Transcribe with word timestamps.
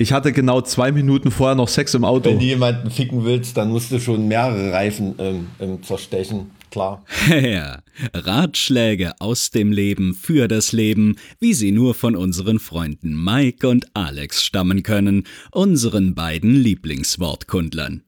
Ich 0.00 0.14
hatte 0.14 0.32
genau 0.32 0.62
zwei 0.62 0.92
Minuten 0.92 1.30
vorher 1.30 1.54
noch 1.54 1.68
Sex 1.68 1.92
im 1.92 2.06
Auto. 2.06 2.30
Wenn 2.30 2.38
du 2.38 2.44
jemanden 2.46 2.90
ficken 2.90 3.22
willst, 3.26 3.58
dann 3.58 3.68
musst 3.68 3.92
du 3.92 4.00
schon 4.00 4.28
mehrere 4.28 4.72
Reifen 4.72 5.14
ähm, 5.18 5.48
ähm, 5.60 5.82
zerstechen. 5.82 6.52
Klar. 6.70 7.04
Ja, 7.28 7.82
Ratschläge 8.14 9.12
aus 9.20 9.50
dem 9.50 9.72
Leben 9.72 10.14
für 10.14 10.48
das 10.48 10.72
Leben, 10.72 11.16
wie 11.38 11.52
sie 11.52 11.70
nur 11.70 11.92
von 11.92 12.16
unseren 12.16 12.60
Freunden 12.60 13.22
Mike 13.22 13.68
und 13.68 13.94
Alex 13.94 14.42
stammen 14.42 14.82
können, 14.82 15.24
unseren 15.50 16.14
beiden 16.14 16.54
Lieblingswortkundlern. 16.54 18.02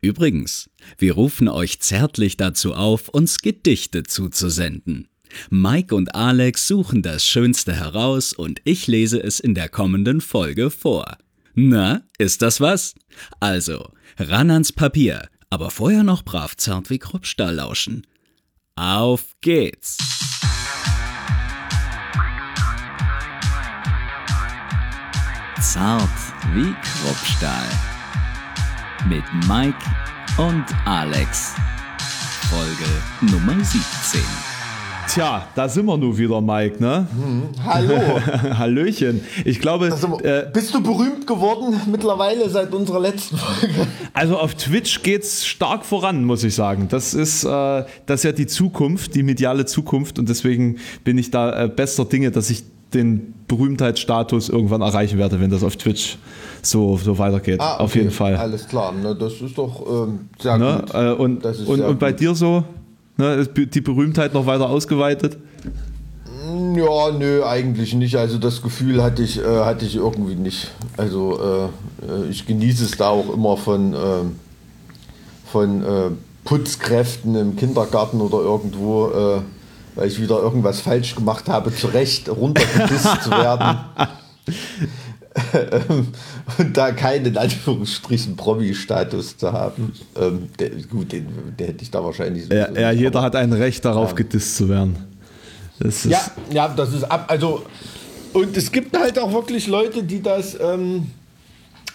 Übrigens, 0.00 0.68
wir 0.98 1.12
rufen 1.12 1.48
euch 1.48 1.78
zärtlich 1.78 2.38
dazu 2.38 2.74
auf, 2.74 3.08
uns 3.08 3.38
Gedichte 3.38 4.02
zuzusenden. 4.02 5.06
Mike 5.50 5.94
und 5.94 6.14
Alex 6.14 6.66
suchen 6.66 7.02
das 7.02 7.26
Schönste 7.26 7.74
heraus 7.74 8.32
und 8.32 8.60
ich 8.64 8.86
lese 8.86 9.22
es 9.22 9.40
in 9.40 9.54
der 9.54 9.68
kommenden 9.68 10.20
Folge 10.20 10.70
vor. 10.70 11.16
Na, 11.54 12.02
ist 12.18 12.42
das 12.42 12.60
was? 12.60 12.94
Also, 13.40 13.90
ran 14.18 14.50
ans 14.50 14.72
Papier, 14.72 15.28
aber 15.50 15.70
vorher 15.70 16.02
noch 16.02 16.24
brav 16.24 16.56
zart 16.56 16.90
wie 16.90 16.98
Kruppstahl 16.98 17.54
lauschen. 17.54 18.06
Auf 18.76 19.34
geht's! 19.40 19.98
Zart 25.60 26.08
wie 26.54 26.74
Kruppstahl. 26.82 27.68
Mit 29.08 29.24
Mike 29.46 29.78
und 30.38 30.64
Alex. 30.86 31.54
Folge 32.48 33.30
Nummer 33.30 33.62
17. 33.62 34.49
Tja, 35.12 35.44
da 35.56 35.68
sind 35.68 35.86
wir 35.86 35.96
nun 35.96 36.16
wieder, 36.16 36.40
Mike, 36.40 36.80
ne? 36.80 37.04
Hm, 37.10 37.42
hallo. 37.64 37.94
Hallöchen. 38.58 39.22
Ich 39.44 39.58
glaube. 39.58 39.86
Also, 39.86 40.20
äh, 40.20 40.48
bist 40.52 40.72
du 40.72 40.80
berühmt 40.80 41.26
geworden 41.26 41.80
mittlerweile 41.90 42.48
seit 42.48 42.72
unserer 42.72 43.00
letzten 43.00 43.36
Folge? 43.36 43.88
Also 44.12 44.38
auf 44.38 44.54
Twitch 44.54 45.02
geht's 45.02 45.44
stark 45.44 45.84
voran, 45.84 46.24
muss 46.24 46.44
ich 46.44 46.54
sagen. 46.54 46.86
Das 46.88 47.14
ist, 47.14 47.42
äh, 47.42 47.48
das 48.06 48.20
ist 48.20 48.22
ja 48.22 48.30
die 48.30 48.46
Zukunft, 48.46 49.16
die 49.16 49.24
mediale 49.24 49.66
Zukunft 49.66 50.20
und 50.20 50.28
deswegen 50.28 50.76
bin 51.02 51.18
ich 51.18 51.32
da 51.32 51.64
äh, 51.64 51.68
bester 51.68 52.04
Dinge, 52.04 52.30
dass 52.30 52.48
ich 52.48 52.62
den 52.94 53.34
Berühmtheitsstatus 53.48 54.48
irgendwann 54.48 54.80
erreichen 54.80 55.18
werde, 55.18 55.40
wenn 55.40 55.50
das 55.50 55.64
auf 55.64 55.76
Twitch 55.76 56.18
so, 56.62 56.96
so 56.96 57.18
weitergeht. 57.18 57.60
Ah, 57.60 57.74
okay. 57.74 57.82
Auf 57.82 57.94
jeden 57.96 58.10
Fall. 58.10 58.36
Alles 58.36 58.68
klar, 58.68 58.94
Na, 59.02 59.14
das 59.14 59.40
ist 59.40 59.58
doch 59.58 60.06
ähm, 60.06 60.28
sehr 60.38 60.56
ne? 60.56 60.84
gut. 60.86 60.94
Äh, 60.94 61.10
und, 61.12 61.44
und, 61.44 61.80
und 61.80 61.98
bei 61.98 62.12
dir 62.12 62.34
so? 62.34 62.64
Ne, 63.16 63.34
ist 63.34 63.50
die 63.54 63.80
Berühmtheit 63.80 64.32
noch 64.34 64.46
weiter 64.46 64.68
ausgeweitet? 64.68 65.36
Ja, 66.74 67.10
nö, 67.10 67.44
eigentlich 67.44 67.94
nicht. 67.94 68.16
Also 68.16 68.38
das 68.38 68.62
Gefühl 68.62 69.02
hatte 69.02 69.22
ich, 69.22 69.38
äh, 69.38 69.64
hatte 69.64 69.84
ich 69.84 69.96
irgendwie 69.96 70.34
nicht. 70.34 70.70
Also 70.96 71.70
äh, 72.02 72.30
ich 72.30 72.46
genieße 72.46 72.84
es 72.84 72.92
da 72.92 73.08
auch 73.08 73.32
immer 73.32 73.56
von, 73.56 73.94
äh, 73.94 73.98
von 75.46 75.82
äh, 75.82 76.10
Putzkräften 76.44 77.34
im 77.34 77.56
Kindergarten 77.56 78.20
oder 78.20 78.38
irgendwo, 78.38 79.08
äh, 79.08 79.40
weil 79.94 80.08
ich 80.08 80.20
wieder 80.20 80.40
irgendwas 80.40 80.80
falsch 80.80 81.14
gemacht 81.14 81.48
habe, 81.48 81.74
zurecht 81.74 82.28
runtergedisst 82.28 83.22
zu 83.22 83.30
werden. 83.30 83.78
und 86.58 86.76
da 86.76 86.90
keinen 86.90 87.26
in 87.26 87.36
Anführungsstrichen 87.36 88.36
Promi-Status 88.36 89.36
zu 89.36 89.52
haben. 89.52 89.92
Ähm, 90.20 90.48
der, 90.58 90.70
gut, 90.90 91.12
den, 91.12 91.26
der 91.58 91.68
hätte 91.68 91.82
ich 91.82 91.90
da 91.90 92.02
wahrscheinlich 92.02 92.46
so. 92.46 92.54
Ja, 92.54 92.70
ja 92.72 92.90
jeder 92.90 93.22
hat 93.22 93.36
ein 93.36 93.52
Recht 93.52 93.84
darauf, 93.84 94.10
ja. 94.10 94.16
gedisst 94.16 94.56
zu 94.56 94.68
werden. 94.68 94.96
ja, 96.04 96.20
ja, 96.52 96.68
das 96.68 96.92
ist 96.92 97.04
ab. 97.04 97.26
Also, 97.28 97.62
und 98.32 98.56
es 98.56 98.72
gibt 98.72 98.96
halt 98.98 99.18
auch 99.18 99.32
wirklich 99.32 99.66
Leute, 99.68 100.02
die 100.02 100.20
das 100.20 100.58
ähm, 100.60 101.06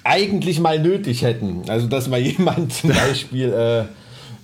eigentlich 0.03 0.59
mal 0.59 0.79
nötig 0.79 1.23
hätten. 1.23 1.63
Also, 1.67 1.87
dass 1.87 2.07
mal 2.07 2.21
jemand 2.21 2.73
zum 2.73 2.89
Beispiel. 2.93 3.51
Äh, 3.51 3.85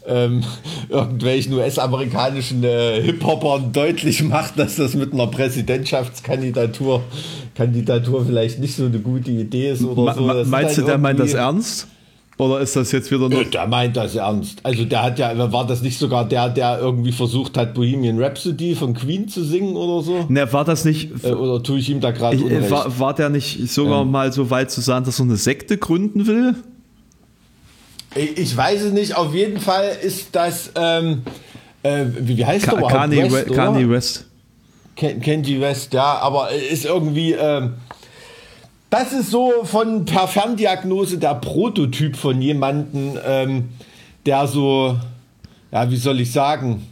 ähm, 0.08 0.44
irgendwelchen 0.90 1.54
US-amerikanischen 1.54 2.64
äh, 2.64 3.02
Hip-Hopern 3.02 3.72
deutlich 3.72 4.24
macht, 4.24 4.58
dass 4.58 4.76
das 4.76 4.96
mit 4.96 5.14
einer 5.14 5.28
Präsidentschaftskandidatur 5.28 7.04
Kandidatur 7.56 8.26
vielleicht 8.26 8.60
nicht 8.60 8.76
so 8.76 8.86
eine 8.86 9.00
gute 9.00 9.32
Idee 9.32 9.72
ist 9.72 9.84
oder 9.84 10.14
so. 10.14 10.28
Das 10.28 10.48
meinst 10.48 10.78
du, 10.78 10.84
der 10.84 10.98
meint 10.98 11.20
das 11.20 11.34
ernst? 11.34 11.88
Oder 12.38 12.60
ist 12.60 12.76
das 12.76 12.92
jetzt 12.92 13.12
wieder 13.12 13.30
nur. 13.30 13.44
Der 13.44 13.68
meint 13.68 13.96
das 13.96 14.16
ernst. 14.16 14.66
Also 14.66 14.84
der 14.84 15.04
hat 15.04 15.20
ja, 15.20 15.52
war 15.52 15.68
das 15.68 15.84
nicht 15.84 16.00
sogar 16.00 16.28
der, 16.28 16.50
der 16.50 16.80
irgendwie 16.80 17.12
versucht 17.12 17.56
hat, 17.56 17.76
Bohemian 17.76 18.18
Rhapsody 18.20 18.74
von 18.74 18.96
Queen 18.96 19.28
zu 19.28 19.44
singen 19.44 19.76
oder 19.76 20.04
so? 20.04 20.26
Ne, 20.28 20.52
war 20.52 20.66
das 20.66 20.84
nicht. 20.84 21.12
Äh, 21.24 21.34
oder 21.34 21.62
tue 21.62 21.78
ich 21.78 21.90
ihm 21.90 22.00
da 22.00 22.10
gerade 22.10 22.38
äh, 22.38 22.72
war, 22.72 23.00
war 23.00 23.14
der 23.14 23.30
nicht 23.30 23.70
sogar 23.70 24.02
ähm. 24.02 24.12
mal 24.12 24.34
so 24.34 24.50
weit 24.50 24.72
zu 24.72 24.82
sagen, 24.82 25.06
dass 25.06 25.20
er 25.20 25.26
eine 25.26 25.36
Sekte 25.36 25.78
gründen 25.78 26.26
will? 26.26 26.56
Ich 28.16 28.56
weiß 28.56 28.82
es 28.82 28.94
nicht. 28.94 29.16
Auf 29.16 29.34
jeden 29.34 29.60
Fall 29.60 29.98
ist 30.02 30.36
das. 30.36 30.72
Ähm, 30.76 31.24
äh, 31.84 32.06
wie, 32.20 32.38
wie 32.38 32.46
heißt 32.46 32.66
Ka 32.66 32.76
der 32.76 32.88
Kanye 32.88 33.32
West? 33.32 33.54
Kanye 33.54 33.90
West. 33.90 34.26
Kenji 34.96 35.60
West, 35.60 35.94
ja, 35.94 36.20
aber 36.20 36.52
ist 36.52 36.86
irgendwie. 36.86 37.34
Ähm, 37.34 37.74
das 38.90 39.14
ist 39.14 39.32
so 39.32 39.64
von 39.64 40.04
per 40.04 40.28
Ferndiagnose 40.28 41.18
der 41.18 41.36
Prototyp 41.36 42.18
von 42.18 42.42
jemandem, 42.42 43.18
ähm, 43.26 43.70
der 44.26 44.46
so, 44.48 44.98
ja, 45.72 45.90
wie 45.90 45.96
soll 45.96 46.20
ich 46.20 46.34
sagen, 46.34 46.86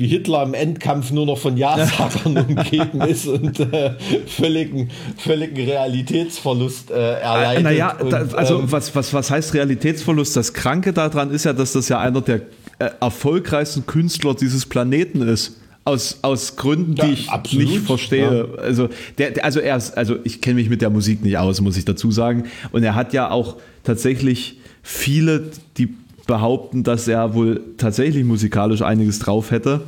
wie 0.00 0.08
Hitler 0.08 0.42
im 0.42 0.54
Endkampf 0.54 1.10
nur 1.12 1.26
noch 1.26 1.38
von 1.38 1.56
Ja-Sagern 1.56 2.36
umgeben 2.48 3.02
ist 3.02 3.26
und 3.26 3.60
äh, 3.60 3.92
völligen, 4.26 4.90
völligen 5.18 5.68
Realitätsverlust 5.68 6.90
äh, 6.90 7.20
erleidet. 7.20 7.64
Naja, 7.64 7.96
und, 7.98 8.12
also 8.12 8.60
ähm, 8.60 8.72
was, 8.72 8.94
was, 8.96 9.12
was 9.12 9.30
heißt 9.30 9.54
Realitätsverlust? 9.54 10.36
Das 10.36 10.54
Kranke 10.54 10.92
daran 10.92 11.30
ist 11.30 11.44
ja, 11.44 11.52
dass 11.52 11.72
das 11.72 11.88
ja 11.88 12.00
einer 12.00 12.22
der 12.22 12.42
äh, 12.78 12.90
erfolgreichsten 13.00 13.86
Künstler 13.86 14.34
dieses 14.34 14.66
Planeten 14.66 15.22
ist. 15.22 15.56
Aus, 15.82 16.18
aus 16.20 16.56
Gründen, 16.56 16.94
ja, 16.94 17.06
die 17.06 17.12
ich 17.12 17.30
absolut, 17.30 17.68
nicht 17.68 17.86
verstehe. 17.86 18.48
Ja. 18.54 18.62
Also, 18.62 18.90
der, 19.16 19.30
der, 19.30 19.44
also, 19.46 19.60
er 19.60 19.78
ist, 19.78 19.96
also 19.96 20.16
ich 20.24 20.42
kenne 20.42 20.56
mich 20.56 20.68
mit 20.68 20.82
der 20.82 20.90
Musik 20.90 21.22
nicht 21.22 21.38
aus, 21.38 21.60
muss 21.62 21.76
ich 21.78 21.86
dazu 21.86 22.12
sagen. 22.12 22.44
Und 22.70 22.84
er 22.84 22.94
hat 22.94 23.14
ja 23.14 23.30
auch 23.30 23.56
tatsächlich 23.82 24.58
viele, 24.82 25.50
die 25.78 25.94
behaupten, 26.30 26.82
dass 26.84 27.08
er 27.08 27.34
wohl 27.34 27.60
tatsächlich 27.76 28.24
musikalisch 28.24 28.82
einiges 28.82 29.18
drauf 29.18 29.50
hätte. 29.50 29.80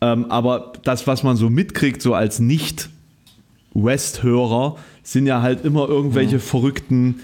Ähm, 0.00 0.30
aber 0.30 0.72
das, 0.82 1.06
was 1.06 1.22
man 1.22 1.36
so 1.36 1.50
mitkriegt, 1.50 2.00
so 2.00 2.14
als 2.14 2.40
Nicht-West-Hörer, 2.40 4.76
sind 5.02 5.26
ja 5.26 5.42
halt 5.42 5.66
immer 5.66 5.86
irgendwelche 5.86 6.36
mhm. 6.36 6.40
verrückten 6.40 7.16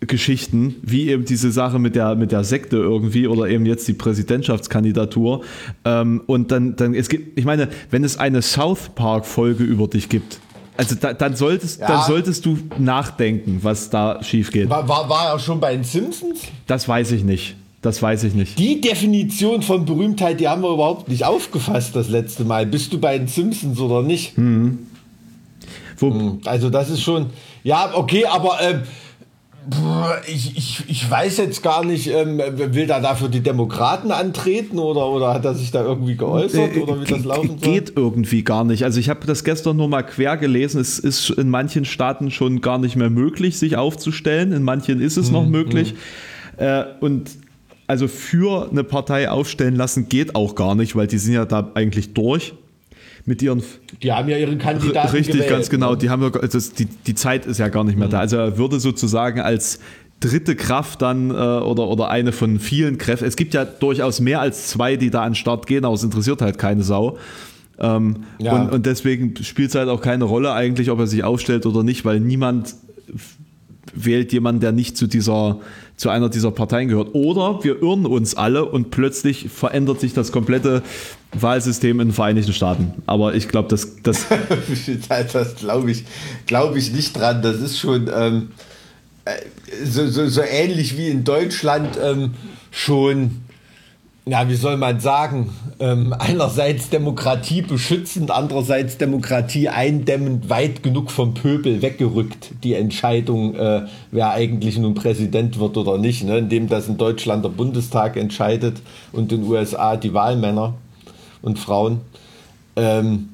Geschichten, 0.00 0.74
wie 0.82 1.08
eben 1.08 1.24
diese 1.24 1.50
Sache 1.50 1.78
mit 1.78 1.94
der, 1.94 2.14
mit 2.14 2.30
der 2.30 2.44
Sekte 2.44 2.76
irgendwie 2.76 3.26
oder 3.26 3.48
eben 3.48 3.64
jetzt 3.64 3.88
die 3.88 3.94
Präsidentschaftskandidatur. 3.94 5.42
Ähm, 5.86 6.20
und 6.26 6.50
dann, 6.50 6.76
dann, 6.76 6.92
es 6.92 7.08
gibt, 7.08 7.38
ich 7.38 7.46
meine, 7.46 7.70
wenn 7.90 8.04
es 8.04 8.18
eine 8.18 8.42
South 8.42 8.90
Park-Folge 8.94 9.64
über 9.64 9.88
dich 9.88 10.10
gibt, 10.10 10.40
also 10.76 10.94
da, 10.94 11.14
dann, 11.14 11.36
solltest, 11.36 11.80
ja. 11.80 11.86
dann 11.86 12.02
solltest 12.06 12.44
du 12.44 12.58
nachdenken, 12.78 13.60
was 13.62 13.88
da 13.88 14.22
schief 14.22 14.50
geht. 14.50 14.68
War, 14.68 14.86
war, 14.88 15.08
war 15.08 15.32
er 15.32 15.38
schon 15.38 15.58
bei 15.60 15.74
den 15.74 15.84
Simpsons? 15.84 16.42
Das 16.66 16.86
weiß 16.86 17.12
ich 17.12 17.24
nicht. 17.24 17.56
Das 17.82 18.00
weiß 18.00 18.22
ich 18.24 18.34
nicht. 18.34 18.58
Die 18.60 18.80
Definition 18.80 19.60
von 19.60 19.84
Berühmtheit, 19.84 20.38
die 20.38 20.48
haben 20.48 20.62
wir 20.62 20.72
überhaupt 20.72 21.08
nicht 21.08 21.24
aufgefasst 21.24 21.96
das 21.96 22.08
letzte 22.08 22.44
Mal. 22.44 22.64
Bist 22.64 22.92
du 22.92 22.98
bei 22.98 23.18
den 23.18 23.26
Simpsons 23.26 23.80
oder 23.80 24.02
nicht? 24.02 24.38
Mhm. 24.38 24.86
also 26.44 26.70
das 26.70 26.90
ist 26.90 27.02
schon, 27.02 27.26
ja, 27.64 27.90
okay, 27.94 28.24
aber 28.26 28.60
äh, 28.60 28.78
ich, 30.26 30.56
ich, 30.56 30.84
ich 30.88 31.10
weiß 31.10 31.38
jetzt 31.38 31.62
gar 31.62 31.84
nicht, 31.84 32.08
ähm, 32.08 32.40
will 32.56 32.86
da 32.86 33.00
dafür 33.00 33.28
die 33.28 33.40
Demokraten 33.40 34.12
antreten 34.12 34.78
oder, 34.78 35.06
oder 35.08 35.34
hat 35.34 35.44
er 35.44 35.54
sich 35.54 35.72
da 35.72 35.84
irgendwie 35.84 36.16
geäußert 36.16 36.76
oder 36.76 37.00
wie 37.00 37.04
das 37.04 37.24
laufen 37.24 37.58
soll? 37.58 37.72
Geht 37.72 37.92
irgendwie 37.96 38.44
gar 38.44 38.62
nicht. 38.62 38.84
Also 38.84 39.00
ich 39.00 39.08
habe 39.08 39.26
das 39.26 39.42
gestern 39.42 39.76
nur 39.76 39.88
mal 39.88 40.02
quer 40.02 40.36
gelesen. 40.36 40.80
Es 40.80 41.00
ist 41.00 41.30
in 41.30 41.48
manchen 41.48 41.84
Staaten 41.84 42.30
schon 42.30 42.60
gar 42.60 42.78
nicht 42.78 42.94
mehr 42.94 43.10
möglich, 43.10 43.58
sich 43.58 43.76
aufzustellen. 43.76 44.52
In 44.52 44.62
manchen 44.62 45.00
ist 45.00 45.16
es 45.16 45.26
hm, 45.26 45.32
noch 45.32 45.46
möglich. 45.46 45.94
Hm. 46.56 46.64
Äh, 46.64 46.84
und 47.00 47.30
also 47.92 48.08
für 48.08 48.70
eine 48.70 48.84
Partei 48.84 49.28
aufstellen 49.28 49.76
lassen 49.76 50.08
geht 50.08 50.34
auch 50.34 50.54
gar 50.54 50.74
nicht, 50.74 50.96
weil 50.96 51.06
die 51.06 51.18
sind 51.18 51.34
ja 51.34 51.44
da 51.44 51.72
eigentlich 51.74 52.14
durch 52.14 52.54
mit 53.26 53.42
ihren. 53.42 53.62
Die 54.02 54.10
haben 54.10 54.30
ja 54.30 54.38
ihren 54.38 54.58
Kandidaten. 54.58 55.10
Richtig, 55.10 55.34
gewählt, 55.34 55.50
ganz 55.50 55.68
genau. 55.68 55.90
Ne? 55.90 55.98
Die, 55.98 56.08
haben 56.08 56.22
ja, 56.22 56.30
also 56.30 56.58
die, 56.58 56.86
die 56.86 57.14
Zeit 57.14 57.44
ist 57.44 57.58
ja 57.58 57.68
gar 57.68 57.84
nicht 57.84 57.98
mehr 57.98 58.08
mhm. 58.08 58.12
da. 58.12 58.20
Also 58.20 58.38
er 58.38 58.56
würde 58.56 58.80
sozusagen 58.80 59.40
als 59.40 59.78
dritte 60.20 60.56
Kraft 60.56 61.02
dann 61.02 61.28
äh, 61.30 61.34
oder, 61.34 61.86
oder 61.86 62.08
eine 62.08 62.32
von 62.32 62.60
vielen 62.60 62.96
Kräften. 62.96 63.28
Es 63.28 63.36
gibt 63.36 63.52
ja 63.52 63.66
durchaus 63.66 64.20
mehr 64.20 64.40
als 64.40 64.68
zwei, 64.68 64.96
die 64.96 65.10
da 65.10 65.20
an 65.20 65.32
den 65.32 65.34
Start 65.34 65.66
gehen, 65.66 65.84
aber 65.84 65.94
es 65.94 66.02
interessiert 66.02 66.40
halt 66.40 66.56
keine 66.56 66.82
Sau. 66.82 67.18
Ähm, 67.78 68.24
ja. 68.38 68.54
und, 68.54 68.72
und 68.72 68.86
deswegen 68.86 69.34
spielt 69.44 69.68
es 69.68 69.74
halt 69.74 69.90
auch 69.90 70.00
keine 70.00 70.24
Rolle 70.24 70.54
eigentlich, 70.54 70.90
ob 70.90 70.98
er 70.98 71.06
sich 71.06 71.24
aufstellt 71.24 71.66
oder 71.66 71.82
nicht, 71.82 72.06
weil 72.06 72.20
niemand 72.20 72.74
wählt 73.92 74.32
jemanden, 74.32 74.62
der 74.62 74.72
nicht 74.72 74.96
zu 74.96 75.06
dieser 75.06 75.60
zu 76.02 76.10
einer 76.10 76.28
dieser 76.28 76.50
Parteien 76.50 76.88
gehört. 76.88 77.14
Oder 77.14 77.62
wir 77.62 77.80
irren 77.80 78.06
uns 78.06 78.34
alle 78.34 78.64
und 78.64 78.90
plötzlich 78.90 79.48
verändert 79.48 80.00
sich 80.00 80.12
das 80.12 80.32
komplette 80.32 80.82
Wahlsystem 81.32 82.00
in 82.00 82.08
den 82.08 82.14
Vereinigten 82.14 82.52
Staaten. 82.52 82.94
Aber 83.06 83.34
ich 83.34 83.48
glaube, 83.48 83.68
das. 83.68 84.02
Das, 84.02 84.26
das 85.32 85.54
glaube 85.54 85.92
ich, 85.92 86.04
glaub 86.46 86.74
ich 86.74 86.92
nicht 86.92 87.16
dran. 87.16 87.40
Das 87.40 87.60
ist 87.60 87.78
schon. 87.78 88.10
Ähm 88.12 88.48
äh, 89.24 89.36
so, 89.84 90.08
so, 90.08 90.28
so 90.28 90.40
ähnlich 90.42 90.96
wie 90.96 91.08
in 91.08 91.22
Deutschland 91.22 91.96
ähm, 92.02 92.32
schon 92.72 93.42
ja, 94.24 94.48
wie 94.48 94.54
soll 94.54 94.76
man 94.76 95.00
sagen, 95.00 95.50
ähm, 95.80 96.14
einerseits 96.16 96.90
Demokratie 96.90 97.62
beschützend, 97.62 98.30
andererseits 98.30 98.96
Demokratie 98.96 99.68
eindämmend, 99.68 100.48
weit 100.48 100.84
genug 100.84 101.10
vom 101.10 101.34
Pöbel 101.34 101.82
weggerückt, 101.82 102.52
die 102.62 102.74
Entscheidung, 102.74 103.56
äh, 103.56 103.86
wer 104.12 104.30
eigentlich 104.30 104.78
nun 104.78 104.94
Präsident 104.94 105.58
wird 105.58 105.76
oder 105.76 105.98
nicht, 105.98 106.22
ne? 106.22 106.38
indem 106.38 106.68
das 106.68 106.86
in 106.86 106.98
Deutschland 106.98 107.44
der 107.44 107.50
Bundestag 107.50 108.16
entscheidet 108.16 108.80
und 109.10 109.32
in 109.32 109.42
den 109.42 109.50
USA 109.50 109.96
die 109.96 110.14
Wahlmänner 110.14 110.74
und 111.42 111.58
Frauen. 111.58 112.02
Ähm, 112.76 113.30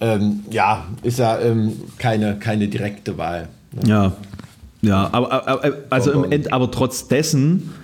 ähm, 0.00 0.44
ja, 0.50 0.86
ist 1.02 1.18
ja 1.18 1.38
ähm, 1.40 1.72
keine, 1.98 2.38
keine 2.38 2.68
direkte 2.68 3.18
Wahl. 3.18 3.48
Ne? 3.72 3.88
Ja, 3.88 4.12
ja, 4.80 5.08
aber, 5.12 5.48
aber 5.48 5.74
also 5.90 6.12
im 6.12 6.30
End, 6.30 6.52
aber 6.52 6.70
trotz 6.70 7.08
dessen 7.08 7.74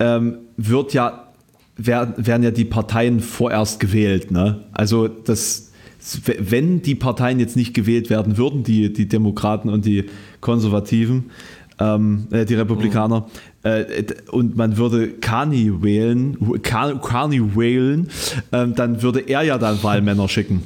ähm, 0.00 0.38
wird 0.56 0.92
ja 0.92 1.27
werden, 1.78 2.42
ja 2.42 2.50
die 2.50 2.64
Parteien 2.64 3.20
vorerst 3.20 3.80
gewählt. 3.80 4.30
Ne? 4.30 4.64
Also 4.72 5.08
das, 5.08 5.72
wenn 6.24 6.82
die 6.82 6.94
Parteien 6.94 7.40
jetzt 7.40 7.56
nicht 7.56 7.72
gewählt 7.72 8.10
werden 8.10 8.36
würden, 8.36 8.64
die, 8.64 8.92
die 8.92 9.08
Demokraten 9.08 9.68
und 9.68 9.86
die 9.86 10.04
Konservativen, 10.40 11.30
ähm, 11.78 12.26
äh, 12.30 12.44
die 12.44 12.54
Republikaner, 12.54 13.28
mhm. 13.62 13.70
äh, 13.70 14.04
und 14.30 14.56
man 14.56 14.76
würde 14.76 15.08
Carney 15.08 15.82
wählen, 15.82 16.36
Carney 16.62 17.56
wählen, 17.56 18.08
äh, 18.50 18.66
dann 18.68 19.02
würde 19.02 19.20
er 19.20 19.42
ja 19.42 19.56
dann 19.56 19.82
Wahlmänner 19.82 20.28
schicken. 20.28 20.62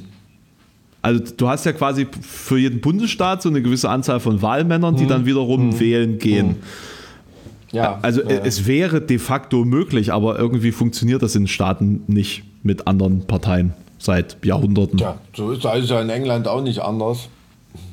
Also 1.02 1.22
du 1.36 1.48
hast 1.48 1.66
ja 1.66 1.72
quasi 1.72 2.06
für 2.20 2.58
jeden 2.58 2.80
Bundesstaat 2.80 3.42
so 3.42 3.48
eine 3.48 3.60
gewisse 3.60 3.90
Anzahl 3.90 4.20
von 4.20 4.40
Wahlmännern, 4.40 4.96
die 4.96 5.04
mhm. 5.04 5.08
dann 5.08 5.26
wiederum 5.26 5.66
mhm. 5.66 5.80
wählen 5.80 6.18
gehen. 6.18 6.56
Ja, 7.72 7.98
also 8.02 8.22
ja. 8.22 8.40
es 8.44 8.66
wäre 8.66 9.00
de 9.00 9.18
facto 9.18 9.64
möglich, 9.64 10.12
aber 10.12 10.38
irgendwie 10.38 10.72
funktioniert 10.72 11.22
das 11.22 11.34
in 11.34 11.46
Staaten 11.46 12.02
nicht 12.06 12.44
mit 12.62 12.86
anderen 12.86 13.26
Parteien 13.26 13.72
seit 13.98 14.36
Jahrhunderten. 14.44 14.98
Ja, 14.98 15.16
so 15.34 15.52
ist 15.52 15.64
es 15.64 15.90
ja 15.90 16.00
in 16.00 16.10
England 16.10 16.46
auch 16.48 16.62
nicht 16.62 16.80
anders 16.80 17.28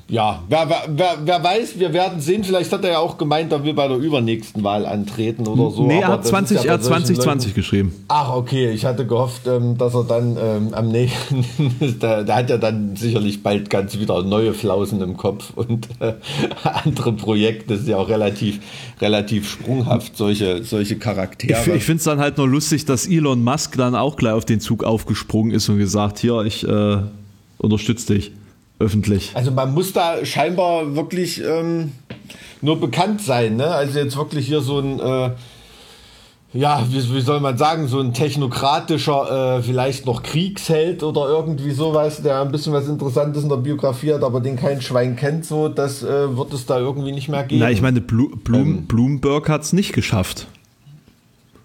ja, 0.10 0.44
wer, 0.50 0.68
wer, 0.88 1.18
wer, 1.24 1.44
weiß, 1.44 1.78
wir 1.78 1.94
werden 1.94 2.20
sehen. 2.20 2.44
Vielleicht 2.44 2.74
hat 2.74 2.84
er 2.84 2.92
ja 2.94 3.00
auch 3.00 3.20
gemeint, 3.20 3.52
er 3.52 3.64
will 3.64 3.76
bei 3.76 3.88
der 3.88 3.98
übernächsten 3.98 4.64
Wahl 4.64 4.88
antreten 4.88 5.48
oder 5.48 5.70
so. 5.70 5.86
Nee, 5.86 6.00
er 6.00 6.08
hat 6.08 6.26
20, 6.26 6.64
ja 6.64 6.72
er 6.72 6.82
2020 6.82 7.54
geschrieben. 7.54 7.94
Ach, 8.08 8.34
okay. 8.34 8.72
Ich 8.72 8.86
hatte 8.86 9.06
gehofft, 9.06 9.46
ähm, 9.46 9.78
dass 9.78 9.94
er 9.94 10.06
dann 10.06 10.36
ähm, 10.42 10.74
am 10.74 10.88
nächsten, 10.88 11.46
der, 12.02 12.24
der, 12.24 12.36
hat 12.36 12.50
ja 12.50 12.58
dann 12.58 12.96
sicherlich 12.96 13.44
bald 13.44 13.70
ganz 13.70 14.00
wieder 14.00 14.24
neue 14.24 14.56
Flausen 14.56 15.00
im 15.02 15.16
Kopf 15.16 15.52
und 15.56 15.88
äh, 16.00 16.14
andere 16.64 17.14
Projekte. 17.14 17.76
Das 17.76 17.82
ist 17.82 17.88
ja 17.88 17.98
auch 17.98 18.10
relativ, 18.10 18.60
relativ 19.00 19.48
sprunghaft, 19.48 20.18
solche, 20.18 20.64
solche 20.64 20.98
Charaktere. 20.98 21.62
Ich, 21.62 21.68
ich 21.68 21.84
finde 21.84 22.00
es 22.00 22.06
dann 22.06 22.20
halt 22.20 22.40
nur 22.40 22.48
lustig, 22.48 22.86
dass 22.86 23.08
Elon 23.08 23.44
Musk 23.44 23.78
dann 23.78 23.94
auch 23.94 24.16
gleich 24.16 24.34
auf 24.34 24.46
den 24.46 24.60
Zug 24.60 24.84
aufgesprungen 24.84 25.52
ist 25.52 25.70
und 25.70 25.78
gesagt, 25.78 26.18
hier, 26.18 26.42
ich 26.46 26.68
äh, 26.68 26.98
unterstütze 27.60 28.16
dich 28.16 28.32
öffentlich. 28.80 29.32
Also 29.34 29.52
man 29.52 29.74
muss 29.74 29.94
da 29.94 30.26
scheinbar 30.26 30.96
wirklich 30.96 31.44
ähm, 31.44 31.92
nur 32.62 32.80
bekannt 32.80 33.22
sein. 33.22 33.58
Ne? 33.58 33.68
Also 33.68 34.00
jetzt 34.00 34.18
wirklich 34.18 34.48
hier 34.48 34.62
so 34.62 34.80
ein, 34.80 35.00
äh, 35.00 35.32
ja, 36.54 36.84
wie, 36.90 37.14
wie, 37.14 37.22
soll 37.22 37.42
man 37.42 37.58
sagen, 37.58 37.88
so 37.88 38.00
ein 38.00 38.14
technokratischer, 38.14 39.58
äh, 39.58 39.62
vielleicht 39.62 40.06
noch 40.06 40.24
Kriegsheld 40.24 41.04
oder 41.04 41.28
irgendwie 41.28 41.72
sowas, 41.72 42.24
der 42.24 42.42
ein 42.42 42.52
bisschen 42.52 42.74
was 42.74 42.88
Interessantes 42.88 43.44
in 43.44 43.50
der 43.50 43.58
Biografie 43.58 44.14
hat, 44.14 44.24
aber 44.24 44.40
den 44.40 44.56
kein 44.56 44.82
Schwein 44.82 45.16
kennt, 45.16 45.46
so, 45.46 45.68
das 45.68 46.02
äh, 46.02 46.36
wird 46.36 46.54
es 46.54 46.66
da 46.66 46.80
irgendwie 46.80 47.12
nicht 47.12 47.30
mehr 47.30 47.44
geben. 47.44 47.62
Na, 47.62 47.70
ich 47.70 47.82
meine, 47.82 48.02
Blu 48.02 48.30
Blum 48.30 48.62
ähm. 48.62 48.86
Bloomberg 48.88 49.48
hat 49.50 49.62
es 49.62 49.74
nicht 49.74 49.94
geschafft. 49.94 50.48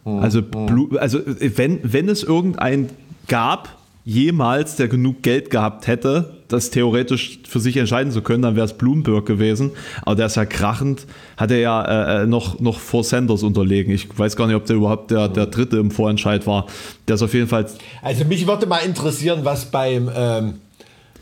Hm, 0.05 0.19
also, 0.19 0.40
hm. 0.40 0.99
also 0.99 1.20
wenn, 1.25 1.81
wenn 1.82 2.08
es 2.08 2.22
irgendeinen 2.22 2.90
gab, 3.26 3.70
jemals, 4.04 4.76
der 4.76 4.88
genug 4.88 5.22
Geld 5.22 5.50
gehabt 5.50 5.86
hätte, 5.86 6.34
das 6.48 6.70
theoretisch 6.70 7.40
für 7.48 7.58
sich 7.58 7.76
entscheiden 7.76 8.12
zu 8.12 8.20
können, 8.20 8.42
dann 8.42 8.54
wäre 8.54 8.66
es 8.66 8.74
Bloomberg 8.74 9.24
gewesen. 9.24 9.72
Aber 10.02 10.14
der 10.14 10.26
ist 10.26 10.36
ja 10.36 10.44
krachend, 10.44 11.06
hat 11.36 11.50
er 11.50 11.58
ja 11.58 11.84
äh, 11.84 12.22
äh, 12.22 12.26
noch, 12.26 12.60
noch 12.60 12.78
vor 12.78 13.02
Sanders 13.02 13.42
unterlegen. 13.42 13.92
Ich 13.92 14.06
weiß 14.16 14.36
gar 14.36 14.46
nicht, 14.46 14.56
ob 14.56 14.66
der 14.66 14.76
überhaupt 14.76 15.10
der, 15.10 15.28
der 15.28 15.46
Dritte 15.46 15.78
im 15.78 15.90
Vorentscheid 15.90 16.46
war. 16.46 16.66
Der 17.08 17.14
ist 17.14 17.22
auf 17.22 17.32
jeden 17.32 17.48
Fall. 17.48 17.66
Also 18.02 18.24
mich 18.24 18.46
würde 18.46 18.66
mal 18.66 18.78
interessieren, 18.78 19.40
was 19.42 19.66
beim 19.66 20.10
ähm, 20.14 20.54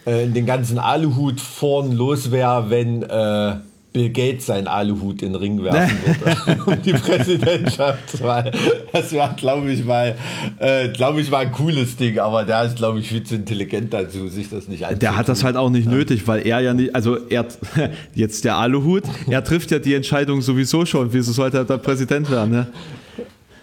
äh, 0.04 0.24
in 0.24 0.34
den 0.34 0.46
ganzen 0.46 0.78
Aluhut 0.78 1.40
vorn 1.40 1.92
los 1.92 2.32
wäre, 2.32 2.68
wenn 2.68 3.04
äh, 3.04 3.56
Bill 3.92 4.10
Gates 4.10 4.46
seinen 4.46 4.68
Aluhut 4.68 5.22
in 5.22 5.32
den 5.32 5.36
Ring 5.36 5.62
werfen 5.62 5.98
würde 6.04 6.62
um 6.66 6.82
die 6.82 6.94
Präsidentschaftswahl. 6.94 8.50
Das 8.92 9.12
wäre, 9.12 9.34
glaube 9.36 9.70
ich, 9.70 9.84
mal, 9.84 10.14
äh, 10.58 10.88
glaube 10.88 11.20
ich, 11.20 11.30
mal 11.30 11.38
ein 11.38 11.52
cooles 11.52 11.96
Ding, 11.96 12.18
aber 12.18 12.44
der 12.44 12.64
ist, 12.64 12.76
glaube 12.76 13.00
ich, 13.00 13.08
viel 13.08 13.22
zu 13.22 13.34
intelligent 13.34 13.92
dazu, 13.92 14.28
sich 14.28 14.48
das 14.48 14.68
nicht 14.68 14.84
anzutun. 14.84 15.00
Der 15.00 15.16
hat 15.16 15.28
das 15.28 15.44
halt 15.44 15.56
auch 15.56 15.68
nicht 15.68 15.86
ja. 15.86 15.92
nötig, 15.92 16.26
weil 16.26 16.46
er 16.46 16.60
ja 16.60 16.72
nicht, 16.72 16.94
also 16.94 17.18
er, 17.28 17.46
jetzt 18.14 18.44
der 18.44 18.56
Aluhut, 18.56 19.04
er 19.28 19.44
trifft 19.44 19.70
ja 19.70 19.78
die 19.78 19.94
Entscheidung 19.94 20.40
sowieso 20.40 20.86
schon, 20.86 21.12
wieso 21.12 21.32
sollte 21.32 21.58
er 21.58 21.64
da 21.64 21.76
Präsident 21.76 22.30
werden, 22.30 22.50
ne? 22.50 22.66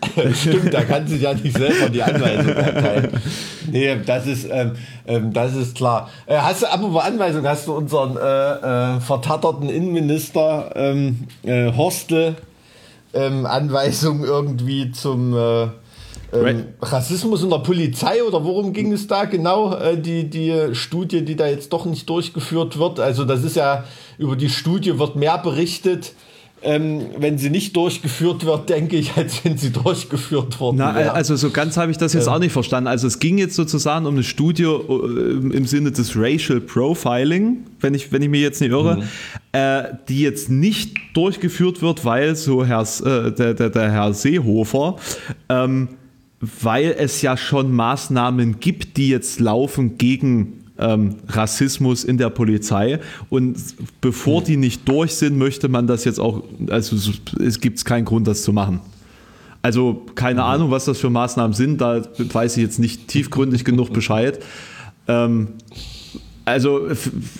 Stimmt, 0.33 0.73
da 0.73 0.83
kann 0.83 1.07
sich 1.07 1.21
ja 1.21 1.33
nicht 1.33 1.57
selber 1.57 1.89
die 1.89 2.01
Anweisung 2.01 2.53
erteilen. 2.53 3.21
Nee, 3.71 3.97
das 4.05 4.27
ist, 4.27 4.47
ähm, 4.49 4.73
ähm, 5.07 5.33
das 5.33 5.55
ist 5.55 5.75
klar. 5.75 6.09
Äh, 6.25 6.37
hast 6.37 6.61
du, 6.61 6.71
apropos 6.71 7.03
Anweisung, 7.03 7.45
hast 7.45 7.67
du 7.67 7.73
unseren 7.73 8.17
äh, 8.17 8.95
äh, 8.95 8.99
vertatterten 9.01 9.69
Innenminister 9.69 10.71
ähm, 10.75 11.27
äh, 11.43 11.71
Horstel 11.71 12.35
ähm, 13.13 13.45
Anweisung 13.45 14.23
irgendwie 14.23 14.91
zum 14.91 15.35
äh, 15.35 15.67
ähm, 16.31 16.65
Rassismus 16.81 17.43
in 17.43 17.49
der 17.49 17.59
Polizei 17.59 18.23
oder 18.23 18.43
worum 18.43 18.73
ging 18.73 18.93
es 18.93 19.07
da 19.07 19.25
genau? 19.25 19.73
Äh, 19.73 19.97
die, 19.97 20.29
die 20.29 20.73
Studie, 20.73 21.25
die 21.25 21.35
da 21.35 21.47
jetzt 21.47 21.73
doch 21.73 21.85
nicht 21.85 22.09
durchgeführt 22.09 22.77
wird. 22.77 22.99
Also 22.99 23.25
das 23.25 23.43
ist 23.43 23.55
ja, 23.55 23.83
über 24.17 24.35
die 24.35 24.49
Studie 24.49 24.99
wird 24.99 25.15
mehr 25.15 25.37
berichtet 25.39 26.13
ähm, 26.61 27.05
wenn 27.17 27.37
sie 27.37 27.49
nicht 27.49 27.75
durchgeführt 27.75 28.45
wird, 28.45 28.69
denke 28.69 28.97
ich, 28.97 29.15
als 29.15 29.43
wenn 29.43 29.57
sie 29.57 29.71
durchgeführt 29.71 30.59
worden 30.59 30.77
Na, 30.79 30.95
wäre. 30.95 31.13
Also 31.13 31.35
so 31.35 31.49
ganz 31.49 31.77
habe 31.77 31.91
ich 31.91 31.97
das 31.97 32.13
jetzt 32.13 32.27
ähm. 32.27 32.33
auch 32.33 32.39
nicht 32.39 32.51
verstanden. 32.51 32.87
Also 32.87 33.07
es 33.07 33.19
ging 33.19 33.37
jetzt 33.37 33.55
sozusagen 33.55 34.05
um 34.05 34.15
eine 34.15 34.23
Studie 34.23 34.63
äh, 34.63 35.55
im 35.55 35.65
Sinne 35.65 35.91
des 35.91 36.15
Racial 36.15 36.59
Profiling, 36.59 37.65
wenn 37.79 37.93
ich, 37.93 38.11
wenn 38.11 38.21
ich 38.21 38.29
mich 38.29 38.41
jetzt 38.41 38.61
nicht 38.61 38.71
irre, 38.71 38.97
mhm. 38.97 39.03
äh, 39.53 39.83
die 40.07 40.21
jetzt 40.21 40.49
nicht 40.49 40.97
durchgeführt 41.13 41.81
wird, 41.81 42.05
weil 42.05 42.35
so 42.35 42.65
Herr, 42.65 42.81
äh, 42.81 43.31
der, 43.31 43.53
der, 43.53 43.69
der 43.69 43.91
Herr 43.91 44.13
Seehofer 44.13 44.97
ähm, 45.49 45.89
weil 46.41 46.95
es 46.97 47.21
ja 47.21 47.35
schon 47.35 47.73
Maßnahmen 47.73 48.59
gibt, 48.59 48.97
die 48.97 49.09
jetzt 49.09 49.39
laufen 49.39 49.97
gegen 49.97 50.58
ähm, 50.79 51.15
Rassismus 51.27 52.03
in 52.03 52.17
der 52.17 52.29
Polizei. 52.29 52.99
Und 53.29 53.57
bevor 54.01 54.43
die 54.43 54.57
nicht 54.57 54.87
durch 54.87 55.15
sind, 55.15 55.37
möchte 55.37 55.67
man 55.67 55.87
das 55.87 56.05
jetzt 56.05 56.19
auch, 56.19 56.43
also 56.69 56.95
es 57.39 57.59
gibt 57.59 57.83
keinen 57.85 58.05
Grund, 58.05 58.27
das 58.27 58.43
zu 58.43 58.53
machen. 58.53 58.79
Also 59.61 60.05
keine 60.15 60.41
mhm. 60.41 60.47
Ahnung, 60.47 60.71
was 60.71 60.85
das 60.85 60.97
für 60.97 61.09
Maßnahmen 61.09 61.53
sind, 61.53 61.81
da 61.81 62.01
weiß 62.17 62.57
ich 62.57 62.63
jetzt 62.63 62.79
nicht 62.79 63.07
tiefgründig 63.07 63.65
genug 63.65 63.91
Bescheid. 63.91 64.39
Ähm, 65.07 65.49
also 66.49 66.89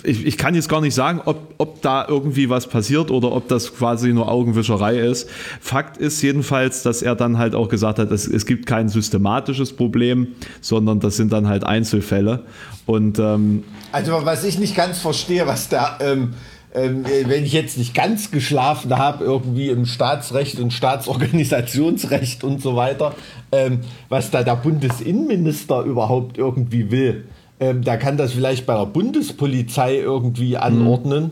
ich, 0.02 0.26
ich, 0.26 0.38
kann 0.38 0.54
jetzt 0.54 0.68
gar 0.68 0.80
nicht 0.80 0.94
sagen, 0.94 1.20
ob, 1.24 1.54
ob 1.58 1.82
da 1.82 2.06
irgendwie 2.08 2.48
was 2.48 2.66
passiert 2.66 3.10
oder 3.10 3.32
ob 3.32 3.48
das 3.48 3.74
quasi 3.74 4.12
nur 4.12 4.30
Augenwischerei 4.30 4.98
ist. 4.98 5.28
Fakt 5.60 5.96
ist 5.96 6.22
jedenfalls, 6.22 6.82
dass 6.82 7.02
er 7.02 7.14
dann 7.14 7.38
halt 7.38 7.54
auch 7.54 7.68
gesagt 7.68 7.98
hat, 7.98 8.10
es, 8.10 8.26
es 8.26 8.46
gibt 8.46 8.66
kein 8.66 8.88
systematisches 8.88 9.74
Problem, 9.74 10.28
sondern 10.60 11.00
das 11.00 11.16
sind 11.16 11.32
dann 11.32 11.48
halt 11.48 11.64
Einzelfälle. 11.64 12.44
Und, 12.86 13.18
ähm, 13.18 13.64
also 13.92 14.12
was 14.24 14.44
ich 14.44 14.58
nicht 14.58 14.76
ganz 14.76 14.98
verstehe, 14.98 15.46
was 15.46 15.68
da... 15.68 15.98
Ähm 16.00 16.34
ähm, 16.72 17.04
wenn 17.26 17.44
ich 17.44 17.52
jetzt 17.52 17.78
nicht 17.78 17.94
ganz 17.94 18.30
geschlafen 18.30 18.96
habe, 18.96 19.24
irgendwie 19.24 19.70
im 19.70 19.86
Staatsrecht 19.86 20.60
und 20.60 20.72
Staatsorganisationsrecht 20.72 22.44
und 22.44 22.62
so 22.62 22.76
weiter, 22.76 23.16
ähm, 23.50 23.80
was 24.08 24.30
da 24.30 24.44
der 24.44 24.54
Bundesinnenminister 24.54 25.82
überhaupt 25.82 26.38
irgendwie 26.38 26.92
will 26.92 27.24
ähm, 27.60 27.82
der 27.82 27.98
kann 27.98 28.16
das 28.16 28.32
vielleicht 28.32 28.66
bei 28.66 28.74
der 28.74 28.86
Bundespolizei 28.86 29.98
irgendwie 29.98 30.56
anordnen. 30.56 31.24
Mhm. 31.24 31.30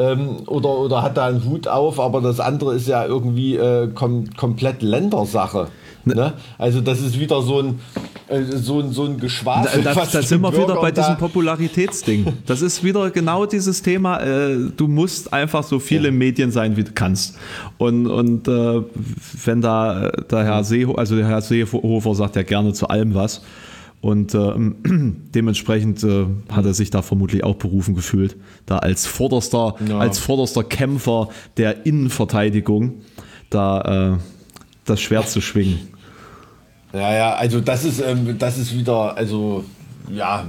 Ähm, 0.00 0.28
oder, 0.46 0.78
oder 0.78 1.02
hat 1.02 1.16
da 1.16 1.26
einen 1.26 1.44
Hut 1.44 1.66
auf, 1.66 1.98
aber 1.98 2.20
das 2.20 2.38
andere 2.38 2.74
ist 2.74 2.86
ja 2.86 3.04
irgendwie 3.04 3.56
äh, 3.56 3.88
kom 3.88 4.30
komplett 4.36 4.80
Ländersache. 4.80 5.68
Ne? 6.04 6.14
ne? 6.14 6.32
Also 6.56 6.80
das 6.80 7.00
ist 7.00 7.18
wieder 7.18 7.42
so 7.42 7.60
ein, 7.60 7.80
äh, 8.28 8.42
so 8.44 8.78
ein, 8.78 8.92
so 8.92 9.04
ein 9.04 9.18
Geschwafel. 9.18 9.82
Da, 9.82 9.94
da, 9.94 10.06
da 10.06 10.22
sind 10.22 10.40
wir 10.40 10.52
wieder 10.52 10.76
bei 10.76 10.92
diesem 10.92 11.16
Popularitätsding. 11.16 12.26
Das 12.46 12.62
ist 12.62 12.82
wieder 12.82 13.10
genau 13.10 13.44
dieses 13.44 13.82
Thema. 13.82 14.20
Äh, 14.20 14.56
du 14.76 14.86
musst 14.86 15.32
einfach 15.32 15.64
so 15.64 15.80
viele 15.80 16.08
ja. 16.08 16.14
Medien 16.14 16.50
sein, 16.50 16.76
wie 16.76 16.84
du 16.84 16.92
kannst. 16.92 17.36
Und, 17.76 18.06
und 18.06 18.48
äh, 18.48 18.82
wenn 19.44 19.60
da 19.60 20.10
der 20.30 20.44
Herr 20.44 20.64
Seehofer, 20.64 20.98
also 20.98 21.16
der 21.16 21.26
Herr 21.26 21.42
Seehofer 21.42 22.14
sagt 22.14 22.36
ja 22.36 22.42
gerne 22.42 22.72
zu 22.72 22.88
allem 22.88 23.14
was. 23.14 23.42
Und 24.00 24.34
äh, 24.34 24.38
dementsprechend 25.34 26.04
äh, 26.04 26.26
hat 26.50 26.64
er 26.64 26.74
sich 26.74 26.90
da 26.90 27.02
vermutlich 27.02 27.42
auch 27.44 27.56
berufen 27.56 27.94
gefühlt, 27.94 28.36
da 28.66 28.78
als 28.78 29.06
vorderster, 29.06 29.74
ja. 29.88 29.98
als 29.98 30.18
vorderster 30.18 30.62
Kämpfer 30.62 31.28
der 31.56 31.86
Innenverteidigung 31.86 33.02
da 33.50 34.14
äh, 34.14 34.18
das 34.84 35.00
Schwert 35.00 35.28
zu 35.28 35.40
schwingen. 35.40 35.88
Ja, 36.92 37.14
ja, 37.14 37.34
also 37.34 37.60
das 37.60 37.84
ist, 37.84 38.00
ähm, 38.00 38.36
das 38.38 38.56
ist 38.56 38.74
wieder, 38.74 39.16
also 39.16 39.64
ja, 40.10 40.46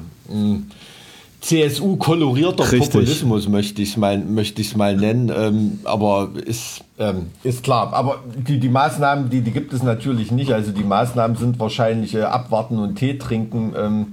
CSU-kolorierter 1.41 2.65
Populismus 2.65 3.47
möchte 3.47 3.81
ich 3.81 3.89
es 3.89 3.97
mal, 3.97 4.17
möchte 4.17 4.61
mal 4.77 4.95
nennen, 4.95 5.31
ähm, 5.33 5.79
aber 5.85 6.31
ist, 6.45 6.81
ähm, 6.97 7.27
ist 7.43 7.63
klar. 7.63 7.93
Aber 7.93 8.23
die, 8.35 8.59
die 8.59 8.67
Maßnahmen, 8.67 9.29
die, 9.29 9.41
die 9.41 9.51
gibt 9.51 9.71
es 9.71 9.81
natürlich 9.81 10.31
nicht. 10.31 10.51
Also 10.51 10.71
die 10.71 10.83
Maßnahmen 10.83 11.37
sind 11.37 11.59
wahrscheinlich 11.59 12.13
äh, 12.13 12.23
abwarten 12.23 12.77
und 12.77 12.95
Tee 12.95 13.17
trinken, 13.17 13.73
ähm, 13.77 14.07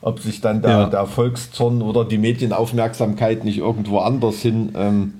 ob 0.00 0.18
sich 0.18 0.40
dann 0.40 0.60
der, 0.60 0.70
ja. 0.70 0.86
der 0.86 1.06
Volkszorn 1.06 1.82
oder 1.82 2.04
die 2.04 2.18
Medienaufmerksamkeit 2.18 3.44
nicht 3.44 3.58
irgendwo 3.58 3.98
anders 3.98 4.40
hin, 4.40 4.72
ähm, 4.74 5.14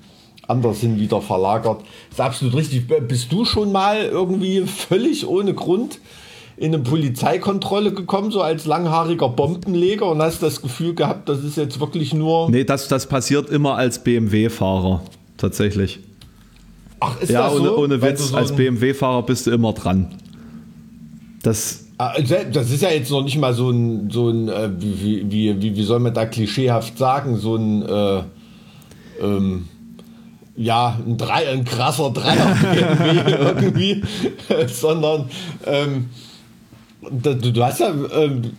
anders 0.45 0.79
hin 0.79 0.99
wieder 0.99 1.21
verlagert. 1.21 1.81
ist 2.11 2.19
absolut 2.19 2.55
richtig. 2.55 2.87
Bist 3.07 3.31
du 3.31 3.45
schon 3.45 3.71
mal 3.71 4.03
irgendwie 4.03 4.61
völlig 4.67 5.25
ohne 5.25 5.53
Grund 5.53 5.99
in 6.63 6.73
eine 6.73 6.81
Polizeikontrolle 6.81 7.91
gekommen, 7.91 8.31
so 8.31 8.41
als 8.41 8.65
langhaariger 8.65 9.27
Bombenleger 9.27 10.09
und 10.09 10.21
hast 10.21 10.41
das 10.41 10.61
Gefühl 10.61 10.95
gehabt, 10.95 11.27
das 11.27 11.43
ist 11.43 11.57
jetzt 11.57 11.81
wirklich 11.81 12.13
nur. 12.13 12.49
Nee, 12.49 12.63
das, 12.63 12.87
das 12.87 13.05
passiert 13.07 13.49
immer 13.49 13.75
als 13.75 14.01
BMW-Fahrer, 14.01 15.01
tatsächlich. 15.35 15.99
Ach, 17.01 17.19
ist 17.19 17.31
ja, 17.31 17.43
das 17.43 17.55
ohne, 17.55 17.67
so? 17.67 17.77
ohne 17.79 18.01
Witz, 18.01 18.29
so 18.29 18.37
als 18.37 18.55
BMW-Fahrer 18.55 19.23
bist 19.23 19.45
du 19.45 19.51
immer 19.51 19.73
dran. 19.73 20.15
Das. 21.41 21.83
Ah, 21.97 22.13
das 22.21 22.71
ist 22.71 22.81
ja 22.81 22.91
jetzt 22.91 23.11
noch 23.11 23.23
nicht 23.23 23.37
mal 23.37 23.53
so 23.53 23.69
ein, 23.69 24.09
so 24.09 24.29
ein 24.29 24.47
äh, 24.47 24.69
wie, 24.79 25.29
wie, 25.29 25.61
wie, 25.61 25.75
wie 25.75 25.83
soll 25.83 25.99
man 25.99 26.13
da 26.13 26.25
klischeehaft 26.25 26.97
sagen, 26.97 27.35
so 27.35 27.57
ein, 27.57 27.81
äh, 27.81 28.23
ähm, 29.21 29.67
ja, 30.55 30.97
ein, 31.05 31.17
Drei, 31.17 31.49
ein 31.49 31.65
krasser 31.65 32.11
Dreier 32.11 32.55
irgendwie, 33.27 34.01
sondern 34.67 35.25
ähm, 35.65 36.05
Du, 37.11 37.35
du 37.35 37.63
hast 37.63 37.79
ja 37.79 37.93
ähm, 38.11 38.51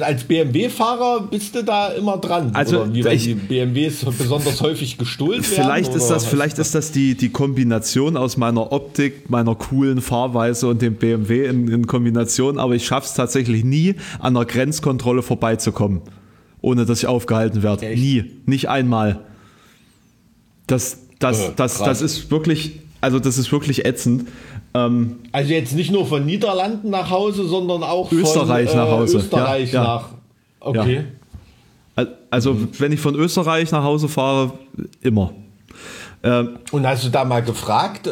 als 0.00 0.24
BMW-Fahrer 0.24 1.26
bist 1.28 1.54
du 1.54 1.64
da 1.64 1.88
immer 1.88 2.18
dran. 2.18 2.50
Also 2.54 2.82
oder 2.82 2.94
wie, 2.94 3.04
weil 3.04 3.18
die 3.18 3.34
BMWs 3.34 4.04
besonders 4.16 4.60
häufig 4.60 4.96
gestohlen 4.96 5.42
werden. 5.42 5.54
Vielleicht 5.54 5.94
ist 5.94 6.08
das, 6.08 6.24
vielleicht 6.24 6.58
ist 6.58 6.74
das 6.74 6.92
die, 6.92 7.16
die 7.16 7.30
Kombination 7.30 8.16
aus 8.16 8.36
meiner 8.36 8.72
Optik, 8.72 9.28
meiner 9.28 9.54
coolen 9.54 10.00
Fahrweise 10.00 10.68
und 10.68 10.82
dem 10.82 10.94
BMW 10.94 11.46
in, 11.46 11.68
in 11.68 11.86
Kombination, 11.86 12.58
aber 12.58 12.74
ich 12.74 12.86
schaffe 12.86 13.08
es 13.08 13.14
tatsächlich 13.14 13.64
nie, 13.64 13.96
an 14.20 14.34
der 14.34 14.44
Grenzkontrolle 14.44 15.22
vorbeizukommen, 15.22 16.02
ohne 16.60 16.86
dass 16.86 17.00
ich 17.00 17.06
aufgehalten 17.06 17.62
werde. 17.62 17.86
Nie. 17.96 18.24
Nicht 18.46 18.68
einmal. 18.68 19.24
Das, 20.66 20.98
das, 21.18 21.40
äh, 21.40 21.52
das, 21.56 21.78
das 21.78 22.02
ist 22.02 22.30
wirklich, 22.30 22.80
also 23.00 23.18
das 23.18 23.36
ist 23.36 23.50
wirklich 23.50 23.84
ätzend. 23.84 24.28
Ähm, 24.76 25.16
also 25.32 25.52
jetzt 25.52 25.74
nicht 25.74 25.90
nur 25.90 26.06
von 26.06 26.26
Niederlanden 26.26 26.90
nach 26.90 27.10
Hause, 27.10 27.46
sondern 27.46 27.82
auch 27.82 28.10
Österreich 28.12 28.70
von, 28.70 28.78
nach 28.78 28.90
Hause. 28.90 29.18
Österreich 29.18 29.72
ja, 29.72 29.82
nach. 29.82 30.08
Okay. 30.60 31.04
Ja. 31.96 32.06
Also 32.30 32.52
mhm. 32.52 32.68
wenn 32.78 32.92
ich 32.92 33.00
von 33.00 33.14
Österreich 33.14 33.70
nach 33.72 33.84
Hause 33.84 34.08
fahre, 34.08 34.52
immer. 35.00 35.32
Ähm, 36.22 36.58
Und 36.72 36.86
hast 36.86 37.04
du 37.04 37.08
da 37.08 37.24
mal 37.24 37.42
gefragt, 37.42 38.06
äh, 38.06 38.10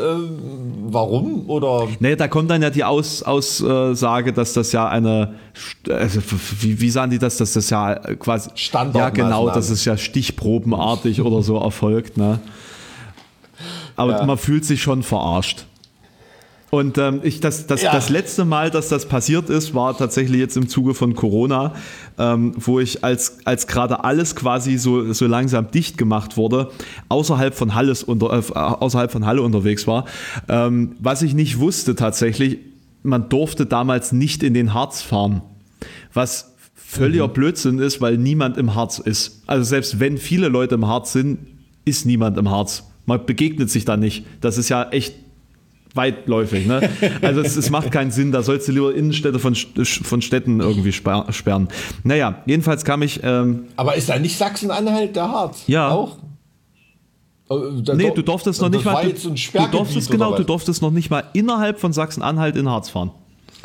warum? 0.86 1.50
Oder? 1.50 1.88
Nee, 2.00 2.16
da 2.16 2.28
kommt 2.28 2.50
dann 2.50 2.62
ja 2.62 2.70
die 2.70 2.84
Aus, 2.84 3.22
Aussage, 3.22 4.32
dass 4.32 4.52
das 4.52 4.72
ja 4.72 4.88
eine, 4.88 5.34
also 5.88 6.20
wie, 6.60 6.80
wie 6.80 6.90
sagen 6.90 7.10
die 7.10 7.18
das, 7.18 7.36
dass 7.38 7.54
das 7.54 7.68
ja 7.70 7.94
quasi, 7.94 8.50
Standard 8.54 8.96
ja 8.96 9.10
genau, 9.10 9.50
dass 9.50 9.68
es 9.68 9.84
ja 9.84 9.96
stichprobenartig 9.96 11.20
oder 11.20 11.42
so 11.42 11.58
erfolgt. 11.58 12.16
Ne? 12.16 12.38
Aber 13.96 14.12
ja. 14.12 14.24
man 14.24 14.38
fühlt 14.38 14.64
sich 14.64 14.80
schon 14.80 15.02
verarscht. 15.02 15.66
Und 16.74 16.98
ähm, 16.98 17.20
ich, 17.22 17.38
das, 17.38 17.68
das, 17.68 17.82
ja. 17.82 17.92
das 17.92 18.08
letzte 18.08 18.44
Mal, 18.44 18.68
dass 18.68 18.88
das 18.88 19.06
passiert 19.06 19.48
ist, 19.48 19.74
war 19.74 19.96
tatsächlich 19.96 20.40
jetzt 20.40 20.56
im 20.56 20.68
Zuge 20.68 20.94
von 20.94 21.14
Corona, 21.14 21.72
ähm, 22.18 22.52
wo 22.56 22.80
ich 22.80 23.04
als, 23.04 23.38
als 23.44 23.68
gerade 23.68 24.02
alles 24.02 24.34
quasi 24.34 24.76
so, 24.76 25.12
so 25.12 25.28
langsam 25.28 25.70
dicht 25.70 25.96
gemacht 25.98 26.36
wurde, 26.36 26.72
außerhalb 27.08 27.54
von, 27.54 27.76
Halles 27.76 28.02
unter, 28.02 28.32
äh, 28.32 28.58
außerhalb 28.58 29.12
von 29.12 29.24
Halle 29.24 29.42
unterwegs 29.42 29.86
war. 29.86 30.06
Ähm, 30.48 30.96
was 30.98 31.22
ich 31.22 31.34
nicht 31.34 31.60
wusste 31.60 31.94
tatsächlich, 31.94 32.58
man 33.04 33.28
durfte 33.28 33.66
damals 33.66 34.10
nicht 34.10 34.42
in 34.42 34.52
den 34.52 34.74
Harz 34.74 35.00
fahren. 35.00 35.42
Was 36.12 36.56
völliger 36.74 37.28
mhm. 37.28 37.34
Blödsinn 37.34 37.78
ist, 37.78 38.00
weil 38.00 38.18
niemand 38.18 38.56
im 38.56 38.74
Harz 38.74 38.98
ist. 38.98 39.44
Also 39.46 39.62
selbst 39.62 40.00
wenn 40.00 40.18
viele 40.18 40.48
Leute 40.48 40.74
im 40.74 40.88
Harz 40.88 41.12
sind, 41.12 41.38
ist 41.84 42.04
niemand 42.04 42.36
im 42.36 42.50
Harz. 42.50 42.82
Man 43.06 43.24
begegnet 43.26 43.70
sich 43.70 43.84
da 43.84 43.96
nicht. 43.96 44.24
Das 44.40 44.58
ist 44.58 44.70
ja 44.70 44.90
echt 44.90 45.14
weitläufig. 45.94 46.66
Ne? 46.66 46.88
Also 47.22 47.40
es, 47.40 47.56
es, 47.56 47.70
macht 47.70 47.90
keinen 47.90 48.10
Sinn, 48.10 48.32
da 48.32 48.42
sollst 48.42 48.68
du 48.68 48.72
lieber 48.72 48.94
Innenstädte 48.94 49.38
von, 49.38 49.54
von 49.54 50.22
Städten 50.22 50.60
irgendwie 50.60 50.92
sperren. 50.92 51.68
Naja, 52.02 52.42
jedenfalls 52.46 52.84
kam 52.84 53.02
ich. 53.02 53.20
Ähm, 53.22 53.66
Aber 53.76 53.94
ist 53.94 54.08
da 54.08 54.18
nicht 54.18 54.36
Sachsen-Anhalt 54.36 55.16
der 55.16 55.28
Harz? 55.28 55.64
Ja. 55.66 55.90
Auch? 55.90 56.18
Äh, 57.50 57.54
nee, 57.94 58.10
du 58.10 58.22
durftest 58.22 58.60
noch 58.60 58.70
nicht 58.70 58.84
mal. 58.84 59.04
Du, 59.04 59.12
du 59.12 59.66
durftest 59.70 60.10
genau, 60.10 60.36
du 60.36 60.44
durftest 60.44 60.82
noch 60.82 60.90
nicht 60.90 61.10
mal 61.10 61.24
innerhalb 61.32 61.78
von 61.78 61.92
Sachsen-Anhalt 61.92 62.56
in 62.56 62.68
Harz 62.68 62.90
fahren. 62.90 63.10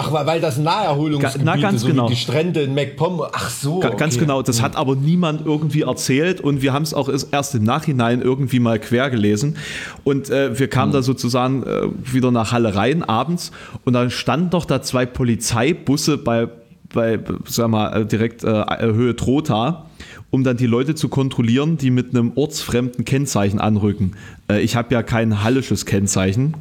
Ach, 0.02 0.14
weil 0.14 0.40
das 0.40 0.58
Naherholungsgebiete, 0.58 1.44
Na, 1.44 1.58
ganz 1.58 1.82
so 1.82 1.88
genau. 1.88 2.08
die 2.08 2.16
Strände 2.16 2.62
in 2.62 2.74
MacPom. 2.74 3.22
Ach 3.34 3.50
so. 3.50 3.82
Ga, 3.82 3.90
ganz 3.90 4.18
genau. 4.18 4.42
Das 4.42 4.62
hat 4.62 4.78
aber 4.78 4.96
niemand 4.96 5.46
irgendwie 5.46 5.82
erzählt 5.82 6.40
und 6.40 6.62
wir 6.62 6.72
haben 6.72 6.84
es 6.84 6.94
auch 6.94 7.10
erst 7.10 7.56
im 7.56 7.66
Nachhinein 7.66 8.22
irgendwie 8.22 8.62
mal 8.62 8.80
quer 8.80 9.10
gelesen. 9.10 9.58
Und 10.06 10.30
äh, 10.30 10.58
wir 10.58 10.70
kamen 10.70 10.92
mhm. 10.92 10.94
da 10.94 11.02
sozusagen 11.02 11.64
äh, 11.64 11.90
wieder 12.02 12.32
nach 12.32 12.54
Halle 12.54 12.76
rein 12.76 13.04
abends 13.04 13.52
und 13.84 13.92
dann 13.92 14.10
standen 14.10 14.52
doch 14.52 14.64
da 14.64 14.82
zwei 14.82 15.06
Polizeibusse 15.06 16.18
bei, 16.18 16.48
bei 16.94 17.20
sag 17.46 17.68
mal, 17.68 18.02
äh, 18.02 18.06
direkt 18.06 18.46
äh, 18.46 18.64
Höhe 18.80 19.18
Trotha 19.18 19.86
um 20.32 20.44
dann 20.44 20.58
die 20.58 20.68
Leute 20.68 20.94
zu 20.94 21.10
kontrollieren, 21.10 21.78
die 21.78 21.90
mit 21.90 22.12
einem 22.12 22.34
ortsfremden 22.36 23.04
Kennzeichen 23.04 23.60
anrücken. 23.60 24.12
Äh, 24.48 24.62
ich 24.62 24.76
habe 24.76 24.94
ja 24.94 25.04
kein 25.04 25.44
hallisches 25.44 25.88
Kennzeichen, 25.88 26.54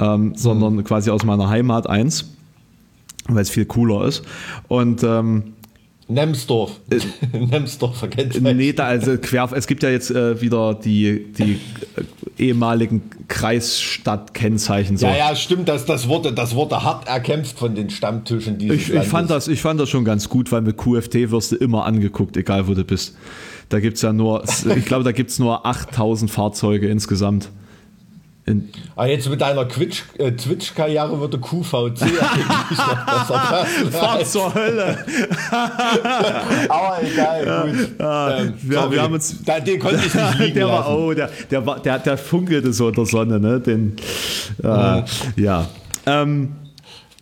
ähm, 0.00 0.32
sondern 0.34 0.76
mhm. 0.76 0.84
quasi 0.84 1.10
aus 1.10 1.22
meiner 1.22 1.48
Heimat 1.48 1.88
eins 1.88 2.35
weil 3.34 3.42
es 3.42 3.50
viel 3.50 3.66
cooler 3.66 4.06
ist. 4.06 4.22
Und 4.68 5.02
ähm, 5.02 5.54
Nemsdorf. 6.08 6.80
Äh, 6.90 7.00
Nemsdorfer 7.36 8.08
Kennzeichen. 8.08 8.56
Nee, 8.56 8.72
da, 8.72 8.84
also 8.84 9.16
quer, 9.18 9.48
es 9.52 9.66
gibt 9.66 9.82
ja 9.82 9.90
jetzt 9.90 10.10
äh, 10.10 10.40
wieder 10.40 10.74
die, 10.74 11.32
die 11.32 11.58
äh, 11.96 12.42
ehemaligen 12.42 13.02
Kreisstadt-Kennzeichen. 13.26 14.96
So. 14.96 15.06
Ja, 15.06 15.16
ja, 15.16 15.36
stimmt, 15.36 15.68
das, 15.68 15.84
das, 15.84 16.06
wurde, 16.06 16.32
das 16.32 16.54
wurde 16.54 16.82
hart 16.82 17.08
erkämpft 17.08 17.58
von 17.58 17.74
den 17.74 17.90
Stammtischen 17.90 18.60
ich, 18.60 18.92
ich, 18.92 19.02
fand 19.02 19.30
das, 19.30 19.48
ich 19.48 19.60
fand 19.60 19.80
das 19.80 19.88
schon 19.88 20.04
ganz 20.04 20.28
gut, 20.28 20.52
weil 20.52 20.62
mit 20.62 20.76
QFT 20.76 21.30
wirst 21.30 21.52
du 21.52 21.56
immer 21.56 21.84
angeguckt, 21.84 22.36
egal 22.36 22.68
wo 22.68 22.74
du 22.74 22.84
bist. 22.84 23.16
Da 23.68 23.80
gibt 23.80 23.96
es 23.96 24.02
ja 24.02 24.12
nur, 24.12 24.44
ich 24.76 24.84
glaube, 24.84 25.02
da 25.02 25.10
gibt 25.10 25.30
es 25.30 25.40
nur 25.40 25.66
8000 25.66 26.30
Fahrzeuge 26.30 26.88
insgesamt. 26.88 27.50
In 28.48 28.68
ah, 28.94 29.06
jetzt 29.06 29.28
mit 29.28 29.40
deiner 29.40 29.62
äh, 29.62 30.32
Twitch-Karriere 30.32 31.18
würde 31.18 31.36
QVC 31.36 31.74
eigentlich 31.74 32.78
noch 32.78 33.04
besser 33.04 33.34
passen. 33.34 33.90
Fahr 33.90 34.24
zur 34.24 34.54
Hölle. 34.54 35.04
Aber 36.68 36.98
egal, 37.02 37.44
ja, 37.44 37.62
gut. 37.66 37.88
Ja, 37.98 38.38
ähm, 38.38 38.54
wir, 38.62 38.90
wir, 38.92 39.02
haben 39.02 39.14
uns, 39.14 39.42
da, 39.44 39.58
den 39.58 39.80
konnte 39.80 39.96
ich 39.96 40.14
nicht 40.14 40.38
liegen 40.38 40.54
der 40.54 40.68
war, 40.68 40.96
Oh, 40.96 41.12
der, 41.12 41.28
der, 41.50 41.66
war, 41.66 41.80
der, 41.80 41.98
der 41.98 42.16
funkelte 42.16 42.72
so 42.72 42.88
in 42.88 42.94
der 42.94 43.06
Sonne. 43.06 43.40
Ne? 43.40 43.58
Den, 43.58 43.96
äh, 44.62 45.02
ja. 45.34 45.68
Ähm, 46.06 46.54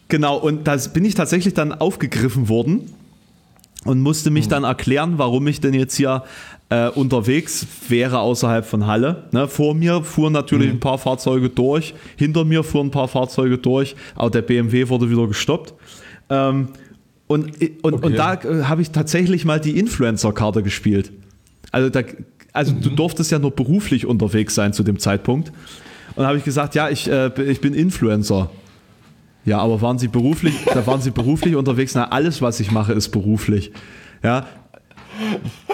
genau, 0.08 0.36
und 0.36 0.64
da 0.64 0.76
bin 0.92 1.06
ich 1.06 1.14
tatsächlich 1.14 1.54
dann 1.54 1.72
aufgegriffen 1.72 2.50
worden 2.50 2.92
und 3.86 4.00
musste 4.00 4.30
mich 4.30 4.44
hm. 4.44 4.50
dann 4.50 4.64
erklären, 4.64 5.14
warum 5.16 5.46
ich 5.46 5.62
denn 5.62 5.72
jetzt 5.72 5.96
hier 5.96 6.22
äh, 6.70 6.88
unterwegs 6.88 7.66
wäre 7.88 8.18
außerhalb 8.18 8.64
von 8.64 8.86
Halle. 8.86 9.24
Ne? 9.32 9.48
Vor 9.48 9.74
mir 9.74 10.02
fuhren 10.02 10.32
natürlich 10.32 10.68
mhm. 10.68 10.76
ein 10.76 10.80
paar 10.80 10.98
Fahrzeuge 10.98 11.48
durch, 11.50 11.94
hinter 12.16 12.44
mir 12.44 12.64
fuhren 12.64 12.88
ein 12.88 12.90
paar 12.90 13.08
Fahrzeuge 13.08 13.58
durch, 13.58 13.96
aber 14.14 14.30
der 14.30 14.42
BMW 14.42 14.88
wurde 14.88 15.10
wieder 15.10 15.26
gestoppt. 15.26 15.74
Ähm, 16.30 16.68
und, 17.26 17.60
und, 17.82 17.94
okay. 17.94 18.06
und 18.06 18.16
da 18.16 18.34
äh, 18.34 18.64
habe 18.64 18.82
ich 18.82 18.90
tatsächlich 18.90 19.44
mal 19.44 19.60
die 19.60 19.78
Influencer-Karte 19.78 20.62
gespielt. 20.62 21.12
Also, 21.70 21.90
da, 21.90 22.02
also 22.52 22.72
mhm. 22.72 22.82
du 22.82 22.90
durftest 22.90 23.30
ja 23.30 23.38
nur 23.38 23.50
beruflich 23.50 24.06
unterwegs 24.06 24.54
sein 24.54 24.72
zu 24.72 24.82
dem 24.82 24.98
Zeitpunkt. 24.98 25.48
Und 26.16 26.22
da 26.22 26.28
habe 26.28 26.38
ich 26.38 26.44
gesagt, 26.44 26.74
ja, 26.74 26.88
ich, 26.88 27.10
äh, 27.10 27.30
ich 27.42 27.60
bin 27.60 27.74
Influencer. 27.74 28.50
Ja, 29.44 29.58
aber 29.58 29.82
waren 29.82 29.98
Sie 29.98 30.08
beruflich, 30.08 30.54
da 30.72 30.86
waren 30.86 31.02
Sie 31.02 31.10
beruflich 31.10 31.54
unterwegs? 31.56 31.94
Na, 31.94 32.08
alles, 32.08 32.40
was 32.40 32.60
ich 32.60 32.70
mache, 32.70 32.94
ist 32.94 33.10
beruflich. 33.10 33.72
Ja, 34.22 34.46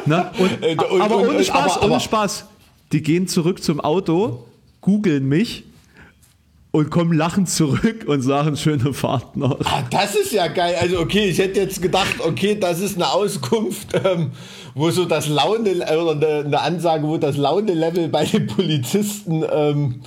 Ne? 0.07 0.31
Und, 0.39 0.63
äh, 0.63 0.77
und, 0.91 1.01
aber 1.01 1.19
ohne 1.19 1.45
Spaß, 1.45 1.73
aber, 1.73 1.83
aber, 1.83 1.93
ohne 1.93 2.01
Spaß. 2.01 2.47
Die 2.93 3.03
gehen 3.03 3.29
zurück 3.29 3.63
zum 3.63 3.81
Auto, 3.81 4.47
googeln 4.81 5.29
mich 5.29 5.65
und 6.73 6.91
kommen 6.91 7.13
lachend 7.13 7.49
zurück 7.49 8.05
und 8.07 8.23
sagen 8.23 8.57
schöne 8.57 8.93
Fahrt 8.93 9.37
noch. 9.37 9.61
Ah, 9.65 9.83
das 9.91 10.15
ist 10.15 10.33
ja 10.33 10.47
geil. 10.49 10.77
Also 10.81 11.01
okay, 11.01 11.29
ich 11.29 11.39
hätte 11.39 11.61
jetzt 11.61 11.83
gedacht, 11.83 12.17
okay, 12.21 12.57
das 12.59 12.81
ist 12.81 12.97
eine 12.97 13.11
Auskunft, 13.13 13.89
ähm, 14.05 14.33
wo 14.75 14.91
so 14.91 15.05
das 15.05 15.29
Laune 15.29 15.71
oder 15.77 16.13
eine, 16.13 16.45
eine, 16.47 16.61
Ansage, 16.61 17.07
wo 17.07 17.17
das 17.17 17.37
Laune-Level 17.37 18.09
bei 18.09 18.25
den 18.25 18.47
Polizisten 18.47 19.45
ähm, 19.51 20.03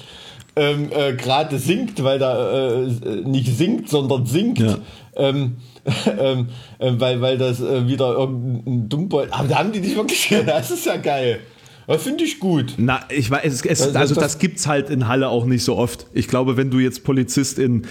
ähm, 0.55 0.89
äh, 0.91 1.13
gerade 1.13 1.57
sinkt, 1.57 2.03
weil 2.03 2.19
da 2.19 2.83
äh, 2.83 2.87
nicht 3.25 3.57
sinkt, 3.57 3.89
sondern 3.89 4.25
sinkt. 4.25 4.59
Ja. 4.59 4.77
Ähm, 5.15 5.57
ähm, 6.19 6.47
äh, 6.79 6.91
weil, 6.97 7.21
weil 7.21 7.37
das 7.37 7.59
äh, 7.59 7.87
wieder 7.87 8.13
irgendein 8.13 8.89
Dummbold. 8.89 9.33
Aber 9.33 9.47
da 9.47 9.59
haben 9.59 9.71
die 9.71 9.79
nicht 9.79 9.95
wirklich. 9.95 10.33
Das 10.45 10.71
ist 10.71 10.85
ja 10.85 10.97
geil. 10.97 11.39
Das 11.87 12.03
finde 12.03 12.23
ich 12.23 12.39
gut. 12.39 12.75
Na, 12.77 13.01
ich 13.09 13.29
weiß, 13.29 13.45
es, 13.45 13.65
es, 13.65 13.81
also, 13.81 13.99
also 13.99 14.15
das, 14.15 14.23
das 14.23 14.39
gibt 14.39 14.59
es 14.59 14.67
halt 14.67 14.89
in 14.89 15.07
Halle 15.07 15.27
auch 15.27 15.45
nicht 15.45 15.63
so 15.63 15.75
oft. 15.75 16.05
Ich 16.13 16.27
glaube, 16.27 16.55
wenn 16.55 16.71
du 16.71 16.79
jetzt 16.79 17.03
Polizist 17.03 17.59
in 17.59 17.85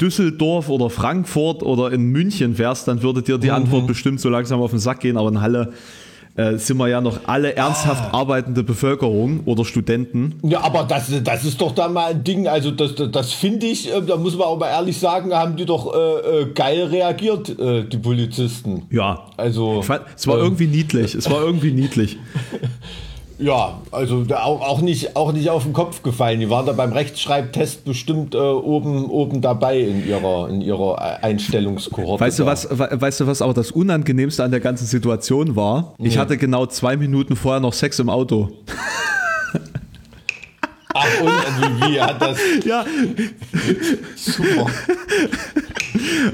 Düsseldorf 0.00 0.70
oder 0.70 0.88
Frankfurt 0.88 1.62
oder 1.62 1.92
in 1.92 2.06
München 2.06 2.56
wärst, 2.56 2.88
dann 2.88 3.02
würde 3.02 3.22
dir 3.22 3.38
die 3.38 3.48
mhm. 3.48 3.54
Antwort 3.54 3.86
bestimmt 3.86 4.20
so 4.20 4.30
langsam 4.30 4.62
auf 4.62 4.70
den 4.70 4.80
Sack 4.80 5.00
gehen. 5.00 5.16
Aber 5.16 5.28
in 5.28 5.40
Halle 5.40 5.72
äh, 6.36 6.56
sind 6.56 6.78
wir 6.78 6.88
ja 6.88 7.00
noch 7.00 7.20
alle 7.26 7.54
ernsthaft 7.54 8.12
ah. 8.12 8.18
arbeitende 8.18 8.62
Bevölkerung 8.62 9.40
oder 9.44 9.64
Studenten. 9.64 10.34
Ja, 10.42 10.62
aber 10.62 10.84
das, 10.84 11.10
das 11.22 11.44
ist 11.44 11.60
doch 11.60 11.72
da 11.72 11.88
mal 11.88 12.10
ein 12.10 12.24
Ding, 12.24 12.48
also 12.48 12.70
das, 12.70 12.94
das 13.12 13.32
finde 13.32 13.66
ich, 13.66 13.92
äh, 13.92 14.02
da 14.02 14.16
muss 14.16 14.36
man 14.36 14.48
auch 14.48 14.58
mal 14.58 14.68
ehrlich 14.68 14.98
sagen, 14.98 15.32
haben 15.32 15.56
die 15.56 15.64
doch 15.64 15.94
äh, 15.94 15.98
äh 15.98 16.46
geil 16.52 16.84
reagiert, 16.84 17.58
äh, 17.58 17.84
die 17.84 17.98
Polizisten. 17.98 18.82
Ja. 18.90 19.26
Also. 19.36 19.82
Fand, 19.82 20.02
es 20.16 20.26
war 20.26 20.38
ähm, 20.38 20.44
irgendwie 20.44 20.66
niedlich, 20.66 21.14
es 21.14 21.30
war 21.30 21.40
irgendwie 21.40 21.72
niedlich. 21.72 22.18
Ja, 23.38 23.80
also 23.90 24.24
auch, 24.30 24.60
auch, 24.60 24.80
nicht, 24.80 25.16
auch 25.16 25.32
nicht 25.32 25.50
auf 25.50 25.64
den 25.64 25.72
Kopf 25.72 26.02
gefallen. 26.02 26.40
Die 26.40 26.50
waren 26.50 26.66
da 26.66 26.72
beim 26.72 26.92
Rechtschreibtest 26.92 27.84
bestimmt 27.84 28.34
äh, 28.34 28.38
oben, 28.38 29.06
oben 29.10 29.40
dabei 29.40 29.80
in 29.80 30.06
ihrer, 30.06 30.48
in 30.48 30.60
ihrer 30.60 31.22
Einstellungskohorte. 31.22 32.24
Weißt 32.24 32.38
du, 32.38 32.46
was, 32.46 32.68
weißt 32.70 33.20
du, 33.20 33.26
was 33.26 33.42
aber 33.42 33.54
das 33.54 33.72
Unangenehmste 33.72 34.44
an 34.44 34.50
der 34.50 34.60
ganzen 34.60 34.86
Situation 34.86 35.56
war? 35.56 35.94
Ich 35.98 36.18
hatte 36.18 36.36
genau 36.36 36.66
zwei 36.66 36.96
Minuten 36.96 37.34
vorher 37.34 37.60
noch 37.60 37.72
Sex 37.72 37.98
im 37.98 38.08
Auto. 38.08 38.50
Ach, 40.94 41.20
und 41.20 41.28
wie, 41.28 41.92
wie 41.92 42.00
hat 42.00 42.22
das? 42.22 42.38
Ja. 42.64 42.84
Super. 44.16 44.66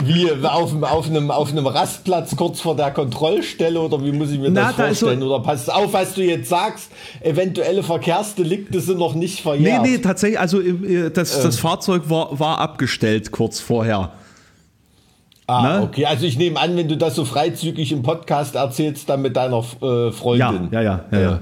Wie 0.04 0.30
auf, 0.30 0.82
auf, 0.82 1.06
einem, 1.06 1.30
auf 1.30 1.50
einem 1.50 1.66
Rastplatz 1.66 2.36
kurz 2.36 2.60
vor 2.60 2.76
der 2.76 2.90
Kontrollstelle 2.90 3.80
oder 3.80 4.04
wie 4.04 4.12
muss 4.12 4.30
ich 4.30 4.38
mir 4.38 4.50
Na, 4.50 4.66
das 4.66 4.76
vorstellen? 4.76 5.20
Da 5.20 5.26
so 5.26 5.34
oder 5.34 5.42
pass 5.42 5.68
auf, 5.68 5.92
was 5.92 6.14
du 6.14 6.22
jetzt 6.22 6.48
sagst, 6.48 6.90
eventuelle 7.20 7.82
Verkehrsdelikte 7.82 8.80
sind 8.80 8.98
noch 8.98 9.14
nicht 9.14 9.40
verjährt. 9.40 9.82
Nee, 9.82 9.92
nee, 9.92 9.98
tatsächlich, 9.98 10.38
also 10.38 10.60
äh, 10.60 11.10
das, 11.10 11.42
das 11.42 11.56
ähm. 11.56 11.62
Fahrzeug 11.62 12.02
war, 12.08 12.38
war 12.38 12.58
abgestellt 12.58 13.30
kurz 13.32 13.60
vorher. 13.60 14.12
Ah, 15.46 15.62
ne? 15.62 15.82
okay. 15.82 16.04
Also 16.04 16.26
ich 16.26 16.38
nehme 16.38 16.60
an, 16.60 16.76
wenn 16.76 16.86
du 16.86 16.96
das 16.96 17.16
so 17.16 17.24
freizügig 17.24 17.92
im 17.92 18.02
Podcast 18.02 18.54
erzählst, 18.54 19.08
dann 19.08 19.22
mit 19.22 19.36
deiner 19.36 19.58
äh, 19.58 20.12
Freundin. 20.12 20.68
Ja, 20.70 20.80
ja, 20.80 21.04
ja. 21.10 21.18
ja, 21.18 21.20
ja. 21.20 21.40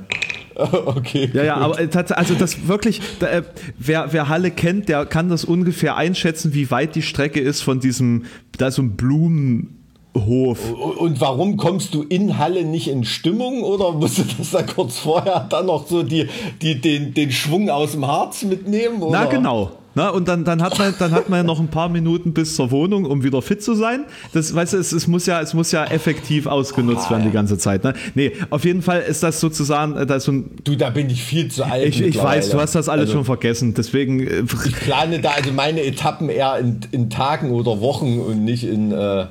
Okay. 0.99 1.31
Ja, 1.33 1.45
ja, 1.45 1.57
aber 1.57 1.81
äh, 1.81 1.89
also 2.11 2.35
das 2.35 2.67
wirklich, 2.67 3.01
da, 3.21 3.29
äh, 3.29 3.43
wer, 3.79 4.13
wer 4.13 4.29
Halle 4.29 4.51
kennt, 4.51 4.89
der 4.89 5.07
kann 5.07 5.29
das 5.29 5.45
ungefähr 5.45 5.97
einschätzen, 5.97 6.53
wie 6.55 6.71
weit 6.71 6.95
die 6.95 7.03
Strecke 7.03 7.41
ist 7.41 7.63
von 7.63 7.81
diesem, 7.81 8.25
da 8.57 8.71
so 8.71 8.83
ein 8.83 8.97
Blumenhof. 8.97 10.73
Und 10.73 11.21
warum 11.21 11.57
kommst 11.57 11.95
du 11.95 12.03
in 12.03 12.39
Halle 12.39 12.65
nicht 12.65 12.89
in 12.89 13.05
Stimmung 13.05 13.63
oder 13.63 13.93
musst 13.93 14.19
du 14.19 14.23
das 14.37 14.51
da 14.51 14.63
kurz 14.63 14.99
vorher 14.99 15.47
dann 15.49 15.67
noch 15.67 15.87
so 15.87 16.03
die, 16.03 16.29
die, 16.61 16.81
den, 16.81 17.15
den 17.15 17.31
Schwung 17.31 17.71
aus 17.71 17.93
dem 17.93 18.07
Harz 18.07 18.43
mitnehmen? 18.43 19.01
Oder? 19.03 19.21
Na 19.21 19.25
genau, 19.27 19.73
na, 19.99 20.11
und 20.11 20.29
dann, 20.29 20.45
dann, 20.45 20.63
hat 20.63 20.79
man, 20.79 20.95
dann 20.97 21.11
hat 21.11 21.29
man 21.29 21.41
ja 21.41 21.43
noch 21.43 21.59
ein 21.59 21.67
paar 21.67 21.89
Minuten 21.89 22.33
bis 22.33 22.55
zur 22.55 22.71
Wohnung, 22.71 23.05
um 23.05 23.25
wieder 23.25 23.43
fit 23.43 23.65
zu 23.65 23.75
sein. 23.75 24.05
Das, 24.33 24.55
weißt 24.55 24.75
du, 24.75 24.77
es, 24.77 24.93
es, 24.93 25.09
muss, 25.09 25.27
ja, 25.27 25.41
es 25.41 25.55
muss 25.55 25.73
ja 25.73 25.85
effektiv 25.87 26.47
ausgenutzt 26.47 27.07
ah, 27.09 27.11
werden 27.11 27.25
die 27.25 27.33
ganze 27.33 27.59
Zeit. 27.59 27.83
Ne? 27.83 27.95
Nee, 28.15 28.31
auf 28.51 28.65
jeden 28.65 28.83
Fall 28.83 29.01
ist 29.01 29.25
das 29.25 29.41
sozusagen. 29.41 29.97
Äh, 29.97 30.07
das 30.07 30.23
so 30.23 30.31
ein, 30.31 30.51
du, 30.63 30.77
da 30.77 30.91
bin 30.91 31.11
ich 31.11 31.25
viel 31.25 31.51
zu 31.51 31.65
alt. 31.65 31.85
Ich, 31.85 32.01
ich 32.01 32.17
weiß, 32.17 32.51
du 32.51 32.61
hast 32.61 32.77
das 32.77 32.89
alles 32.89 33.07
also, 33.09 33.15
schon 33.15 33.25
vergessen. 33.25 33.75
Deswegen. 33.75 34.21
Äh, 34.21 34.45
ich 34.67 34.77
plane 34.77 35.19
da 35.19 35.31
also 35.31 35.51
meine 35.51 35.83
Etappen 35.83 36.29
eher 36.29 36.59
in, 36.59 36.79
in 36.93 37.11
Tagen 37.11 37.51
oder 37.51 37.81
Wochen 37.81 38.21
und 38.21 38.45
nicht 38.45 38.63
in. 38.63 38.93
Äh 38.93 39.27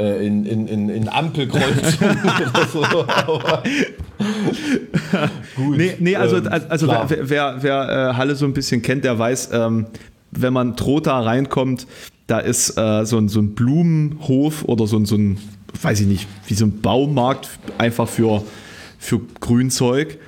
äh, 0.00 0.26
in, 0.26 0.46
in, 0.46 0.66
in, 0.66 0.88
in 0.88 1.08
Ampelkreuzungen 1.10 2.18
oder 2.54 2.66
so. 2.72 2.84
gut. 5.56 5.76
Nee, 5.76 5.94
nee 5.98 6.16
also, 6.16 6.36
ähm, 6.36 6.48
also 6.68 6.88
wer, 6.88 7.08
wer, 7.08 7.56
wer 7.60 8.10
äh, 8.10 8.16
Halle 8.16 8.34
so 8.34 8.44
ein 8.44 8.52
bisschen 8.52 8.82
kennt, 8.82 9.04
der 9.04 9.18
weiß, 9.18 9.50
ähm, 9.52 9.86
wenn 10.30 10.52
man 10.52 10.76
Trotha 10.76 11.20
reinkommt, 11.20 11.86
da 12.26 12.38
ist 12.38 12.78
äh, 12.78 13.04
so, 13.04 13.18
ein, 13.18 13.28
so 13.28 13.40
ein 13.40 13.54
Blumenhof 13.54 14.64
oder 14.64 14.86
so 14.86 14.96
ein, 14.96 15.06
so 15.06 15.16
ein, 15.16 15.38
weiß 15.82 16.00
ich 16.00 16.06
nicht, 16.06 16.28
wie 16.46 16.54
so 16.54 16.66
ein 16.66 16.80
Baumarkt 16.80 17.48
einfach 17.78 18.08
für, 18.08 18.42
für 18.98 19.20
Grünzeug. 19.40 20.18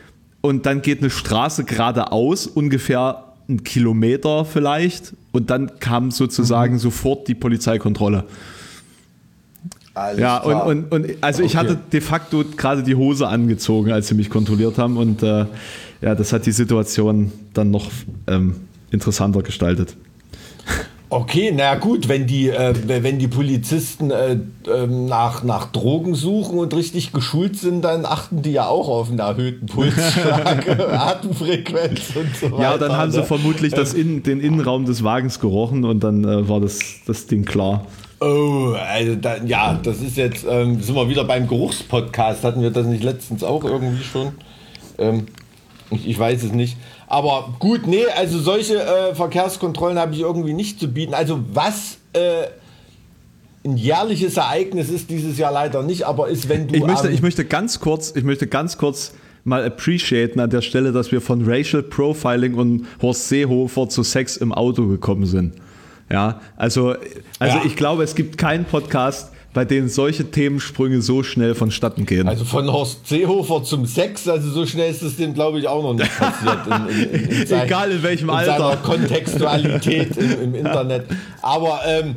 Und 0.40 0.66
dann 0.66 0.82
geht 0.82 0.98
eine 0.98 1.10
Straße 1.10 1.64
geradeaus, 1.64 2.48
ungefähr 2.48 3.24
einen 3.48 3.62
Kilometer 3.62 4.44
vielleicht. 4.44 5.14
Und 5.30 5.50
dann 5.50 5.78
kam 5.78 6.10
sozusagen 6.10 6.74
mhm. 6.74 6.78
sofort 6.78 7.28
die 7.28 7.34
Polizeikontrolle. 7.34 8.24
Alles 9.94 10.20
ja, 10.20 10.40
klar. 10.40 10.66
Und, 10.66 10.92
und, 10.92 11.04
und 11.04 11.16
also 11.20 11.42
okay. 11.42 11.46
ich 11.46 11.56
hatte 11.56 11.78
de 11.92 12.00
facto 12.00 12.44
gerade 12.56 12.82
die 12.82 12.94
Hose 12.94 13.28
angezogen, 13.28 13.92
als 13.92 14.08
sie 14.08 14.14
mich 14.14 14.30
kontrolliert 14.30 14.78
haben. 14.78 14.96
Und 14.96 15.22
äh, 15.22 15.46
ja, 16.00 16.14
das 16.14 16.32
hat 16.32 16.46
die 16.46 16.52
Situation 16.52 17.32
dann 17.52 17.70
noch 17.70 17.90
ähm, 18.26 18.56
interessanter 18.90 19.42
gestaltet. 19.42 19.96
Okay, 21.12 21.52
na 21.54 21.74
gut, 21.74 22.08
wenn 22.08 22.26
die, 22.26 22.48
äh, 22.48 22.72
wenn 22.86 23.18
die 23.18 23.28
Polizisten 23.28 24.10
äh, 24.10 24.38
äh, 24.66 24.86
nach, 24.86 25.42
nach 25.42 25.70
Drogen 25.70 26.14
suchen 26.14 26.58
und 26.58 26.74
richtig 26.74 27.12
geschult 27.12 27.58
sind, 27.58 27.82
dann 27.82 28.06
achten 28.06 28.40
die 28.40 28.52
ja 28.52 28.66
auch 28.66 28.88
auf 28.88 29.10
einen 29.10 29.18
erhöhten 29.18 29.66
Pulsschlag, 29.66 30.66
Atemfrequenz 30.90 32.16
und 32.16 32.34
so 32.34 32.52
weiter. 32.52 32.62
Ja, 32.62 32.78
dann 32.78 32.92
haben 32.92 33.10
sie 33.10 33.18
ne? 33.18 33.24
vermutlich 33.24 33.74
das 33.74 33.92
in, 33.92 34.22
den 34.22 34.40
Innenraum 34.40 34.86
des 34.86 35.04
Wagens 35.04 35.38
gerochen 35.38 35.84
und 35.84 36.02
dann 36.02 36.24
äh, 36.24 36.48
war 36.48 36.60
das, 36.60 36.78
das 37.06 37.26
Ding 37.26 37.44
klar. 37.44 37.84
Oh, 38.22 38.74
also 38.74 39.16
da, 39.16 39.36
ja, 39.38 39.80
das 39.82 40.00
ist 40.00 40.16
jetzt, 40.16 40.46
ähm, 40.48 40.80
sind 40.80 40.94
wir 40.94 41.08
wieder 41.08 41.24
beim 41.24 41.48
Geruchspodcast. 41.48 42.44
Hatten 42.44 42.62
wir 42.62 42.70
das 42.70 42.86
nicht 42.86 43.02
letztens 43.02 43.42
auch 43.42 43.64
irgendwie 43.64 44.04
schon? 44.04 44.32
Ähm, 44.98 45.26
ich, 45.90 46.08
ich, 46.08 46.18
weiß 46.18 46.44
es 46.44 46.52
nicht. 46.52 46.76
Aber 47.08 47.54
gut, 47.58 47.86
nee, 47.86 48.04
also 48.16 48.38
solche 48.38 48.80
äh, 48.80 49.14
Verkehrskontrollen 49.14 49.98
habe 49.98 50.14
ich 50.14 50.20
irgendwie 50.20 50.52
nicht 50.52 50.78
zu 50.78 50.88
bieten. 50.88 51.14
Also 51.14 51.40
was 51.52 51.98
äh, 52.12 52.44
ein 53.64 53.76
jährliches 53.76 54.36
Ereignis 54.36 54.88
ist 54.88 55.10
dieses 55.10 55.36
Jahr 55.38 55.52
leider 55.52 55.82
nicht, 55.82 56.04
aber 56.04 56.28
ist, 56.28 56.48
wenn 56.48 56.68
du. 56.68 56.76
Ich 56.76 56.84
möchte, 56.84 57.08
ich 57.08 57.22
möchte 57.22 57.44
ganz 57.44 57.80
kurz, 57.80 58.12
ich 58.14 58.24
möchte 58.24 58.46
ganz 58.46 58.78
kurz 58.78 59.14
mal 59.44 59.64
appreciaten 59.64 60.38
an 60.38 60.50
der 60.50 60.62
Stelle, 60.62 60.92
dass 60.92 61.10
wir 61.10 61.20
von 61.20 61.42
Racial 61.44 61.82
Profiling 61.82 62.54
und 62.54 62.86
Horst 63.00 63.28
Seehofer 63.28 63.88
zu 63.88 64.04
Sex 64.04 64.36
im 64.36 64.52
Auto 64.52 64.86
gekommen 64.86 65.26
sind. 65.26 65.54
Ja, 66.12 66.40
also, 66.56 66.94
also 67.38 67.56
ja. 67.58 67.62
ich 67.64 67.74
glaube, 67.74 68.02
es 68.02 68.14
gibt 68.14 68.36
keinen 68.36 68.66
Podcast, 68.66 69.32
bei 69.54 69.64
dem 69.64 69.88
solche 69.88 70.30
Themensprünge 70.30 71.02
so 71.02 71.22
schnell 71.22 71.54
vonstatten 71.54 72.06
gehen. 72.06 72.26
Also 72.28 72.44
von 72.44 72.70
Horst 72.72 73.06
Seehofer 73.06 73.62
zum 73.64 73.86
Sex, 73.86 74.26
also 74.26 74.50
so 74.50 74.66
schnell 74.66 74.90
ist 74.90 75.02
es 75.02 75.16
dem, 75.16 75.34
glaube 75.34 75.58
ich, 75.58 75.68
auch 75.68 75.82
noch 75.82 75.94
nicht 75.94 76.18
passiert. 76.18 76.66
In, 76.66 77.10
in, 77.10 77.24
in 77.28 77.46
sein, 77.46 77.62
Egal 77.66 77.90
in 77.90 78.02
welchem 78.02 78.28
in 78.28 78.34
Alter. 78.34 78.58
Seiner 78.58 78.76
Kontextualität 78.76 80.16
im, 80.16 80.42
im 80.42 80.54
Internet. 80.66 81.06
Aber 81.42 81.80
ähm, 81.86 82.16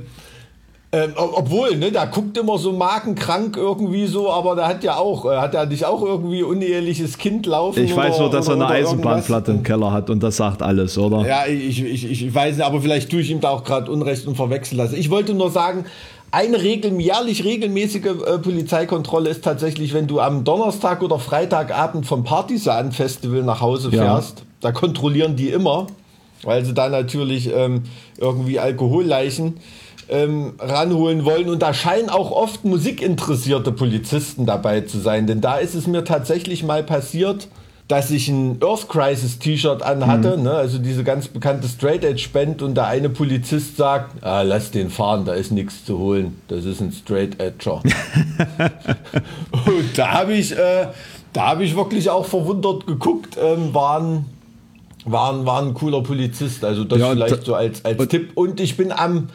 ähm, 0.96 1.12
obwohl, 1.16 1.76
ne, 1.76 1.92
da 1.92 2.06
guckt 2.06 2.38
immer 2.38 2.58
so 2.58 2.72
markenkrank 2.72 3.58
irgendwie 3.58 4.06
so, 4.06 4.32
aber 4.32 4.56
der 4.56 4.68
hat 4.68 4.82
ja 4.82 4.96
auch, 4.96 5.26
äh, 5.26 5.36
hat 5.36 5.54
er 5.54 5.66
nicht 5.66 5.84
auch 5.84 6.02
irgendwie 6.02 6.42
uneheliches 6.42 7.18
Kind 7.18 7.46
laufen? 7.48 7.84
Ich 7.84 7.94
weiß 7.94 8.20
nur, 8.20 8.30
dass 8.30 8.48
er 8.48 8.54
eine 8.54 8.68
Eisenbahnplatte 8.68 9.52
im 9.52 9.64
Keller 9.64 9.92
hat 9.92 10.10
und 10.10 10.24
das 10.24 10.38
sagt 10.38 10.62
alles, 10.62 10.98
oder? 10.98 11.28
Ja, 11.28 11.48
ich, 11.48 11.84
ich, 11.84 12.10
ich 12.10 12.34
weiß 12.34 12.56
nicht, 12.56 12.66
aber 12.66 12.80
vielleicht 12.80 13.12
tue 13.12 13.20
ich 13.20 13.30
ihm 13.30 13.42
da 13.42 13.50
auch 13.50 13.66
gerade 13.66 13.92
Unrecht 13.92 14.26
und 14.26 14.36
verwechseln 14.36 14.78
lassen. 14.78 14.96
Ich 14.96 15.10
wollte 15.10 15.34
nur 15.34 15.52
sagen, 15.52 15.84
eine 16.32 16.62
Regel, 16.62 16.98
jährlich 17.02 17.44
regelmäßige 17.44 18.06
äh, 18.06 18.38
Polizeikontrolle 18.38 19.32
ist 19.32 19.44
tatsächlich, 19.44 19.94
wenn 19.94 20.08
du 20.08 20.22
am 20.22 20.46
Donnerstag 20.46 21.04
oder 21.04 21.20
Freitagabend 21.20 22.06
vom 22.06 22.24
Partisan 22.24 22.94
Festival 22.94 23.44
nach 23.44 23.60
Hause 23.60 23.90
fährst. 23.90 24.40
Ja. 24.40 24.46
Da 24.62 24.72
kontrollieren 24.72 25.36
die 25.36 25.50
immer, 25.50 25.88
weil 26.44 26.64
sie 26.64 26.74
da 26.74 26.88
natürlich 26.88 27.52
ähm, 27.54 27.84
irgendwie 28.18 28.60
Alkoholleichen 28.60 29.58
ähm, 30.10 30.54
ranholen 30.60 31.26
wollen. 31.26 31.50
Und 31.50 31.62
da 31.62 31.74
scheinen 31.74 32.10
auch 32.10 32.32
oft 32.32 32.66
musikinteressierte 32.66 33.72
Polizisten 33.72 34.46
dabei 34.46 34.82
zu 34.82 35.00
sein. 35.00 35.28
Denn 35.28 35.42
da 35.42 35.58
ist 35.58 35.76
es 35.76 35.88
mir 35.88 36.04
tatsächlich 36.04 36.64
mal 36.64 36.84
passiert, 36.84 37.48
dass 37.88 38.10
ich 38.10 38.28
ein 38.30 38.60
Earth 38.64 38.90
Crisis 38.90 39.38
T-Shirt 39.38 39.84
anhatte, 39.84 40.38
mhm. 40.38 40.44
ne, 40.44 40.52
also 40.54 40.80
diese 40.80 41.04
ganz 41.04 41.28
bekannte 41.28 41.68
Straight 41.68 42.04
Edge 42.04 42.30
Band 42.34 42.64
und 42.64 42.76
der 42.76 42.88
eine 42.88 43.10
Polizist 43.10 43.78
sagt, 43.78 44.24
ah, 44.24 44.42
lass 44.42 44.72
den 44.72 44.90
fahren, 44.90 45.26
da 45.26 45.34
ist 45.34 45.52
nichts 45.52 45.86
zu 45.86 46.00
holen, 46.00 46.42
das 46.48 46.66
ist 46.66 46.82
ein 46.82 46.92
Straight 46.92 47.40
Edger. 47.40 47.84
und 49.52 49.98
da 49.98 50.14
habe 50.14 50.34
ich, 50.34 50.52
äh, 50.58 50.88
da 51.32 51.48
habe 51.50 51.64
ich 51.64 51.76
wirklich 51.76 52.10
auch 52.10 52.26
verwundert 52.26 52.88
geguckt, 52.88 53.38
ähm, 53.40 53.74
waren 53.74 54.26
war, 55.06 55.46
war 55.46 55.62
ein 55.62 55.74
cooler 55.74 56.02
Polizist. 56.02 56.66
Also 56.66 56.84
das 56.84 57.00
ja, 57.00 57.12
vielleicht 57.12 57.46
so 57.46 57.56
als, 57.56 57.86
als 57.86 58.08
Tipp. 58.08 58.32
Und 58.36 58.60
ich 58.60 58.76
bin 58.76 58.92
am 58.92 59.30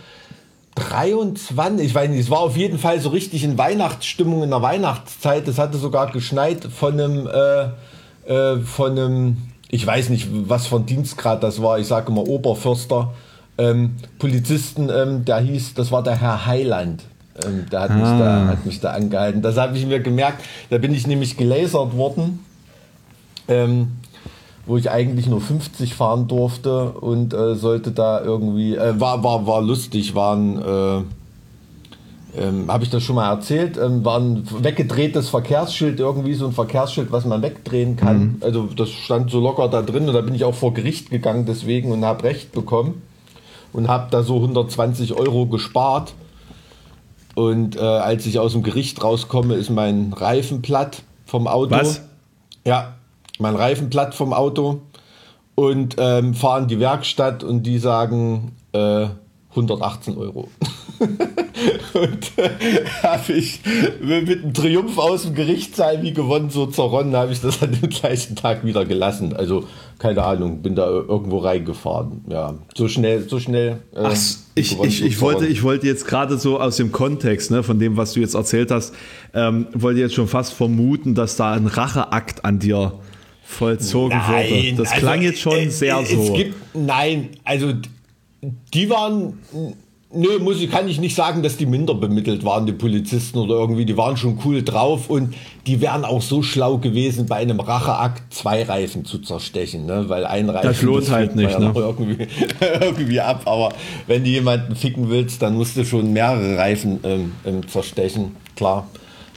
23, 0.88 1.86
ich 1.86 1.94
weiß 1.94 2.10
nicht, 2.10 2.20
es 2.20 2.30
war 2.30 2.40
auf 2.40 2.56
jeden 2.56 2.78
Fall 2.78 3.00
so 3.00 3.10
richtig 3.10 3.44
in 3.44 3.58
Weihnachtsstimmung 3.58 4.42
in 4.42 4.50
der 4.50 4.62
Weihnachtszeit. 4.62 5.46
Es 5.46 5.58
hatte 5.58 5.78
sogar 5.78 6.10
geschneit 6.10 6.64
von 6.64 6.94
einem, 6.94 7.26
äh, 7.28 8.32
äh, 8.32 8.60
von 8.60 8.92
einem, 8.92 9.36
ich 9.68 9.86
weiß 9.86 10.08
nicht, 10.08 10.28
was 10.30 10.66
von 10.66 10.86
Dienstgrad 10.86 11.42
das 11.42 11.62
war. 11.62 11.78
Ich 11.78 11.86
sage 11.86 12.10
immer 12.10 12.26
Oberförster. 12.26 13.12
Ähm, 13.58 13.96
Polizisten, 14.18 14.90
ähm, 14.90 15.24
der 15.24 15.40
hieß, 15.40 15.74
das 15.74 15.92
war 15.92 16.02
der 16.02 16.20
Herr 16.20 16.46
Heiland. 16.46 17.04
Ähm, 17.44 17.66
der 17.70 17.80
hat, 17.80 17.90
ah. 17.90 17.94
mich 17.94 18.18
da, 18.18 18.46
hat 18.46 18.66
mich 18.66 18.80
da 18.80 18.90
angehalten. 18.92 19.42
Das 19.42 19.56
habe 19.56 19.76
ich 19.76 19.86
mir 19.86 20.00
gemerkt. 20.00 20.42
Da 20.70 20.78
bin 20.78 20.94
ich 20.94 21.06
nämlich 21.06 21.36
gelasert 21.36 21.96
worden. 21.96 22.44
Ähm, 23.48 23.92
wo 24.70 24.76
ich 24.76 24.88
eigentlich 24.88 25.26
nur 25.26 25.40
50 25.40 25.94
fahren 25.94 26.28
durfte 26.28 26.92
und 26.92 27.34
äh, 27.34 27.56
sollte 27.56 27.90
da 27.90 28.22
irgendwie, 28.22 28.76
äh, 28.76 29.00
war, 29.00 29.24
war, 29.24 29.44
war 29.44 29.60
lustig, 29.60 30.14
waren, 30.14 30.62
äh, 30.62 32.40
ähm, 32.40 32.70
habe 32.70 32.84
ich 32.84 32.90
das 32.90 33.02
schon 33.02 33.16
mal 33.16 33.28
erzählt, 33.28 33.76
ähm, 33.76 34.04
war 34.04 34.20
ein 34.20 34.46
weggedrehtes 34.62 35.28
Verkehrsschild, 35.28 35.98
irgendwie 35.98 36.34
so 36.34 36.46
ein 36.46 36.52
Verkehrsschild, 36.52 37.10
was 37.10 37.24
man 37.24 37.42
wegdrehen 37.42 37.96
kann. 37.96 38.18
Mhm. 38.18 38.36
Also 38.42 38.66
das 38.66 38.90
stand 38.90 39.32
so 39.32 39.40
locker 39.40 39.66
da 39.66 39.82
drin 39.82 40.06
und 40.06 40.14
da 40.14 40.20
bin 40.20 40.36
ich 40.36 40.44
auch 40.44 40.54
vor 40.54 40.72
Gericht 40.72 41.10
gegangen 41.10 41.46
deswegen 41.46 41.90
und 41.90 42.04
habe 42.04 42.22
Recht 42.22 42.52
bekommen 42.52 43.02
und 43.72 43.88
habe 43.88 44.06
da 44.12 44.22
so 44.22 44.36
120 44.36 45.14
Euro 45.14 45.46
gespart. 45.46 46.14
Und 47.34 47.74
äh, 47.74 47.80
als 47.80 48.24
ich 48.24 48.38
aus 48.38 48.52
dem 48.52 48.62
Gericht 48.62 49.02
rauskomme, 49.02 49.54
ist 49.54 49.70
mein 49.70 50.12
Reifen 50.12 50.62
platt 50.62 51.02
vom 51.26 51.48
Auto. 51.48 51.72
Was? 51.72 52.02
Ja, 52.64 52.94
mein 53.40 53.56
Reifen 53.56 53.90
platt 53.90 54.14
vom 54.14 54.32
Auto 54.32 54.82
und 55.54 55.96
ähm, 55.98 56.34
fahren 56.34 56.68
die 56.68 56.80
Werkstatt 56.80 57.42
und 57.42 57.64
die 57.64 57.78
sagen 57.78 58.52
äh, 58.72 59.08
118 59.50 60.16
Euro. 60.16 60.48
und 61.00 62.38
äh, 62.38 62.84
habe 63.02 63.32
ich 63.32 63.60
mit 64.00 64.42
einem 64.42 64.54
Triumph 64.54 64.96
aus 64.98 65.24
dem 65.24 65.34
Gerichtssaal 65.34 66.02
wie 66.02 66.12
gewonnen, 66.12 66.50
so 66.50 66.66
zerronnen, 66.66 67.16
habe 67.16 67.32
ich 67.32 67.40
das 67.40 67.62
an 67.62 67.72
dem 67.72 67.88
gleichen 67.90 68.36
Tag 68.36 68.64
wieder 68.64 68.84
gelassen. 68.84 69.34
Also 69.34 69.64
keine 69.98 70.22
Ahnung, 70.22 70.62
bin 70.62 70.76
da 70.76 70.86
irgendwo 70.86 71.38
reingefahren. 71.38 72.24
Ja, 72.28 72.54
so 72.76 72.86
schnell, 72.86 73.28
so 73.28 73.40
schnell. 73.40 73.82
Äh, 73.92 74.02
Ach, 74.04 74.16
ich, 74.54 74.80
ich, 74.80 75.04
ich, 75.04 75.20
wollte, 75.20 75.46
ich 75.46 75.62
wollte 75.62 75.86
jetzt 75.86 76.06
gerade 76.06 76.38
so 76.38 76.60
aus 76.60 76.76
dem 76.76 76.92
Kontext, 76.92 77.50
ne, 77.50 77.62
von 77.62 77.78
dem, 77.78 77.96
was 77.96 78.12
du 78.12 78.20
jetzt 78.20 78.34
erzählt 78.34 78.70
hast, 78.70 78.94
ähm, 79.34 79.66
wollte 79.74 80.00
jetzt 80.00 80.14
schon 80.14 80.28
fast 80.28 80.52
vermuten, 80.52 81.14
dass 81.14 81.36
da 81.36 81.52
ein 81.52 81.66
Racheakt 81.66 82.44
an 82.44 82.58
dir 82.60 82.92
vollzogen 83.50 84.16
nein, 84.16 84.50
wurde. 84.50 84.72
Das 84.74 84.92
also, 84.92 85.00
klang 85.00 85.22
jetzt 85.22 85.40
schon 85.40 85.58
äh, 85.58 85.70
sehr 85.70 85.98
es 86.00 86.10
so. 86.10 86.32
Gibt, 86.34 86.54
nein, 86.74 87.30
also 87.44 87.72
die 88.72 88.90
waren. 88.90 89.38
Nö, 90.12 90.40
muss 90.40 90.60
ich, 90.60 90.68
kann 90.68 90.88
ich 90.88 90.98
nicht 90.98 91.14
sagen, 91.14 91.44
dass 91.44 91.56
die 91.56 91.66
minder 91.66 91.94
bemittelt 91.94 92.44
waren, 92.44 92.66
die 92.66 92.72
Polizisten 92.72 93.38
oder 93.38 93.54
irgendwie, 93.54 93.84
die 93.84 93.96
waren 93.96 94.16
schon 94.16 94.40
cool 94.44 94.60
drauf 94.64 95.08
und 95.08 95.36
die 95.68 95.80
wären 95.80 96.04
auch 96.04 96.20
so 96.20 96.42
schlau 96.42 96.78
gewesen, 96.78 97.26
bei 97.26 97.36
einem 97.36 97.60
Racheakt 97.60 98.34
zwei 98.34 98.64
Reifen 98.64 99.04
zu 99.04 99.20
zerstechen, 99.20 99.86
ne? 99.86 100.08
weil 100.08 100.26
ein 100.26 100.50
Reifen. 100.50 100.66
Das 100.68 100.82
lohnt 100.82 101.08
halt 101.10 101.36
nicht, 101.36 101.56
ne? 101.60 101.72
Irgendwie, 101.76 102.26
irgendwie 102.80 103.20
ab, 103.20 103.42
aber 103.44 103.72
wenn 104.08 104.24
du 104.24 104.30
jemanden 104.30 104.74
ficken 104.74 105.10
willst, 105.10 105.42
dann 105.42 105.54
musst 105.54 105.76
du 105.76 105.84
schon 105.84 106.12
mehrere 106.12 106.58
Reifen 106.58 106.98
ähm, 107.04 107.32
ähm, 107.46 107.68
zerstechen, 107.68 108.34
klar. 108.56 108.88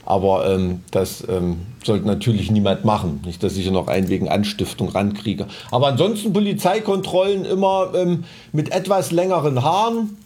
Aber 0.06 0.46
ähm, 0.48 0.80
das 0.90 1.26
ähm, 1.28 1.58
sollte 1.84 2.06
natürlich 2.06 2.50
niemand 2.50 2.84
machen. 2.84 3.20
Nicht, 3.24 3.42
dass 3.42 3.56
ich 3.56 3.62
hier 3.62 3.72
noch 3.72 3.88
einen 3.88 4.08
wegen 4.08 4.28
Anstiftung 4.28 4.88
rankriege. 4.88 5.46
Aber 5.70 5.88
ansonsten 5.88 6.32
Polizeikontrollen 6.32 7.44
immer 7.44 7.92
ähm, 7.94 8.24
mit 8.52 8.72
etwas 8.72 9.12
längeren 9.12 9.62
Haaren 9.62 10.16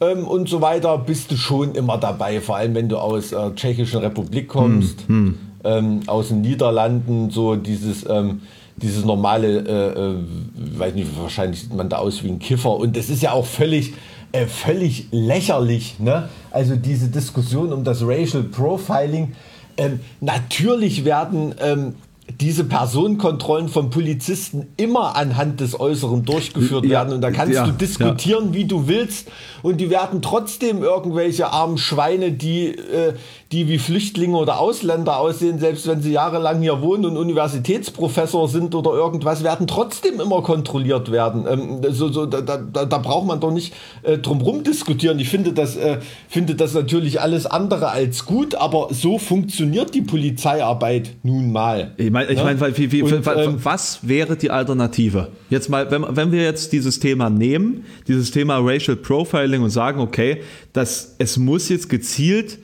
ähm, 0.00 0.26
und 0.26 0.48
so 0.48 0.60
weiter 0.60 0.98
bist 0.98 1.30
du 1.30 1.36
schon 1.36 1.74
immer 1.74 1.98
dabei. 1.98 2.40
Vor 2.40 2.56
allem, 2.56 2.74
wenn 2.74 2.88
du 2.88 2.98
aus 2.98 3.32
äh, 3.32 3.54
Tschechischen 3.54 4.00
Republik 4.00 4.48
kommst, 4.48 5.06
hm, 5.06 5.38
hm. 5.62 6.00
aus 6.06 6.28
den 6.28 6.40
Niederlanden, 6.40 7.30
so 7.30 7.54
dieses 7.56 8.08
ähm, 8.08 8.40
dieses 8.82 9.04
normale, 9.04 9.58
äh, 9.58 10.00
äh, 10.00 10.78
weiß 10.78 10.94
nicht, 10.94 11.08
wahrscheinlich 11.18 11.60
sieht 11.60 11.74
man 11.74 11.88
da 11.88 11.98
aus 11.98 12.22
wie 12.22 12.28
ein 12.28 12.38
Kiffer. 12.38 12.76
Und 12.76 12.96
das 12.96 13.10
ist 13.10 13.22
ja 13.22 13.32
auch 13.32 13.44
völlig, 13.44 13.92
äh, 14.32 14.46
völlig 14.46 15.08
lächerlich. 15.10 15.98
Ne? 15.98 16.28
Also 16.50 16.76
diese 16.76 17.08
Diskussion 17.08 17.72
um 17.72 17.84
das 17.84 18.02
Racial 18.02 18.44
Profiling. 18.44 19.32
Ähm, 19.76 20.00
natürlich 20.20 21.04
werden 21.04 21.54
ähm, 21.60 21.94
diese 22.38 22.64
Personenkontrollen 22.64 23.68
von 23.68 23.90
Polizisten 23.90 24.68
immer 24.76 25.16
anhand 25.16 25.60
des 25.60 25.78
Äußeren 25.78 26.24
durchgeführt 26.24 26.84
ja, 26.84 26.90
werden. 26.90 27.14
Und 27.14 27.20
da 27.20 27.30
kannst 27.30 27.54
ja, 27.54 27.66
du 27.66 27.72
diskutieren, 27.72 28.48
ja. 28.48 28.54
wie 28.54 28.64
du 28.64 28.88
willst. 28.88 29.28
Und 29.62 29.78
die 29.78 29.90
werden 29.90 30.22
trotzdem 30.22 30.82
irgendwelche 30.82 31.52
armen 31.52 31.78
Schweine, 31.78 32.32
die, 32.32 32.68
äh, 32.68 33.14
die 33.52 33.68
wie 33.68 33.78
Flüchtlinge 33.78 34.36
oder 34.36 34.60
Ausländer 34.60 35.18
aussehen, 35.18 35.58
selbst 35.58 35.86
wenn 35.86 36.02
sie 36.02 36.12
jahrelang 36.12 36.60
hier 36.60 36.80
wohnen 36.82 37.04
und 37.04 37.16
Universitätsprofessor 37.16 38.48
sind 38.48 38.74
oder 38.74 38.92
irgendwas, 38.92 39.42
werden 39.42 39.66
trotzdem 39.66 40.20
immer 40.20 40.42
kontrolliert 40.42 41.10
werden. 41.10 41.46
Ähm, 41.48 41.80
so, 41.90 42.08
so, 42.08 42.26
da, 42.26 42.40
da, 42.40 42.56
da 42.56 42.98
braucht 42.98 43.26
man 43.26 43.40
doch 43.40 43.52
nicht 43.52 43.74
äh, 44.02 44.18
drum 44.18 44.62
diskutieren. 44.62 45.18
Ich 45.18 45.28
finde 45.28 45.52
das, 45.52 45.76
äh, 45.76 45.98
finde 46.28 46.54
das 46.54 46.74
natürlich 46.74 47.20
alles 47.20 47.46
andere 47.46 47.90
als 47.90 48.24
gut, 48.24 48.54
aber 48.54 48.88
so 48.90 49.18
funktioniert 49.18 49.94
die 49.94 50.02
Polizeiarbeit 50.02 51.16
nun 51.22 51.52
mal. 51.52 51.92
Ich 51.96 52.10
meine, 52.20 52.32
ich 52.32 52.38
ja? 52.38 52.44
mein, 52.44 52.76
wie, 52.76 52.92
wie, 52.92 53.02
und, 53.02 53.26
ähm, 53.26 53.56
was 53.62 54.00
wäre 54.02 54.36
die 54.36 54.50
Alternative? 54.50 55.28
Jetzt 55.48 55.68
mal, 55.68 55.90
wenn, 55.90 56.04
wenn 56.08 56.32
wir 56.32 56.42
jetzt 56.42 56.72
dieses 56.72 57.00
Thema 57.00 57.30
nehmen, 57.30 57.84
dieses 58.08 58.30
Thema 58.30 58.58
Racial 58.58 58.96
Profiling 58.96 59.62
und 59.62 59.70
sagen, 59.70 60.00
okay, 60.00 60.42
dass 60.72 61.14
es 61.18 61.36
muss 61.36 61.68
jetzt 61.68 61.88
gezielt 61.88 62.58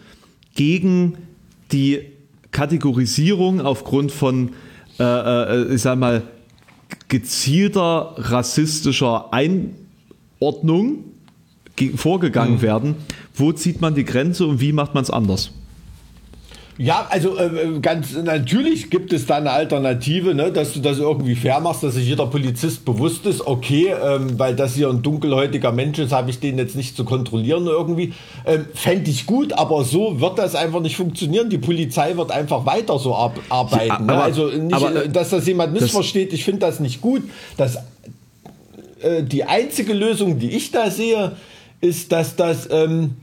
gegen 0.55 1.19
die 1.73 2.03
Kategorisierung 2.51 3.61
aufgrund 3.61 4.12
von, 4.12 4.51
äh, 4.99 5.03
äh, 5.05 5.75
ich 5.75 5.83
sag 5.83 5.99
mal, 5.99 6.23
gezielter 7.09 8.14
rassistischer 8.16 9.33
Einordnung 9.33 11.05
vorgegangen 11.97 12.57
mhm. 12.57 12.62
werden. 12.62 12.95
Wo 13.35 13.53
zieht 13.53 13.81
man 13.81 13.95
die 13.95 14.05
Grenze 14.05 14.47
und 14.47 14.61
wie 14.61 14.73
macht 14.73 14.95
man 14.95 15.03
es 15.03 15.11
anders? 15.11 15.51
Ja, 16.78 17.06
also 17.08 17.38
äh, 17.38 17.78
ganz 17.80 18.14
natürlich 18.14 18.90
gibt 18.90 19.10
es 19.14 19.24
da 19.24 19.36
eine 19.36 19.50
Alternative, 19.50 20.34
ne, 20.34 20.52
dass 20.52 20.74
du 20.74 20.80
das 20.80 20.98
irgendwie 20.98 21.34
fair 21.34 21.58
machst, 21.60 21.82
dass 21.82 21.94
sich 21.94 22.06
jeder 22.06 22.26
Polizist 22.26 22.84
bewusst 22.84 23.24
ist, 23.24 23.46
okay, 23.46 23.94
ähm, 24.02 24.38
weil 24.38 24.54
das 24.54 24.74
hier 24.74 24.90
ein 24.90 25.02
dunkelhäutiger 25.02 25.72
Mensch 25.72 25.98
ist, 25.98 26.12
habe 26.12 26.28
ich 26.28 26.38
den 26.38 26.58
jetzt 26.58 26.76
nicht 26.76 26.94
zu 26.94 27.04
kontrollieren 27.04 27.66
irgendwie. 27.66 28.12
Ähm, 28.44 28.66
Fände 28.74 29.10
ich 29.10 29.24
gut, 29.24 29.54
aber 29.54 29.84
so 29.84 30.20
wird 30.20 30.38
das 30.38 30.54
einfach 30.54 30.80
nicht 30.80 30.96
funktionieren. 30.96 31.48
Die 31.48 31.58
Polizei 31.58 32.14
wird 32.16 32.30
einfach 32.30 32.66
weiter 32.66 32.98
so 32.98 33.14
ar 33.14 33.32
arbeiten. 33.48 33.88
Ja, 33.88 33.98
ne? 34.00 34.12
aber, 34.12 34.16
ne? 34.16 34.22
Also 34.22 34.46
nicht, 34.48 34.74
aber, 34.74 35.04
äh, 35.04 35.08
dass 35.08 35.30
das 35.30 35.46
jemand 35.46 35.72
missversteht, 35.72 36.34
ich 36.34 36.44
finde 36.44 36.60
das 36.60 36.78
nicht 36.80 37.00
gut. 37.00 37.22
Das, 37.56 37.78
äh, 39.00 39.22
die 39.22 39.44
einzige 39.44 39.94
Lösung, 39.94 40.38
die 40.38 40.50
ich 40.50 40.72
da 40.72 40.90
sehe, 40.90 41.32
ist, 41.80 42.12
dass 42.12 42.36
das 42.36 42.68
ähm, 42.70 43.16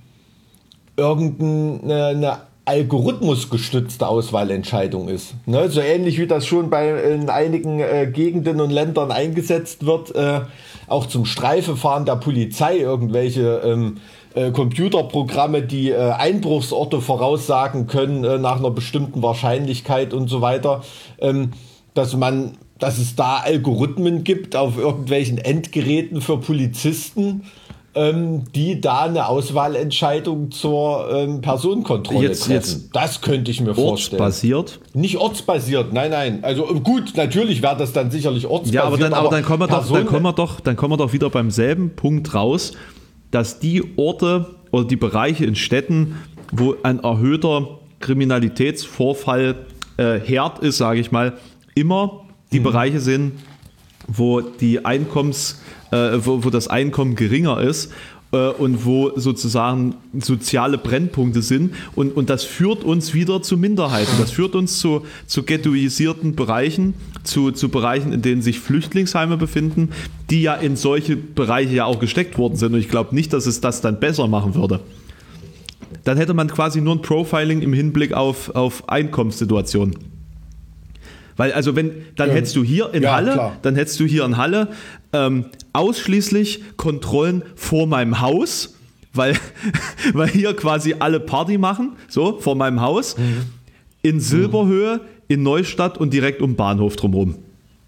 irgendeine 0.97 2.41
algorithmusgestützte 2.65 4.07
Auswahlentscheidung 4.07 5.09
ist. 5.09 5.35
Ne? 5.45 5.69
So 5.69 5.81
ähnlich 5.81 6.17
wie 6.19 6.27
das 6.27 6.45
schon 6.45 6.69
bei 6.69 6.89
in 7.11 7.29
einigen 7.29 7.79
äh, 7.79 8.09
Gegenden 8.11 8.61
und 8.61 8.71
Ländern 8.71 9.11
eingesetzt 9.11 9.85
wird, 9.85 10.15
äh, 10.15 10.41
auch 10.87 11.05
zum 11.05 11.25
Streifefahren 11.25 12.05
der 12.05 12.15
Polizei 12.15 12.77
irgendwelche 12.77 13.61
ähm, 13.65 13.97
äh, 14.33 14.51
Computerprogramme, 14.51 15.61
die 15.61 15.91
äh, 15.91 16.11
Einbruchsorte 16.11 17.01
voraussagen 17.01 17.87
können 17.87 18.23
äh, 18.23 18.37
nach 18.37 18.59
einer 18.59 18.71
bestimmten 18.71 19.21
Wahrscheinlichkeit 19.21 20.13
und 20.13 20.29
so 20.29 20.41
weiter, 20.41 20.83
ähm, 21.19 21.51
dass 21.93 22.15
man, 22.15 22.57
dass 22.79 22.97
es 22.97 23.15
da 23.15 23.37
Algorithmen 23.37 24.23
gibt 24.23 24.55
auf 24.55 24.77
irgendwelchen 24.77 25.37
Endgeräten 25.37 26.21
für 26.21 26.37
Polizisten, 26.37 27.43
ähm, 27.95 28.43
die 28.53 28.81
da 28.81 29.03
eine 29.03 29.27
Auswahlentscheidung 29.27 30.51
zur 30.51 31.09
ähm, 31.11 31.41
Personenkontrolle 31.41 32.27
jetzt, 32.27 32.45
treffen. 32.45 32.53
Jetzt 32.53 32.89
das 32.93 33.21
könnte 33.21 33.51
ich 33.51 33.61
mir 33.61 33.75
vorstellen. 33.75 34.21
Ortsbasiert? 34.21 34.79
Nicht 34.93 35.17
ortsbasiert, 35.17 35.93
nein, 35.93 36.11
nein. 36.11 36.39
Also 36.43 36.69
äh, 36.69 36.79
gut, 36.79 37.13
natürlich 37.15 37.61
wäre 37.61 37.77
das 37.77 37.93
dann 37.93 38.09
sicherlich 38.09 38.47
ortsbasiert. 38.47 38.83
Ja, 38.83 38.87
aber 38.87 38.97
dann, 38.97 39.13
aber 39.13 39.29
dann, 39.29 39.43
kommen 39.43 39.61
wir 39.61 39.67
doch, 39.67 39.91
dann, 39.91 40.05
kommen 40.05 40.23
wir 40.23 40.33
doch, 40.33 40.59
dann 40.59 40.75
kommen 40.75 40.93
wir 40.93 40.97
doch 40.97 41.13
wieder 41.13 41.29
beim 41.29 41.51
selben 41.51 41.95
Punkt 41.95 42.33
raus, 42.33 42.73
dass 43.31 43.59
die 43.59 43.83
Orte 43.97 44.55
oder 44.71 44.85
die 44.85 44.95
Bereiche 44.95 45.45
in 45.45 45.55
Städten, 45.55 46.17
wo 46.51 46.75
ein 46.81 46.99
erhöhter 46.99 47.79
Kriminalitätsvorfall 47.99 49.55
äh, 49.97 50.19
Herd 50.19 50.59
ist, 50.59 50.77
sage 50.77 50.99
ich 50.99 51.11
mal, 51.11 51.33
immer 51.75 52.25
die 52.51 52.57
hm. 52.57 52.63
Bereiche 52.63 52.99
sind, 52.99 53.33
wo 54.07 54.41
die 54.41 54.85
Einkommens- 54.85 55.55
äh, 55.91 56.25
wo, 56.25 56.43
wo 56.43 56.49
das 56.49 56.67
Einkommen 56.67 57.15
geringer 57.15 57.61
ist 57.61 57.91
äh, 58.31 58.49
und 58.49 58.83
wo 58.85 59.11
sozusagen 59.15 59.95
soziale 60.19 60.77
Brennpunkte 60.77 61.41
sind. 61.41 61.73
Und, 61.95 62.15
und 62.15 62.29
das 62.29 62.43
führt 62.43 62.83
uns 62.83 63.13
wieder 63.13 63.41
zu 63.41 63.57
Minderheiten. 63.57 64.11
Das 64.19 64.31
führt 64.31 64.55
uns 64.55 64.79
zu, 64.79 65.03
zu 65.27 65.43
ghettoisierten 65.43 66.35
Bereichen, 66.35 66.95
zu, 67.23 67.51
zu 67.51 67.69
Bereichen, 67.69 68.11
in 68.11 68.21
denen 68.21 68.41
sich 68.41 68.59
Flüchtlingsheime 68.59 69.37
befinden, 69.37 69.89
die 70.29 70.41
ja 70.41 70.55
in 70.55 70.75
solche 70.75 71.15
Bereiche 71.15 71.75
ja 71.75 71.85
auch 71.85 71.99
gesteckt 71.99 72.37
worden 72.37 72.55
sind. 72.55 72.73
Und 72.73 72.79
ich 72.79 72.89
glaube 72.89 73.15
nicht, 73.15 73.31
dass 73.31 73.45
es 73.45 73.61
das 73.61 73.81
dann 73.81 73.99
besser 73.99 74.27
machen 74.27 74.55
würde. 74.55 74.79
Dann 76.03 76.17
hätte 76.17 76.33
man 76.33 76.47
quasi 76.47 76.81
nur 76.81 76.95
ein 76.95 77.01
Profiling 77.01 77.61
im 77.61 77.71
Hinblick 77.71 78.13
auf, 78.13 78.53
auf 78.55 78.89
Einkommenssituationen. 78.89 79.95
Weil, 81.35 81.53
also 81.53 81.75
wenn, 81.75 81.91
dann 82.15 82.29
ja. 82.29 82.35
hättest 82.35 82.55
du 82.55 82.63
hier 82.63 82.93
in 82.93 83.03
ja, 83.03 83.15
Halle, 83.15 83.33
klar. 83.33 83.57
dann 83.61 83.75
hättest 83.75 83.99
du 83.99 84.05
hier 84.05 84.25
in 84.25 84.37
Halle 84.37 84.69
ähm, 85.13 85.45
ausschließlich 85.73 86.77
Kontrollen 86.77 87.43
vor 87.55 87.87
meinem 87.87 88.21
Haus, 88.21 88.75
weil, 89.13 89.35
weil 90.13 90.29
hier 90.29 90.55
quasi 90.55 90.95
alle 90.99 91.19
Party 91.19 91.57
machen, 91.57 91.93
so, 92.07 92.39
vor 92.39 92.55
meinem 92.55 92.81
Haus, 92.81 93.17
mhm. 93.17 93.43
in 94.01 94.19
Silberhöhe, 94.19 95.01
in 95.27 95.43
Neustadt 95.43 95.97
und 95.97 96.13
direkt 96.13 96.41
um 96.41 96.55
Bahnhof 96.55 96.95
drumherum. 96.95 97.35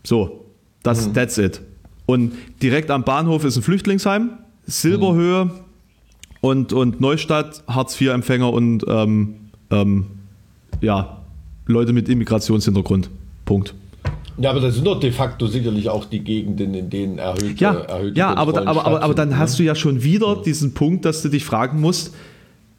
So, 0.03 0.45
das, 0.83 1.07
mhm. 1.07 1.13
that's 1.13 1.37
it. 1.37 1.61
Und 2.05 2.33
direkt 2.61 2.91
am 2.91 3.03
Bahnhof 3.03 3.43
ist 3.43 3.55
ein 3.57 3.63
Flüchtlingsheim, 3.63 4.31
Silberhöhe 4.67 5.45
mhm. 5.45 5.51
und, 6.41 6.73
und 6.73 7.01
Neustadt, 7.01 7.63
Hartz-IV-Empfänger 7.67 8.51
und 8.51 8.85
ähm, 8.87 9.35
ähm, 9.71 10.05
ja, 10.81 11.21
Leute 11.65 11.93
mit 11.93 12.09
Immigrationshintergrund. 12.09 13.09
Punkt. 13.45 13.73
Ja, 14.37 14.49
aber 14.49 14.59
das 14.59 14.75
sind 14.75 14.85
doch 14.85 14.99
de 14.99 15.11
facto 15.11 15.47
sicherlich 15.47 15.87
auch 15.89 16.05
die 16.05 16.19
Gegenden, 16.19 16.73
in 16.73 16.89
denen 16.89 17.19
erhöhte 17.19 17.55
Ja, 17.57 17.73
erhöhte 17.73 18.19
ja 18.19 18.33
aber, 18.35 18.67
aber, 18.67 18.85
aber, 18.85 19.01
aber 19.01 19.13
dann 19.13 19.29
ne? 19.29 19.39
hast 19.39 19.59
du 19.59 19.63
ja 19.63 19.75
schon 19.75 20.03
wieder 20.03 20.41
diesen 20.41 20.73
Punkt, 20.73 21.05
dass 21.05 21.21
du 21.21 21.29
dich 21.29 21.45
fragen 21.45 21.79
musst, 21.79 22.13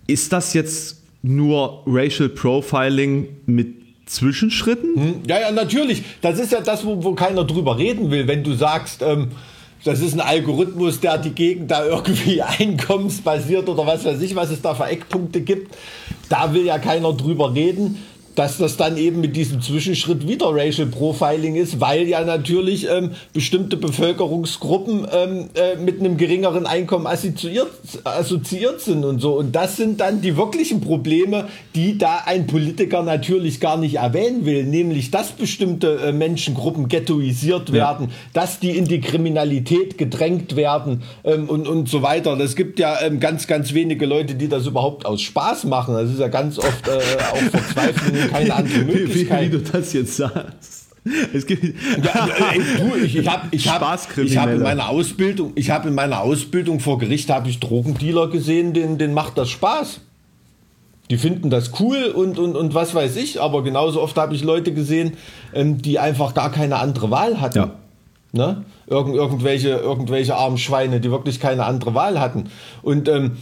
ist 0.07 0.33
das 0.33 0.53
jetzt 0.53 1.03
nur 1.23 1.83
Racial 1.87 2.29
Profiling 2.29 3.29
mit 3.47 3.69
Zwischenschritten? 4.05 4.95
Hm, 4.95 5.15
ja, 5.27 5.41
ja, 5.41 5.51
natürlich. 5.51 6.03
Das 6.21 6.39
ist 6.39 6.53
ja 6.53 6.61
das, 6.61 6.85
wo, 6.85 7.03
wo 7.03 7.15
keiner 7.15 7.45
drüber 7.45 7.79
reden 7.79 8.11
will. 8.11 8.29
Wenn 8.29 8.45
du 8.45 8.53
sagst, 8.53 9.03
ähm, 9.03 9.29
das 9.83 10.01
ist 10.01 10.15
ein 10.15 10.21
Algorithmus, 10.21 11.01
der 11.01 11.19
die 11.19 11.31
Gegend 11.31 11.71
da 11.71 11.85
irgendwie 11.85 12.43
einkommensbasiert 12.59 13.69
oder 13.69 13.87
was 13.87 14.05
weiß 14.05 14.21
ich, 14.21 14.37
was 14.37 14.51
es 14.51 14.61
da 14.61 14.75
für 14.75 14.85
Eckpunkte 14.85 15.41
gibt, 15.41 15.75
da 16.29 16.53
will 16.53 16.67
ja 16.67 16.79
keiner 16.79 17.13
drüber 17.15 17.55
reden 17.55 17.97
dass 18.37 18.59
das 18.59 18.77
dann 18.77 18.96
eben 18.99 19.20
mit 19.20 19.35
diesem 19.35 19.61
Zwischenschritt 19.62 20.29
wieder 20.29 20.46
Racial 20.51 20.87
Profiling 20.87 21.57
ist, 21.57 21.81
weil 21.81 22.07
ja 22.07 22.22
natürlich 22.22 22.87
ähm, 22.88 23.12
bestimmte 23.33 23.77
Bevölkerungsgruppen 23.79 25.07
ähm, 25.11 25.49
äh, 25.55 25.77
mit 25.77 25.99
einem 25.99 26.18
geringeren 26.18 26.66
Einkommen 26.66 27.07
assoziiert, 27.07 27.70
assoziiert 28.05 28.83
sind 28.83 29.05
und 29.05 29.20
so. 29.20 29.33
Und 29.38 29.57
das 29.57 29.77
sind 29.77 30.01
dann 30.01 30.20
die 30.20 30.37
wirklichen 30.37 30.83
Probleme, 30.83 31.49
die 31.75 31.96
da 31.96 32.25
ein 32.27 32.46
Politiker 32.46 33.03
natürlich 33.03 33.59
gar 33.59 33.79
nicht 33.79 33.96
erwähnen 33.96 34.44
will, 34.44 34.64
nämlich 34.64 35.11
dass 35.11 35.33
bestimmte 35.33 35.96
äh, 35.96 36.12
Menschengruppen 36.12 36.88
ghettoisiert 36.88 37.72
werden, 37.72 38.09
ja. 38.09 38.14
dass 38.35 38.61
die 38.61 38.77
in 38.77 38.85
die 38.85 39.01
Kriminalität 39.01 39.96
gedrängt 39.96 40.57
werden 40.57 41.03
ähm, 41.25 41.49
und, 41.49 41.66
und 41.66 41.88
so 41.88 42.03
weiter. 42.03 42.38
Es 42.38 42.55
gibt 42.55 42.79
ja 42.79 43.01
ähm, 43.01 43.18
ganz, 43.18 43.46
ganz 43.46 43.72
wenige 43.72 44.05
Leute, 44.05 44.35
die 44.35 44.49
das 44.49 44.66
überhaupt 44.66 45.07
aus 45.07 45.22
Spaß 45.22 45.64
machen. 45.64 45.94
Das 45.94 46.11
ist 46.11 46.20
ja 46.20 46.29
ganz 46.29 46.59
oft 46.59 46.87
äh, 46.87 46.92
auch 47.33 47.51
Verzweiflung 47.51 48.26
keine 48.29 48.55
andere 48.55 48.79
Möglichkeit. 48.81 49.53
Wie, 49.53 49.53
wie, 49.53 49.59
wie 49.59 49.65
du 49.65 49.71
das 49.73 49.93
jetzt 49.93 50.17
sagst. 50.17 50.87
Es 51.33 51.47
gibt 51.47 51.62
ja, 51.62 52.29
du, 52.79 52.97
ich, 52.97 53.17
ich 53.17 53.29
habe 53.29 53.47
ich 53.53 53.69
hab, 53.69 54.19
ich 54.19 54.37
hab 54.37 54.51
in 54.51 54.62
meiner 54.62 54.89
Ausbildung, 54.89 55.53
ich 55.55 55.71
habe 55.71 55.89
in 55.89 55.95
meiner 55.95 56.21
Ausbildung 56.21 56.81
vor 56.81 56.99
Gericht 56.99 57.31
habe 57.31 57.49
ich 57.49 57.61
Drogendealer 57.61 58.29
gesehen, 58.29 58.73
denen, 58.73 58.99
denen 58.99 59.15
macht 59.15 59.39
das 59.39 59.49
Spaß. 59.49 60.01
Die 61.09 61.19
finden 61.19 61.51
das 61.51 61.79
cool 61.79 62.07
und, 62.07 62.39
und, 62.41 62.57
und 62.57 62.75
was 62.75 62.93
weiß 62.93 63.15
ich, 63.17 63.41
aber 63.41 63.62
genauso 63.62 64.03
oft 64.03 64.17
habe 64.17 64.35
ich 64.35 64.43
Leute 64.43 64.75
gesehen, 64.75 65.12
ähm, 65.55 65.81
die 65.81 66.01
einfach 66.01 66.35
gar 66.35 66.51
keine 66.51 66.77
andere 66.77 67.11
Wahl 67.12 67.41
hatten. 67.41 67.59
Ja. 67.59 67.71
Ne? 68.33 68.65
Irgend, 68.89 69.15
irgendwelche, 69.15 69.69
irgendwelche 69.71 70.35
armen 70.35 70.59
Schweine, 70.59 71.01
die 71.01 71.12
wirklich 71.12 71.39
keine 71.39 71.65
andere 71.65 71.95
Wahl 71.95 72.19
hatten. 72.19 72.49
Und 72.83 73.09
ähm, 73.09 73.37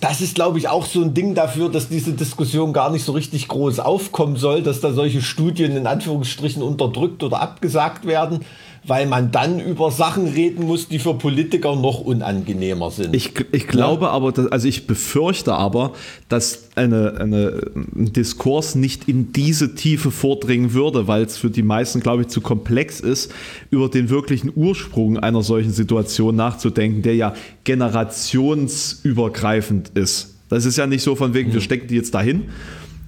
das 0.00 0.20
ist, 0.20 0.34
glaube 0.34 0.58
ich, 0.58 0.68
auch 0.68 0.86
so 0.86 1.02
ein 1.02 1.14
Ding 1.14 1.34
dafür, 1.34 1.70
dass 1.70 1.88
diese 1.88 2.12
Diskussion 2.12 2.72
gar 2.72 2.90
nicht 2.90 3.04
so 3.04 3.12
richtig 3.12 3.48
groß 3.48 3.80
aufkommen 3.80 4.36
soll, 4.36 4.62
dass 4.62 4.80
da 4.80 4.92
solche 4.92 5.22
Studien 5.22 5.76
in 5.76 5.86
Anführungsstrichen 5.86 6.62
unterdrückt 6.62 7.22
oder 7.22 7.40
abgesagt 7.40 8.06
werden 8.06 8.44
weil 8.88 9.06
man 9.06 9.30
dann 9.30 9.60
über 9.60 9.90
Sachen 9.90 10.28
reden 10.28 10.66
muss, 10.66 10.88
die 10.88 10.98
für 10.98 11.12
Politiker 11.14 11.76
noch 11.76 12.00
unangenehmer 12.00 12.90
sind. 12.90 13.14
Ich, 13.14 13.32
ich 13.52 13.68
glaube 13.68 14.06
ja? 14.06 14.10
aber, 14.10 14.32
dass, 14.32 14.46
also 14.46 14.66
ich 14.66 14.86
befürchte 14.86 15.52
aber, 15.54 15.92
dass 16.28 16.70
eine, 16.74 17.20
eine, 17.20 17.60
ein 17.74 18.10
Diskurs 18.12 18.74
nicht 18.74 19.08
in 19.08 19.32
diese 19.32 19.74
Tiefe 19.74 20.10
vordringen 20.10 20.72
würde, 20.72 21.06
weil 21.06 21.22
es 21.22 21.36
für 21.36 21.50
die 21.50 21.62
meisten, 21.62 22.00
glaube 22.00 22.22
ich, 22.22 22.28
zu 22.28 22.40
komplex 22.40 23.00
ist, 23.00 23.30
über 23.70 23.90
den 23.90 24.08
wirklichen 24.08 24.50
Ursprung 24.54 25.18
einer 25.18 25.42
solchen 25.42 25.72
Situation 25.72 26.34
nachzudenken, 26.34 27.02
der 27.02 27.14
ja 27.14 27.34
generationsübergreifend 27.64 29.90
ist. 29.94 30.36
Das 30.48 30.64
ist 30.64 30.78
ja 30.78 30.86
nicht 30.86 31.02
so 31.02 31.14
von 31.14 31.34
wegen, 31.34 31.50
wir 31.50 31.56
hm. 31.56 31.64
stecken 31.64 31.88
die 31.88 31.96
jetzt 31.96 32.14
dahin 32.14 32.44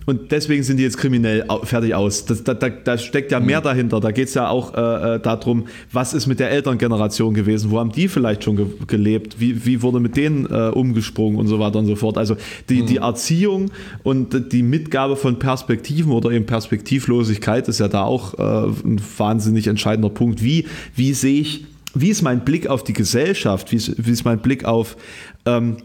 und 0.07 0.33
deswegen 0.33 0.63
sind 0.63 0.79
die 0.79 0.83
jetzt 0.83 0.97
kriminell 0.97 1.45
fertig 1.65 1.95
aus. 1.95 2.25
Das, 2.25 2.43
da, 2.43 2.55
da, 2.55 2.71
da, 2.71 2.97
steckt 2.97 3.33
ja 3.33 3.39
mehr 3.39 3.61
mhm. 3.61 3.65
dahinter. 3.65 4.01
Da 4.01 4.13
geht 4.13 4.29
es 4.29 4.35
ja 4.35 4.49
auch 4.49 4.75
äh, 4.75 5.17
äh, 5.17 5.21
darum, 5.21 5.67
was 5.93 6.15
ist 6.15 6.27
mit 6.27 6.41
der 6.41 6.51
Elterngeneration 6.51 7.35
gewesen? 7.35 7.71
Wo 7.71 7.79
haben 7.79 7.93
die 7.93 8.09
vielleicht 8.09 8.45
schon 8.45 8.57
ge 8.57 8.67
gelebt? 8.87 9.39
Wie, 9.39 9.67
wie 9.67 9.83
wurde 9.83 10.01
mit 10.01 10.17
denen 10.17 10.47
äh, 10.47 10.71
umgesprungen 10.71 11.39
und 11.39 11.49
so 11.49 11.59
weiter 11.59 11.79
und 11.79 11.87
so 11.87 11.97
fort? 11.97 12.17
Also 12.17 12.37
die, 12.69 12.83
mhm. 12.83 12.87
die 12.87 12.97
Erziehung 12.97 13.71
und 14.03 14.53
die 14.53 14.63
Mitgabe 14.63 15.17
von 15.17 15.39
Perspektiven 15.39 16.13
oder 16.13 16.31
eben 16.31 16.47
Perspektivlosigkeit 16.47 17.69
ist 17.69 17.79
ja 17.79 17.89
da 17.89 18.03
auch 18.05 18.35
äh, 18.35 18.69
ein 18.85 19.01
wahnsinnig 19.19 19.67
entscheidender 19.67 20.11
Punkt. 20.11 20.43
Wie, 20.43 20.67
wie 20.97 21.13
sehe 21.13 21.41
ich, 21.41 21.67
wie 21.95 22.09
ist 22.09 22.23
mein 22.23 22.45
Blick 22.45 22.69
auf 22.69 22.85
die 22.85 22.95
Gesellschaft? 22.95 23.71
Wie 23.71 23.77
ist, 23.77 23.95
wie 23.97 24.11
ist 24.11 24.25
mein 24.25 24.41
Blick 24.41 24.65
auf 24.65 24.97
ähm, 25.45 25.77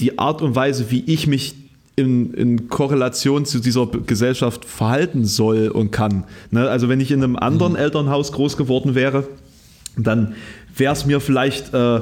die 0.00 0.18
Art 0.18 0.42
und 0.42 0.54
Weise, 0.54 0.90
wie 0.90 1.02
ich 1.06 1.26
mich 1.26 1.54
in, 1.96 2.34
in, 2.34 2.68
Korrelation 2.68 3.44
zu 3.44 3.60
dieser 3.60 3.86
Gesellschaft 3.86 4.64
verhalten 4.64 5.24
soll 5.24 5.68
und 5.68 5.92
kann. 5.92 6.24
Ne? 6.50 6.68
Also 6.68 6.88
wenn 6.88 7.00
ich 7.00 7.10
in 7.10 7.22
einem 7.22 7.36
anderen 7.36 7.72
mhm. 7.72 7.78
Elternhaus 7.78 8.32
groß 8.32 8.56
geworden 8.56 8.94
wäre, 8.94 9.28
dann 9.96 10.34
wäre 10.76 10.92
es 10.92 11.06
mir 11.06 11.20
vielleicht 11.20 11.72
äh, 11.72 12.00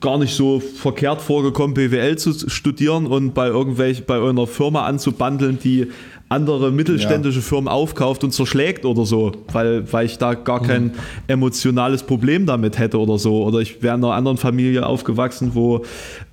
gar 0.00 0.18
nicht 0.18 0.34
so 0.34 0.60
verkehrt 0.60 1.22
vorgekommen, 1.22 1.74
BWL 1.74 2.16
zu 2.16 2.48
studieren 2.48 3.06
und 3.06 3.34
bei 3.34 3.48
irgendwelch, 3.48 4.06
bei 4.06 4.20
einer 4.20 4.46
Firma 4.46 4.84
anzubandeln, 4.84 5.58
die 5.58 5.88
andere 6.28 6.70
mittelständische 6.70 7.38
ja. 7.38 7.44
Firmen 7.44 7.68
aufkauft 7.68 8.24
und 8.24 8.32
zerschlägt 8.32 8.84
oder 8.84 9.04
so, 9.04 9.32
weil, 9.52 9.90
weil 9.92 10.06
ich 10.06 10.18
da 10.18 10.34
gar 10.34 10.62
kein 10.62 10.84
mhm. 10.84 10.92
emotionales 11.28 12.02
Problem 12.02 12.46
damit 12.46 12.78
hätte 12.78 12.98
oder 12.98 13.18
so. 13.18 13.44
Oder 13.44 13.60
ich 13.60 13.82
wäre 13.82 13.96
in 13.96 14.04
einer 14.04 14.14
anderen 14.14 14.36
Familie 14.36 14.86
aufgewachsen, 14.86 15.50
wo 15.54 15.84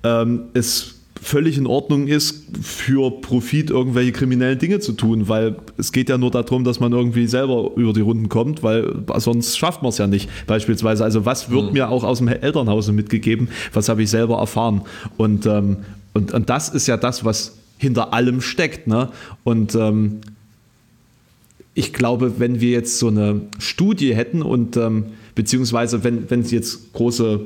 ähm, 0.02 0.44
es 0.54 1.01
völlig 1.22 1.56
in 1.56 1.68
Ordnung 1.68 2.08
ist, 2.08 2.44
für 2.60 3.12
Profit 3.20 3.70
irgendwelche 3.70 4.10
kriminellen 4.10 4.58
Dinge 4.58 4.80
zu 4.80 4.92
tun, 4.92 5.28
weil 5.28 5.54
es 5.78 5.92
geht 5.92 6.08
ja 6.08 6.18
nur 6.18 6.32
darum, 6.32 6.64
dass 6.64 6.80
man 6.80 6.92
irgendwie 6.92 7.28
selber 7.28 7.70
über 7.76 7.92
die 7.92 8.00
Runden 8.00 8.28
kommt, 8.28 8.64
weil 8.64 9.04
sonst 9.18 9.56
schafft 9.56 9.82
man 9.82 9.90
es 9.90 9.98
ja 9.98 10.08
nicht. 10.08 10.28
Beispielsweise, 10.48 11.04
also 11.04 11.24
was 11.24 11.48
wird 11.48 11.66
mhm. 11.66 11.72
mir 11.74 11.90
auch 11.90 12.02
aus 12.02 12.18
dem 12.18 12.26
Elternhause 12.26 12.92
mitgegeben, 12.92 13.48
was 13.72 13.88
habe 13.88 14.02
ich 14.02 14.10
selber 14.10 14.38
erfahren? 14.38 14.82
Und, 15.16 15.46
ähm, 15.46 15.78
und, 16.12 16.32
und 16.32 16.50
das 16.50 16.68
ist 16.68 16.88
ja 16.88 16.96
das, 16.96 17.24
was 17.24 17.56
hinter 17.78 18.12
allem 18.12 18.40
steckt. 18.40 18.88
Ne? 18.88 19.08
Und 19.44 19.76
ähm, 19.76 20.22
ich 21.74 21.92
glaube, 21.92 22.40
wenn 22.40 22.60
wir 22.60 22.70
jetzt 22.70 22.98
so 22.98 23.06
eine 23.08 23.42
Studie 23.60 24.14
hätten 24.14 24.42
und 24.42 24.76
ähm, 24.76 25.04
beziehungsweise 25.36 26.02
wenn, 26.02 26.28
wenn 26.30 26.40
es 26.40 26.50
jetzt 26.50 26.92
große 26.92 27.40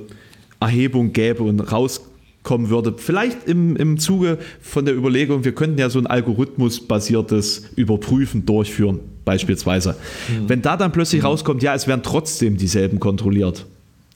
Erhebung 0.60 1.12
gäbe 1.12 1.42
und 1.42 1.60
raus 1.60 2.00
kommen 2.46 2.70
würde. 2.70 2.94
Vielleicht 2.96 3.46
im, 3.46 3.76
im 3.76 3.98
Zuge 3.98 4.38
von 4.62 4.87
der 4.87 4.94
Überlegung, 4.94 5.44
wir 5.44 5.52
könnten 5.52 5.78
ja 5.78 5.90
so 5.90 5.98
ein 5.98 6.06
algorithmusbasiertes 6.06 7.70
Überprüfen 7.74 8.46
durchführen, 8.46 9.00
beispielsweise. 9.24 9.96
Mhm. 10.28 10.48
Wenn 10.48 10.62
da 10.62 10.76
dann 10.76 10.92
plötzlich 10.92 11.22
mhm. 11.22 11.26
rauskommt, 11.26 11.62
ja, 11.62 11.74
es 11.74 11.87
werden 11.87 12.02
trotzdem 12.04 12.56
dieselben 12.56 13.00
kontrolliert. 13.00 13.66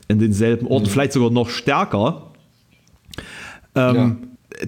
In 0.07 0.21
denselben 0.21 0.67
Orten, 0.69 0.87
mhm. 0.87 0.91
vielleicht 0.91 1.13
sogar 1.13 1.31
noch 1.31 1.51
stärker. 1.51 2.31
Ähm, 3.75 3.95
ja 3.95 4.17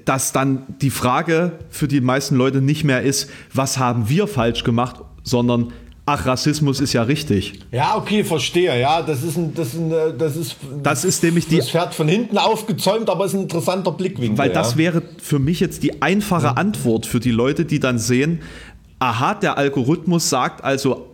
dass 0.04 0.32
dann 0.32 0.62
die 0.80 0.90
Frage 0.90 1.52
für 1.68 1.86
die 1.86 2.00
meisten 2.00 2.36
Leute 2.36 2.62
nicht 2.62 2.84
mehr 2.84 3.02
ist, 3.02 3.28
was 3.52 3.78
haben 3.78 4.08
wir 4.08 4.26
falsch 4.26 4.64
gemacht, 4.64 5.00
sondern 5.22 5.72
ach, 6.06 6.26
Rassismus 6.26 6.80
ist 6.80 6.92
ja 6.92 7.02
richtig. 7.02 7.60
Ja, 7.70 7.96
okay, 7.96 8.24
verstehe. 8.24 8.78
Ja, 8.80 9.02
das 9.02 9.22
ist 9.22 9.36
ein, 9.36 9.54
das 9.54 9.68
ist, 9.68 9.80
ein, 9.80 10.18
das 10.18 10.36
ist, 10.36 10.56
das 10.82 11.04
ist 11.04 11.22
nämlich 11.22 11.46
die. 11.46 11.58
Das 11.58 11.70
Pferd 11.70 11.94
von 11.94 12.08
hinten 12.08 12.38
aufgezäumt, 12.38 13.08
aber 13.08 13.24
es 13.24 13.32
ist 13.32 13.38
ein 13.38 13.42
interessanter 13.42 13.92
Blickwinkel. 13.92 14.38
Weil 14.38 14.50
das 14.50 14.72
ja. 14.72 14.78
wäre 14.78 15.02
für 15.18 15.38
mich 15.38 15.60
jetzt 15.60 15.82
die 15.82 16.02
einfache 16.02 16.46
ja. 16.46 16.52
Antwort 16.52 17.06
für 17.06 17.20
die 17.20 17.30
Leute, 17.30 17.64
die 17.64 17.80
dann 17.80 17.98
sehen, 17.98 18.40
aha, 18.98 19.34
der 19.34 19.58
Algorithmus 19.58 20.28
sagt 20.28 20.64
also 20.64 21.08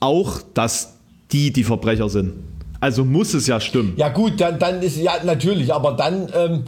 auch, 0.00 0.40
dass 0.54 0.94
die 1.32 1.52
die 1.52 1.64
Verbrecher 1.64 2.08
sind. 2.08 2.32
Also 2.80 3.04
muss 3.04 3.34
es 3.34 3.48
ja 3.48 3.60
stimmen. 3.60 3.94
Ja 3.96 4.08
gut, 4.08 4.40
dann, 4.40 4.58
dann 4.58 4.82
ist 4.82 4.96
ja 4.96 5.12
natürlich, 5.24 5.74
aber 5.74 5.92
dann 5.92 6.28
ähm, 6.32 6.64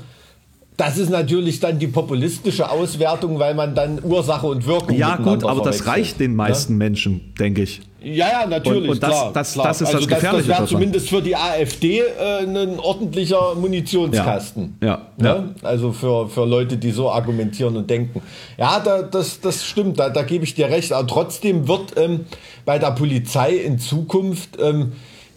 das 0.81 0.97
ist 0.97 1.11
natürlich 1.11 1.61
dann 1.61 1.79
die 1.79 1.89
populistische 1.89 2.71
Auswertung, 2.71 3.39
weil 3.39 3.55
man 3.55 3.75
dann 3.75 4.03
Ursache 4.03 4.47
und 4.47 4.67
Wirkung 4.67 4.97
Ja, 4.97 5.17
gut, 5.17 5.45
aber 5.45 5.61
das 5.61 5.87
reicht 5.87 6.19
den 6.21 6.35
meisten 6.35 6.73
ja? 6.73 6.79
Menschen, 6.79 7.35
denke 7.39 7.63
ich. 7.65 7.83
Ja, 8.03 8.29
ja, 8.29 8.47
natürlich. 8.47 8.85
Und, 8.85 8.91
und 8.95 9.03
das, 9.03 9.11
klar, 9.11 9.33
das, 9.35 9.53
klar. 9.53 9.67
das 9.67 9.81
ist 9.83 9.89
also 9.89 9.99
das 9.99 10.09
Gefährliche. 10.09 10.49
Das, 10.49 10.57
das 10.57 10.59
wäre 10.59 10.69
zumindest 10.69 11.11
für 11.11 11.21
die 11.21 11.37
AfD 11.37 11.99
äh, 11.99 12.47
ein 12.47 12.79
ordentlicher 12.79 13.55
Munitionskasten. 13.57 14.79
Ja. 14.83 15.03
ja, 15.19 15.27
ja. 15.27 15.35
Ne? 15.43 15.55
Also 15.61 15.93
für, 15.93 16.31
für 16.31 16.47
Leute, 16.47 16.79
die 16.79 16.93
so 16.93 17.11
argumentieren 17.11 17.77
und 17.77 17.91
denken. 17.91 18.23
Ja, 18.57 18.81
da, 18.81 19.03
das, 19.03 19.39
das 19.43 19.67
stimmt, 19.67 19.99
da, 19.99 20.09
da 20.09 20.23
gebe 20.23 20.45
ich 20.45 20.55
dir 20.55 20.71
recht. 20.71 20.95
Aber 20.95 21.07
trotzdem 21.07 21.69
wird 21.69 21.99
ähm, 21.99 22.21
bei 22.65 22.79
der 22.79 22.93
Polizei 22.93 23.57
in 23.57 23.79
Zukunft 23.79 24.57
ähm, 24.59 24.93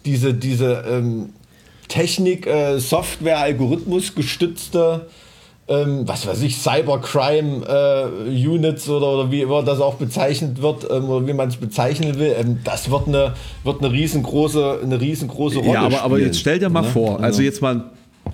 diese, 0.06 0.32
diese 0.32 0.84
ähm, 0.88 1.34
Technik, 1.88 2.46
äh, 2.46 2.78
Software, 2.78 3.40
Algorithmus 3.40 4.14
gestützte 4.14 5.06
ähm, 5.66 6.06
was 6.06 6.26
weiß 6.26 6.42
ich, 6.42 6.58
Cybercrime 6.58 7.64
äh, 7.66 8.46
Units 8.46 8.88
oder, 8.88 9.08
oder 9.08 9.30
wie 9.30 9.40
immer 9.40 9.62
das 9.62 9.80
auch 9.80 9.94
bezeichnet 9.94 10.60
wird 10.60 10.86
ähm, 10.90 11.04
oder 11.08 11.26
wie 11.26 11.32
man 11.32 11.48
es 11.48 11.56
bezeichnen 11.56 12.18
will, 12.18 12.34
ähm, 12.38 12.58
das 12.64 12.90
wird 12.90 13.08
eine, 13.08 13.32
wird 13.62 13.82
eine 13.82 13.90
riesengroße, 13.90 14.80
eine 14.82 15.00
riesengroße 15.00 15.58
Rolle 15.60 15.72
Ja, 15.72 15.80
aber, 15.80 15.90
spielen, 15.90 16.02
aber 16.04 16.18
jetzt 16.20 16.38
stell 16.38 16.58
dir 16.58 16.68
mal 16.68 16.82
ne? 16.82 16.88
vor, 16.88 17.20
also 17.20 17.40
jetzt 17.40 17.62
mal 17.62 17.76
ein 17.76 17.82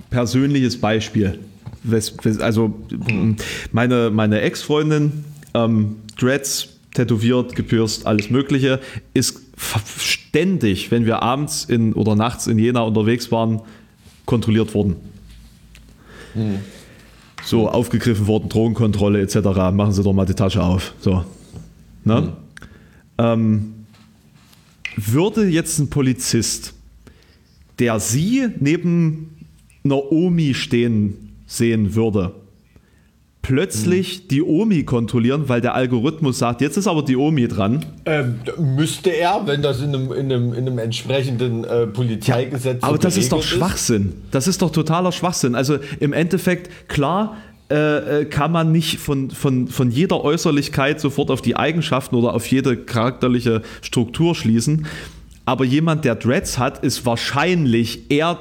persönliches 0.09 0.79
Beispiel. 0.79 1.39
Also 2.39 2.73
hm. 2.89 3.37
meine, 3.71 4.11
meine 4.11 4.41
Ex-Freundin, 4.41 5.23
ähm, 5.53 5.95
Dreads, 6.19 6.69
tätowiert, 6.93 7.55
gepürst, 7.55 8.05
alles 8.05 8.29
Mögliche, 8.29 8.81
ist 9.13 9.41
ständig, 9.97 10.91
wenn 10.91 11.05
wir 11.05 11.23
abends 11.23 11.63
in, 11.63 11.93
oder 11.93 12.15
nachts 12.15 12.47
in 12.47 12.59
Jena 12.59 12.81
unterwegs 12.81 13.31
waren, 13.31 13.61
kontrolliert 14.25 14.73
worden. 14.73 14.97
Hm. 16.33 16.59
So, 17.43 17.69
aufgegriffen 17.69 18.27
worden, 18.27 18.49
Drogenkontrolle 18.49 19.21
etc. 19.21 19.35
Machen 19.73 19.91
Sie 19.91 20.03
doch 20.03 20.13
mal 20.13 20.25
die 20.25 20.33
Tasche 20.33 20.63
auf. 20.63 20.93
So. 20.99 21.25
Ne? 22.03 22.21
Mhm. 22.21 22.29
Ähm, 23.17 23.73
würde 24.95 25.47
jetzt 25.47 25.79
ein 25.79 25.89
Polizist, 25.89 26.73
der 27.79 27.99
Sie 27.99 28.47
neben 28.59 29.37
einer 29.83 30.11
Omi 30.11 30.53
stehen 30.53 31.31
sehen 31.47 31.95
würde, 31.95 32.33
plötzlich 33.41 34.23
mhm. 34.23 34.27
die 34.29 34.41
Omi 34.43 34.83
kontrollieren, 34.83 35.49
weil 35.49 35.61
der 35.61 35.75
Algorithmus 35.75 36.39
sagt, 36.39 36.61
jetzt 36.61 36.77
ist 36.77 36.87
aber 36.87 37.03
die 37.03 37.15
Omi 37.15 37.47
dran. 37.47 37.85
Ähm, 38.05 38.39
müsste 38.57 39.09
er, 39.09 39.41
wenn 39.45 39.61
das 39.61 39.81
in 39.81 39.95
einem, 39.95 40.11
in 40.11 40.31
einem, 40.31 40.53
in 40.53 40.67
einem 40.67 40.77
entsprechenden 40.77 41.63
äh, 41.63 41.87
Polizeigesetz. 41.87 42.81
Ja, 42.81 42.87
aber 42.87 42.97
das 42.97 43.17
ist 43.17 43.31
doch 43.31 43.43
Schwachsinn. 43.43 44.13
Das 44.31 44.47
ist 44.47 44.61
doch 44.61 44.71
totaler 44.71 45.11
Schwachsinn. 45.11 45.55
Also 45.55 45.77
im 45.99 46.13
Endeffekt, 46.13 46.69
klar, 46.87 47.37
äh, 47.71 48.21
äh, 48.21 48.25
kann 48.25 48.51
man 48.51 48.71
nicht 48.71 48.99
von, 48.99 49.31
von, 49.31 49.67
von 49.67 49.91
jeder 49.91 50.23
Äußerlichkeit 50.23 50.99
sofort 50.99 51.31
auf 51.31 51.41
die 51.41 51.55
Eigenschaften 51.55 52.15
oder 52.15 52.33
auf 52.33 52.45
jede 52.47 52.75
charakterliche 52.75 53.61
Struktur 53.81 54.35
schließen. 54.35 54.85
Aber 55.45 55.63
jemand, 55.65 56.05
der 56.05 56.15
Dreads 56.15 56.57
hat, 56.57 56.83
ist 56.83 57.05
wahrscheinlich 57.05 58.11
eher 58.11 58.37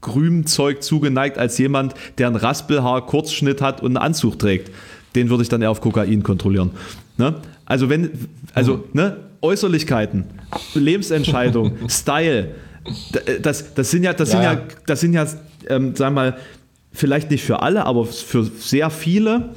Grümzeug 0.00 0.82
zugeneigt 0.82 1.38
als 1.38 1.58
jemand, 1.58 1.94
der 2.18 2.28
ein 2.28 2.36
Raspelhaar, 2.36 3.06
Kurzschnitt 3.06 3.60
hat 3.60 3.80
und 3.80 3.96
einen 3.96 4.04
Anzug 4.04 4.38
trägt. 4.38 4.70
Den 5.14 5.30
würde 5.30 5.42
ich 5.42 5.48
dann 5.48 5.62
eher 5.62 5.70
auf 5.70 5.80
Kokain 5.80 6.22
kontrollieren. 6.22 6.70
Ne? 7.16 7.34
Also 7.66 7.88
wenn, 7.88 8.10
also 8.54 8.76
mhm. 8.76 8.82
ne, 8.92 9.16
Äußerlichkeiten, 9.42 10.24
Lebensentscheidung, 10.74 11.72
Style, 11.88 12.54
das, 13.42 13.74
das 13.74 13.90
sind 13.90 14.04
ja, 14.04 14.12
das 14.12 14.32
ja. 14.32 14.36
sind 14.36 14.42
ja, 14.42 14.62
das 14.86 15.00
sind 15.00 15.12
ja, 15.12 15.26
ähm, 15.68 15.94
sagen 15.96 16.14
wir 16.14 16.22
mal, 16.22 16.38
vielleicht 16.92 17.30
nicht 17.30 17.44
für 17.44 17.62
alle, 17.62 17.84
aber 17.84 18.06
für 18.06 18.44
sehr 18.44 18.90
viele 18.90 19.50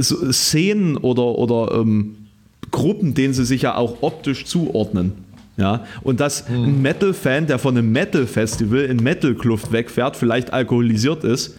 Szenen 0.00 0.96
oder, 0.96 1.38
oder 1.38 1.80
ähm, 1.80 2.16
Gruppen, 2.70 3.14
denen 3.14 3.34
sie 3.34 3.44
sich 3.44 3.62
ja 3.62 3.76
auch 3.76 4.02
optisch 4.02 4.44
zuordnen. 4.44 5.12
Ja, 5.58 5.84
und 6.02 6.20
dass 6.20 6.48
hm. 6.48 6.64
ein 6.64 6.82
Metal-Fan, 6.82 7.48
der 7.48 7.58
von 7.58 7.76
einem 7.76 7.90
Metal-Festival 7.90 8.84
in 8.84 8.98
Metal-Kluft 8.98 9.72
wegfährt, 9.72 10.16
vielleicht 10.16 10.52
alkoholisiert 10.52 11.24
ist, 11.24 11.56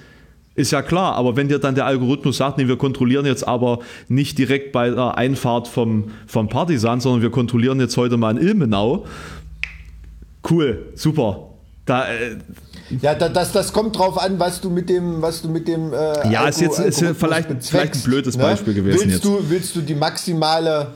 ist 0.56 0.72
ja 0.72 0.82
klar. 0.82 1.16
Aber 1.16 1.36
wenn 1.36 1.50
dir 1.50 1.60
dann 1.60 1.76
der 1.76 1.86
Algorithmus 1.86 2.38
sagt, 2.38 2.58
nee, 2.58 2.68
wir 2.68 2.78
kontrollieren 2.78 3.26
jetzt 3.26 3.46
aber 3.46 3.80
nicht 4.08 4.38
direkt 4.38 4.72
bei 4.72 4.90
der 4.90 5.18
Einfahrt 5.18 5.68
vom, 5.68 6.12
vom 6.28 6.48
Partisan, 6.48 7.02
sondern 7.02 7.22
wir 7.22 7.30
kontrollieren 7.30 7.82
jetzt 7.82 7.98
heute 7.98 8.16
mal 8.16 8.38
in 8.38 8.48
Ilmenau, 8.48 9.06
cool, 10.50 10.86
super. 10.96 11.50
Da, 11.86 12.08
äh, 12.08 12.38
ja, 13.02 13.16
das, 13.16 13.52
das 13.52 13.74
kommt 13.74 13.98
drauf 13.98 14.18
an, 14.18 14.40
was 14.40 14.62
du 14.62 14.70
mit 14.70 14.90
dem, 14.90 15.22
was 15.22 15.42
du 15.42 15.50
mit 15.50 15.68
dem. 15.68 15.92
Äh, 15.92 16.32
ja, 16.32 16.48
ist 16.48 16.62
jetzt 16.62 16.80
ist 16.80 17.04
vielleicht, 17.18 17.50
vielleicht 17.62 17.96
ein 17.96 18.02
blödes 18.02 18.38
ne? 18.38 18.44
Beispiel 18.44 18.74
gewesen. 18.74 19.00
Willst 19.00 19.12
jetzt. 19.12 19.26
du, 19.26 19.40
willst 19.50 19.76
du 19.76 19.82
die 19.82 19.96
maximale 19.96 20.88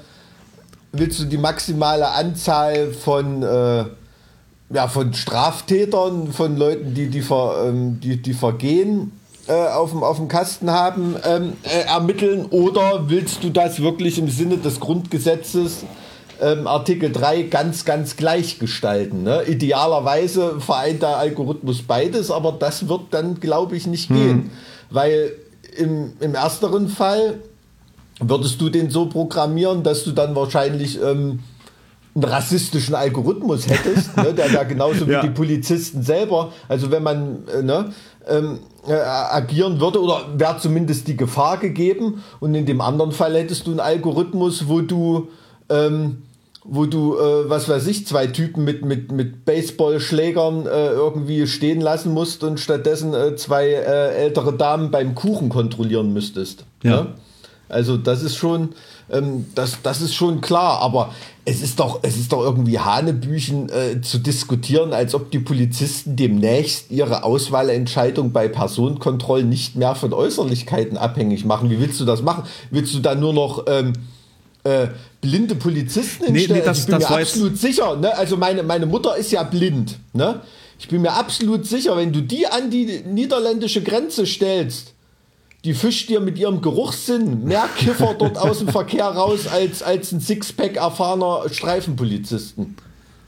willst 0.94 1.20
du 1.20 1.26
die 1.26 1.38
maximale 1.38 2.08
Anzahl 2.10 2.94
von, 2.94 3.42
äh, 3.44 3.86
ja, 4.70 4.88
von 4.88 5.14
Straftätern, 5.14 6.32
von 6.32 6.56
Leuten, 6.56 6.94
die 6.94 7.10
die, 7.10 7.22
ver, 7.22 7.66
ähm, 7.68 8.00
die, 8.00 8.22
die 8.22 8.34
Vergehen 8.34 9.12
äh, 9.48 9.54
auf, 9.54 9.92
dem, 9.92 10.04
auf 10.04 10.18
dem 10.18 10.28
Kasten 10.28 10.70
haben, 10.70 11.16
ähm, 11.26 11.54
äh, 11.64 11.88
ermitteln? 11.88 12.46
Oder 12.46 13.10
willst 13.10 13.44
du 13.44 13.50
das 13.50 13.82
wirklich 13.82 14.20
im 14.20 14.30
Sinne 14.30 14.58
des 14.58 14.80
Grundgesetzes? 14.80 15.84
Ähm, 16.42 16.68
Artikel 16.68 17.12
3 17.12 17.44
ganz, 17.44 17.86
ganz 17.86 18.16
gleich 18.16 18.60
gestalten. 18.60 19.24
Ne? 19.24 19.44
Idealerweise 19.48 20.60
vereint 20.60 21.02
der 21.02 21.18
Algorithmus 21.18 21.84
beides, 21.84 22.32
aber 22.32 22.52
das 22.52 22.88
wird 22.88 23.02
dann, 23.12 23.40
glaube 23.40 23.76
ich, 23.76 23.88
nicht 23.88 24.10
hm. 24.10 24.16
gehen. 24.16 24.52
Weil 24.90 25.34
im, 25.78 26.14
im 26.20 26.36
ersteren 26.36 26.88
Fall 26.88 27.40
Würdest 28.30 28.60
du 28.62 28.70
den 28.70 28.90
so 28.90 29.08
programmieren, 29.08 29.84
dass 29.84 30.04
du 30.04 30.12
dann 30.12 30.36
wahrscheinlich 30.36 31.00
ähm, 31.02 31.40
einen 32.16 32.24
rassistischen 32.24 32.96
Algorithmus 32.96 33.68
hättest, 33.68 34.16
ne, 34.18 34.34
der 34.34 34.50
da 34.50 34.64
genauso 34.64 35.06
ja. 35.10 35.24
wie 35.24 35.28
die 35.28 35.34
Polizisten 35.34 36.04
selber, 36.04 36.52
also 36.68 36.92
wenn 36.92 37.04
man 37.04 37.48
äh, 37.48 37.62
ne, 37.62 37.92
ähm, 38.28 38.60
äh, 38.88 38.94
agieren 38.94 39.80
würde 39.80 40.02
oder 40.02 40.26
wäre 40.36 40.58
zumindest 40.58 41.08
die 41.08 41.18
Gefahr 41.18 41.58
gegeben 41.58 42.24
und 42.40 42.54
in 42.54 42.66
dem 42.66 42.82
anderen 42.82 43.12
Fall 43.12 43.36
hättest 43.36 43.68
du 43.68 43.72
einen 43.72 43.80
Algorithmus, 43.80 44.68
wo 44.68 44.82
du 44.82 45.30
ähm, 45.70 46.18
wo 46.66 46.86
du, 46.86 47.18
äh, 47.18 47.50
was 47.50 47.68
weiß 47.68 47.88
ich, 47.88 48.08
zwei 48.08 48.28
Typen 48.28 48.64
mit, 48.64 48.86
mit, 48.86 49.12
mit 49.12 49.46
Baseballschlägern 49.46 50.66
äh, 50.66 50.92
irgendwie 50.92 51.46
stehen 51.48 51.82
lassen 51.82 52.14
musst 52.14 52.44
und 52.44 52.60
stattdessen 52.60 53.14
äh, 53.14 53.36
zwei 53.36 53.68
äh, 53.68 54.16
ältere 54.16 54.54
Damen 54.54 54.90
beim 54.90 55.14
Kuchen 55.14 55.50
kontrollieren 55.50 56.14
müsstest. 56.14 56.66
Ja. 56.82 57.04
Ne? 57.04 57.08
Also 57.74 57.98
das 57.98 58.24
ist 58.24 58.36
schon, 58.36 58.70
ähm, 59.12 59.48
das, 59.56 59.80
das 59.82 60.02
ist 60.02 60.14
schon 60.14 60.40
klar, 60.42 60.80
aber 60.80 61.14
es 61.46 61.62
ist 61.62 61.80
doch, 61.80 62.00
es 62.04 62.16
ist 62.16 62.32
doch 62.32 62.42
irgendwie 62.42 62.80
Hanebüchen 62.80 63.70
äh, 63.70 64.02
zu 64.02 64.20
diskutieren, 64.20 64.94
als 64.94 65.14
ob 65.14 65.32
die 65.32 65.40
Polizisten 65.40 66.16
demnächst 66.16 66.90
ihre 66.90 67.24
Auswahlentscheidung 67.24 68.32
bei 68.32 68.48
Personenkontrollen 68.48 69.50
nicht 69.50 69.76
mehr 69.76 69.96
von 69.96 70.14
Äußerlichkeiten 70.14 70.98
abhängig 70.98 71.44
machen. 71.44 71.70
Wie 71.70 71.80
willst 71.80 72.00
du 72.00 72.06
das 72.06 72.22
machen? 72.22 72.44
Willst 72.72 72.94
du 72.94 73.00
da 73.00 73.16
nur 73.16 73.34
noch 73.34 73.66
ähm, 73.68 73.94
äh, 74.64 74.88
blinde 75.20 75.56
Polizisten? 75.56 76.32
Nee, 76.32 76.48
nee, 76.50 76.62
das, 76.62 76.80
ich 76.80 76.86
bin 76.86 77.00
das 77.00 77.10
mir 77.10 77.18
absolut 77.18 77.58
sicher. 77.58 77.98
Ne? 77.98 78.16
Also 78.18 78.38
meine, 78.38 78.64
meine 78.64 78.86
Mutter 78.86 79.18
ist 79.18 79.32
ja 79.32 79.44
blind. 79.44 79.98
Ne? 80.14 80.40
Ich 80.80 80.88
bin 80.88 81.02
mir 81.02 81.14
absolut 81.14 81.66
sicher, 81.66 81.98
wenn 81.98 82.14
du 82.14 82.22
die 82.22 82.48
an 82.48 82.70
die 82.70 83.04
niederländische 83.06 83.84
Grenze 83.84 84.26
stellst, 84.26 84.93
die 85.66 85.74
fischt 85.74 86.10
dir 86.10 86.20
mit 86.20 86.38
ihrem 86.38 86.62
Geruchssinn 86.62 87.46
mehr 87.46 87.70
Kiffer 87.78 88.16
dort 88.18 88.38
aus 88.38 88.60
dem 88.60 88.68
Verkehr 88.68 89.06
raus 89.06 89.48
als, 89.48 89.82
als 89.82 90.12
ein 90.12 90.20
Sixpack 90.20 90.76
erfahrener 90.76 91.44
Streifenpolizisten. 91.50 92.76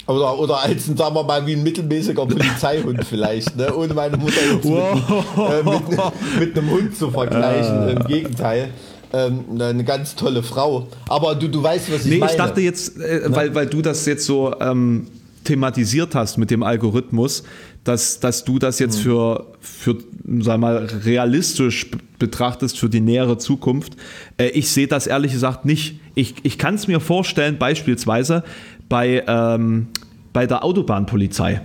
Oder, 0.08 0.38
oder 0.38 0.62
als 0.62 0.88
ein, 0.88 0.98
sagen 0.98 1.15
wir 1.15 1.24
mal, 1.24 1.48
wie 1.48 1.54
ein 1.54 1.63
mittelmäßiger 1.63 2.26
Polizeihund 2.28 3.04
vielleicht, 3.06 3.56
ne? 3.56 3.74
ohne 3.74 3.93
meine 3.93 4.17
Mutter 4.17 4.41
jetzt 4.54 4.65
mit, 4.65 4.78
äh, 4.78 5.63
mit, 5.63 6.39
mit, 6.39 6.58
einem 6.58 6.69
Hund 6.69 6.95
zu 6.95 7.10
vergleichen. 7.10 7.89
Im 7.89 8.04
Gegenteil. 8.06 8.69
Ähm, 9.13 9.45
eine 9.60 9.84
ganz 9.84 10.15
tolle 10.15 10.43
Frau. 10.43 10.88
Aber 11.08 11.36
du, 11.36 11.48
du 11.48 11.63
weißt, 11.63 11.91
was 11.91 12.06
ich 12.06 12.12
nee, 12.12 12.17
meine. 12.17 12.32
Ich 12.32 12.38
dachte 12.38 12.62
jetzt, 12.62 13.00
äh, 13.00 13.21
weil, 13.28 13.56
weil 13.56 13.65
du 13.65 13.82
das 13.82 14.06
jetzt 14.06 14.26
so 14.26 14.54
ähm, 14.60 15.08
thematisiert 15.45 16.15
hast 16.15 16.38
mit 16.38 16.51
dem 16.51 16.63
Algorithmus, 16.63 17.43
dass, 17.84 18.19
dass 18.19 18.43
du 18.43 18.60
das 18.60 18.79
jetzt 18.79 18.97
mhm. 18.99 19.03
für, 19.03 19.45
für 19.60 19.97
sag 20.39 20.60
mal, 20.60 20.86
realistisch 21.05 21.89
betrachtest 22.19 22.77
für 22.77 22.89
die 22.89 23.01
nähere 23.01 23.38
Zukunft. 23.38 23.95
Äh, 24.38 24.47
ich 24.49 24.69
sehe 24.69 24.88
das 24.88 25.08
ehrlich 25.08 25.31
gesagt 25.31 25.65
nicht. 25.65 25.99
Ich, 26.15 26.36
ich 26.43 26.58
kann 26.58 26.75
es 26.75 26.88
mir 26.88 26.99
vorstellen, 26.99 27.58
beispielsweise 27.58 28.43
bei, 28.89 29.23
ähm, 29.27 29.87
bei 30.33 30.48
der 30.48 30.63
Autobahnpolizei. 30.63 31.62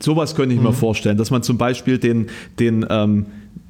Sowas 0.00 0.34
könnte 0.34 0.54
ich 0.54 0.60
mhm. 0.60 0.68
mir 0.68 0.72
vorstellen, 0.72 1.16
dass 1.16 1.30
man 1.30 1.42
zum 1.42 1.58
Beispiel 1.58 1.98
den, 1.98 2.26
den 2.58 2.84
ähm, 2.90 3.26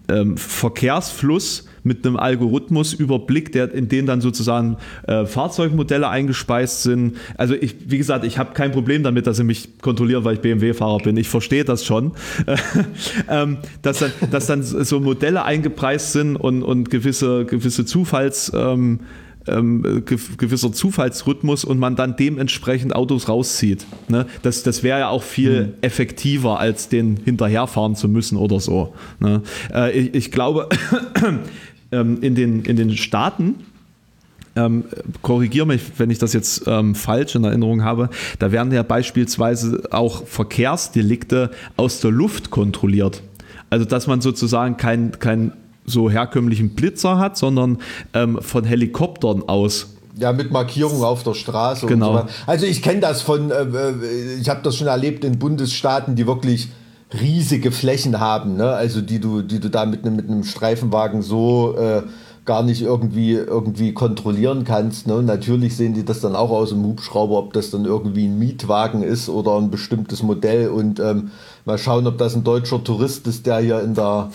ähm, 0.08 0.36
Verkehrsfluss 0.36 1.66
mit 1.84 2.06
einem 2.06 2.16
Algorithmus 2.16 2.92
überblickt, 2.92 3.54
der, 3.54 3.72
in 3.72 3.88
den 3.88 4.06
dann 4.06 4.20
sozusagen 4.20 4.76
äh, 5.06 5.26
Fahrzeugmodelle 5.26 6.08
eingespeist 6.08 6.82
sind. 6.82 7.16
Also 7.36 7.54
ich, 7.54 7.76
wie 7.86 7.98
gesagt, 7.98 8.24
ich 8.24 8.38
habe 8.38 8.54
kein 8.54 8.72
Problem 8.72 9.02
damit, 9.02 9.26
dass 9.26 9.36
sie 9.36 9.44
mich 9.44 9.78
kontrollieren, 9.80 10.24
weil 10.24 10.34
ich 10.34 10.40
BMW-Fahrer 10.40 10.98
bin. 10.98 11.16
Ich 11.16 11.28
verstehe 11.28 11.64
das 11.64 11.84
schon. 11.84 12.12
ähm, 13.28 13.58
dass, 13.82 13.98
dann, 13.98 14.12
dass 14.30 14.46
dann 14.46 14.62
so 14.62 15.00
Modelle 15.00 15.44
eingepreist 15.44 16.12
sind 16.12 16.36
und, 16.36 16.62
und 16.62 16.90
gewisse, 16.90 17.44
gewisse 17.44 17.84
Zufalls... 17.84 18.52
Ähm, 18.54 19.00
ähm, 19.46 20.04
gewisser 20.06 20.72
Zufallsrhythmus 20.72 21.64
und 21.64 21.78
man 21.78 21.96
dann 21.96 22.16
dementsprechend 22.16 22.94
Autos 22.94 23.28
rauszieht. 23.28 23.86
Ne? 24.08 24.26
Das, 24.42 24.62
das 24.62 24.82
wäre 24.82 25.00
ja 25.00 25.08
auch 25.08 25.22
viel 25.22 25.64
mhm. 25.64 25.72
effektiver, 25.80 26.60
als 26.60 26.88
den 26.88 27.16
hinterherfahren 27.16 27.96
zu 27.96 28.08
müssen 28.08 28.36
oder 28.36 28.60
so. 28.60 28.94
Ne? 29.20 29.42
Äh, 29.72 29.98
ich, 29.98 30.14
ich, 30.14 30.32
glaube, 30.32 30.68
ähm, 31.93 32.18
in, 32.22 32.34
den, 32.34 32.64
in 32.64 32.76
den 32.76 32.97
Staaten, 32.97 33.55
ähm, 34.57 34.84
korrigiere 35.22 35.66
mich, 35.66 35.80
wenn 35.97 36.11
ich 36.11 36.18
das 36.18 36.32
jetzt 36.32 36.64
ähm, 36.66 36.95
falsch 36.95 37.34
in 37.34 37.45
Erinnerung 37.45 37.84
habe, 37.84 38.11
da 38.38 38.53
werden 38.53 38.72
ja 38.72 38.82
beispielsweise 38.82 39.82
auch 39.90 40.26
Verkehrsdelikte 40.26 41.51
aus 41.76 42.01
der 42.01 42.11
Luft 42.11 42.51
kontrolliert. 42.51 43.22
Also 43.70 43.86
dass 43.86 44.07
man 44.07 44.20
sozusagen 44.20 44.76
kein, 44.76 45.18
kein 45.18 45.53
so 45.86 46.11
herkömmlichen 46.11 46.70
Blitzer 46.70 47.18
hat, 47.18 47.36
sondern 47.36 47.78
ähm, 48.12 48.38
von 48.43 48.64
Helikoptern 48.64 49.43
aus 49.49 49.88
ja, 50.18 50.32
mit 50.32 50.51
Markierungen 50.51 51.03
auf 51.03 51.22
der 51.22 51.32
Straße. 51.32 51.86
Genau. 51.86 52.18
So 52.18 52.26
also 52.47 52.66
ich 52.66 52.82
kenne 52.82 53.01
das 53.01 53.22
von, 53.22 53.51
äh, 53.51 53.62
äh, 53.62 54.34
ich 54.38 54.49
habe 54.51 54.61
das 54.62 54.76
schon 54.76 54.86
erlebt 54.86 55.24
in 55.24 55.38
Bundesstaaten, 55.38 56.16
die 56.16 56.26
wirklich 56.26 56.68
riesige 57.20 57.72
Flächen 57.72 58.20
haben, 58.20 58.56
ne? 58.56 58.70
also 58.70 59.00
die 59.00 59.20
du, 59.20 59.42
die 59.42 59.60
du 59.60 59.68
da 59.68 59.86
mit 59.86 60.04
einem 60.04 60.16
mit 60.16 60.28
einem 60.28 60.44
Streifenwagen 60.44 61.22
so 61.22 61.76
äh, 61.76 62.02
gar 62.44 62.62
nicht 62.62 62.82
irgendwie 62.82 63.32
irgendwie 63.32 63.94
kontrollieren 63.94 64.64
kannst. 64.64 65.06
Ne? 65.06 65.22
Natürlich 65.22 65.76
sehen 65.76 65.94
die 65.94 66.04
das 66.04 66.20
dann 66.20 66.34
auch 66.34 66.50
aus 66.50 66.70
dem 66.70 66.84
Hubschrauber, 66.84 67.38
ob 67.38 67.52
das 67.52 67.70
dann 67.70 67.84
irgendwie 67.84 68.26
ein 68.26 68.38
Mietwagen 68.38 69.02
ist 69.02 69.28
oder 69.28 69.56
ein 69.56 69.70
bestimmtes 69.70 70.22
Modell 70.22 70.68
und 70.68 70.98
ähm, 70.98 71.30
mal 71.64 71.78
schauen, 71.78 72.06
ob 72.06 72.18
das 72.18 72.34
ein 72.34 72.44
deutscher 72.44 72.82
Tourist 72.82 73.26
ist, 73.26 73.46
der 73.46 73.58
hier 73.58 73.80
in 73.80 73.94
der, 73.94 74.30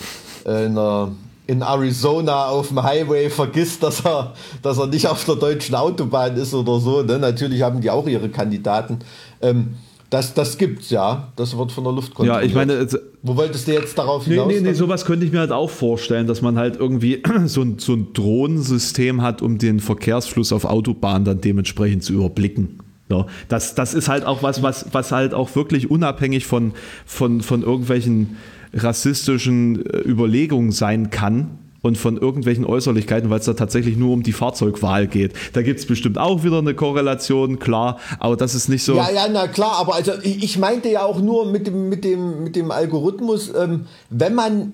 äh, 0.46 0.66
in 0.66 0.74
der 0.74 1.10
in 1.46 1.62
Arizona 1.62 2.48
auf 2.48 2.68
dem 2.68 2.82
Highway 2.82 3.30
vergisst, 3.30 3.82
dass 3.82 4.04
er, 4.04 4.34
dass 4.62 4.76
er 4.78 4.86
nicht 4.86 5.06
auf 5.06 5.24
der 5.24 5.36
deutschen 5.36 5.74
Autobahn 5.74 6.36
ist 6.36 6.52
oder 6.52 6.78
so. 6.78 7.02
Ne? 7.02 7.18
Natürlich 7.18 7.62
haben 7.62 7.80
die 7.80 7.90
auch 7.90 8.06
ihre 8.06 8.28
Kandidaten. 8.28 8.98
Ähm, 9.40 9.76
das, 10.10 10.32
das 10.32 10.56
gibt's 10.56 10.90
ja. 10.90 11.32
Das 11.36 11.56
wird 11.56 11.70
von 11.70 11.84
der 11.84 11.92
Luft 11.92 12.14
kontrolliert. 12.14 12.42
Ja, 12.42 12.48
ich 12.48 12.54
meine, 12.54 12.86
wo 13.22 13.36
wolltest 13.36 13.68
du 13.68 13.72
jetzt 13.72 13.98
darauf 13.98 14.24
hinaus? 14.24 14.46
Nee, 14.46 14.54
nee, 14.54 14.60
nee, 14.60 14.72
sowas 14.72 15.04
könnte 15.04 15.26
ich 15.26 15.32
mir 15.32 15.40
halt 15.40 15.52
auch 15.52 15.70
vorstellen, 15.70 16.26
dass 16.26 16.40
man 16.40 16.56
halt 16.56 16.76
irgendwie 16.76 17.22
so 17.46 17.62
ein, 17.62 17.78
so 17.78 17.94
ein 17.94 18.12
Drohnensystem 18.14 19.20
hat, 19.20 19.42
um 19.42 19.58
den 19.58 19.80
Verkehrsfluss 19.80 20.52
auf 20.52 20.64
Autobahnen 20.64 21.24
dann 21.24 21.40
dementsprechend 21.40 22.04
zu 22.04 22.14
überblicken. 22.14 22.78
Ja, 23.10 23.26
das, 23.48 23.74
das 23.74 23.94
ist 23.94 24.08
halt 24.08 24.24
auch 24.24 24.42
was, 24.42 24.62
was, 24.62 24.86
was 24.92 25.12
halt 25.12 25.34
auch 25.34 25.54
wirklich 25.56 25.90
unabhängig 25.90 26.46
von, 26.46 26.72
von, 27.06 27.40
von 27.40 27.62
irgendwelchen 27.62 28.36
rassistischen 28.74 29.84
äh, 29.86 29.98
Überlegungen 30.00 30.72
sein 30.72 31.10
kann 31.10 31.58
und 31.82 31.96
von 31.96 32.16
irgendwelchen 32.16 32.64
Äußerlichkeiten, 32.64 33.30
weil 33.30 33.38
es 33.38 33.46
da 33.46 33.54
tatsächlich 33.54 33.96
nur 33.96 34.12
um 34.12 34.22
die 34.22 34.32
Fahrzeugwahl 34.32 35.06
geht. 35.06 35.32
Da 35.52 35.62
gibt 35.62 35.80
es 35.80 35.86
bestimmt 35.86 36.18
auch 36.18 36.42
wieder 36.42 36.58
eine 36.58 36.74
Korrelation, 36.74 37.58
klar, 37.58 37.98
aber 38.18 38.36
das 38.36 38.54
ist 38.54 38.68
nicht 38.68 38.84
so. 38.84 38.96
Ja, 38.96 39.10
ja, 39.10 39.28
na 39.30 39.46
klar, 39.46 39.76
aber 39.78 39.94
also 39.94 40.12
ich, 40.22 40.58
meinte 40.58 40.88
ja 40.88 41.04
auch 41.04 41.20
nur 41.20 41.46
mit 41.46 41.66
dem, 41.66 41.88
mit 41.88 42.04
dem, 42.04 42.42
mit 42.42 42.56
dem 42.56 42.70
Algorithmus, 42.70 43.52
ähm, 43.54 43.86
wenn 44.10 44.34
man 44.34 44.72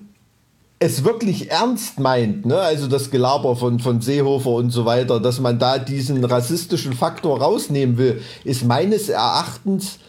es 0.79 1.03
wirklich 1.03 1.51
ernst 1.51 1.99
meint, 1.99 2.45
ne? 2.45 2.57
also 2.57 2.87
das 2.87 3.09
Gelaber 3.09 3.55
von, 3.55 3.79
von 3.79 4.01
Seehofer 4.01 4.49
und 4.49 4.71
so 4.71 4.85
weiter, 4.85 5.19
dass 5.19 5.39
man 5.39 5.57
da 5.57 5.77
diesen 5.79 6.23
rassistischen 6.25 6.93
Faktor 6.93 7.41
rausnehmen 7.41 7.97
will, 7.97 8.21
ist 8.43 8.65
meines 8.65 9.07
Erachtens 9.07 9.99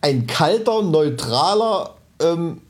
ein 0.00 0.26
kalter, 0.26 0.82
neutraler 0.82 1.94
ähm, 2.20 2.60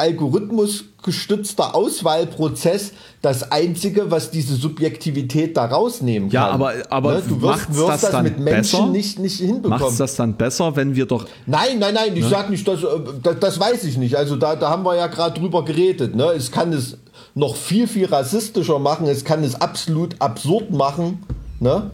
algorithmusgestützter 0.00 1.74
Auswahlprozess 1.74 2.92
das 3.20 3.52
Einzige, 3.52 4.10
was 4.10 4.30
diese 4.30 4.54
Subjektivität 4.54 5.56
da 5.56 5.66
rausnehmen 5.66 6.30
kann. 6.30 6.34
Ja, 6.34 6.48
aber, 6.48 6.72
aber 6.88 7.14
ne? 7.14 7.22
du 7.28 7.42
wirst, 7.42 7.74
wirst 7.74 7.88
das, 7.88 8.00
das 8.00 8.10
dann 8.10 8.24
mit 8.24 8.38
Menschen 8.38 8.60
besser? 8.60 8.86
nicht, 8.86 9.18
nicht 9.18 9.38
hinbekommen. 9.38 9.78
Macht 9.78 10.00
das 10.00 10.16
dann 10.16 10.34
besser, 10.34 10.74
wenn 10.74 10.96
wir 10.96 11.04
doch... 11.06 11.26
Nein, 11.46 11.78
nein, 11.78 11.94
nein, 11.94 12.16
ich 12.16 12.24
ne? 12.24 12.30
sag 12.30 12.48
nicht, 12.48 12.66
das, 12.66 12.82
äh, 12.82 12.86
das, 13.22 13.38
das 13.38 13.60
weiß 13.60 13.84
ich 13.84 13.98
nicht. 13.98 14.16
Also 14.16 14.36
da, 14.36 14.56
da 14.56 14.70
haben 14.70 14.84
wir 14.84 14.96
ja 14.96 15.06
gerade 15.06 15.38
drüber 15.38 15.64
geredet. 15.64 16.16
Ne? 16.16 16.24
Es 16.32 16.50
kann 16.50 16.72
es 16.72 16.96
noch 17.34 17.56
viel, 17.56 17.86
viel 17.86 18.06
rassistischer 18.06 18.78
machen. 18.78 19.06
Es 19.06 19.24
kann 19.24 19.44
es 19.44 19.60
absolut 19.60 20.16
absurd 20.18 20.70
machen. 20.70 21.22
Ne? 21.60 21.90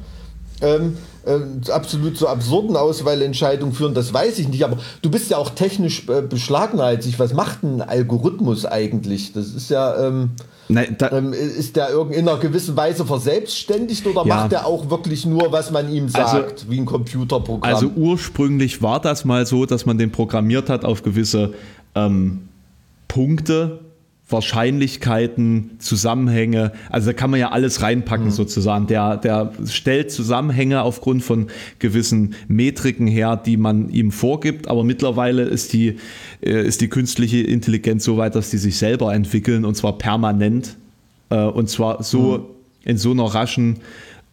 Ähm, 0.62 0.96
äh, 1.26 1.70
absolut 1.70 2.16
zu 2.16 2.28
absurden 2.28 2.76
Auswahlentscheidungen 2.76 3.74
führen, 3.74 3.94
das 3.94 4.14
weiß 4.14 4.38
ich 4.38 4.48
nicht. 4.48 4.64
Aber 4.64 4.78
du 5.02 5.10
bist 5.10 5.30
ja 5.30 5.38
auch 5.38 5.50
technisch 5.50 6.08
äh, 6.08 6.22
ich. 7.04 7.18
Was 7.18 7.34
macht 7.34 7.62
ein 7.62 7.82
Algorithmus 7.82 8.64
eigentlich? 8.64 9.32
Das 9.32 9.48
ist 9.48 9.70
ja. 9.70 10.06
Ähm, 10.06 10.30
Nein, 10.68 10.96
da, 10.98 11.12
ähm, 11.12 11.32
ist 11.32 11.76
der 11.76 11.90
in 12.10 12.28
einer 12.28 12.38
gewissen 12.38 12.76
Weise 12.76 13.04
verselbstständigt 13.04 14.06
oder 14.06 14.26
ja. 14.26 14.34
macht 14.34 14.52
er 14.52 14.66
auch 14.66 14.90
wirklich 14.90 15.24
nur, 15.24 15.52
was 15.52 15.70
man 15.70 15.92
ihm 15.92 16.08
sagt, 16.08 16.34
also, 16.34 16.70
wie 16.70 16.78
ein 16.80 16.86
Computerprogramm? 16.86 17.72
Also 17.72 17.88
ursprünglich 17.94 18.82
war 18.82 19.00
das 19.00 19.24
mal 19.24 19.46
so, 19.46 19.66
dass 19.66 19.86
man 19.86 19.98
den 19.98 20.10
programmiert 20.10 20.68
hat 20.68 20.84
auf 20.84 21.02
gewisse 21.02 21.54
ähm, 21.94 22.48
Punkte, 23.06 23.86
Wahrscheinlichkeiten, 24.28 25.76
Zusammenhänge, 25.78 26.72
also 26.90 27.06
da 27.06 27.12
kann 27.12 27.30
man 27.30 27.38
ja 27.38 27.52
alles 27.52 27.80
reinpacken 27.80 28.26
mhm. 28.26 28.30
sozusagen. 28.32 28.88
Der, 28.88 29.16
der 29.18 29.52
stellt 29.66 30.10
Zusammenhänge 30.10 30.82
aufgrund 30.82 31.22
von 31.22 31.46
gewissen 31.78 32.34
Metriken 32.48 33.06
her, 33.06 33.36
die 33.36 33.56
man 33.56 33.88
ihm 33.88 34.10
vorgibt, 34.10 34.66
aber 34.66 34.82
mittlerweile 34.82 35.42
ist 35.42 35.72
die, 35.72 35.98
äh, 36.40 36.66
ist 36.66 36.80
die 36.80 36.88
künstliche 36.88 37.38
Intelligenz 37.38 38.02
so 38.02 38.16
weit, 38.16 38.34
dass 38.34 38.50
die 38.50 38.58
sich 38.58 38.78
selber 38.78 39.14
entwickeln 39.14 39.64
und 39.64 39.76
zwar 39.76 39.96
permanent 39.96 40.76
äh, 41.30 41.44
und 41.44 41.70
zwar 41.70 42.02
so 42.02 42.38
mhm. 42.38 42.44
in 42.84 42.98
so 42.98 43.12
einer 43.12 43.26
raschen 43.26 43.78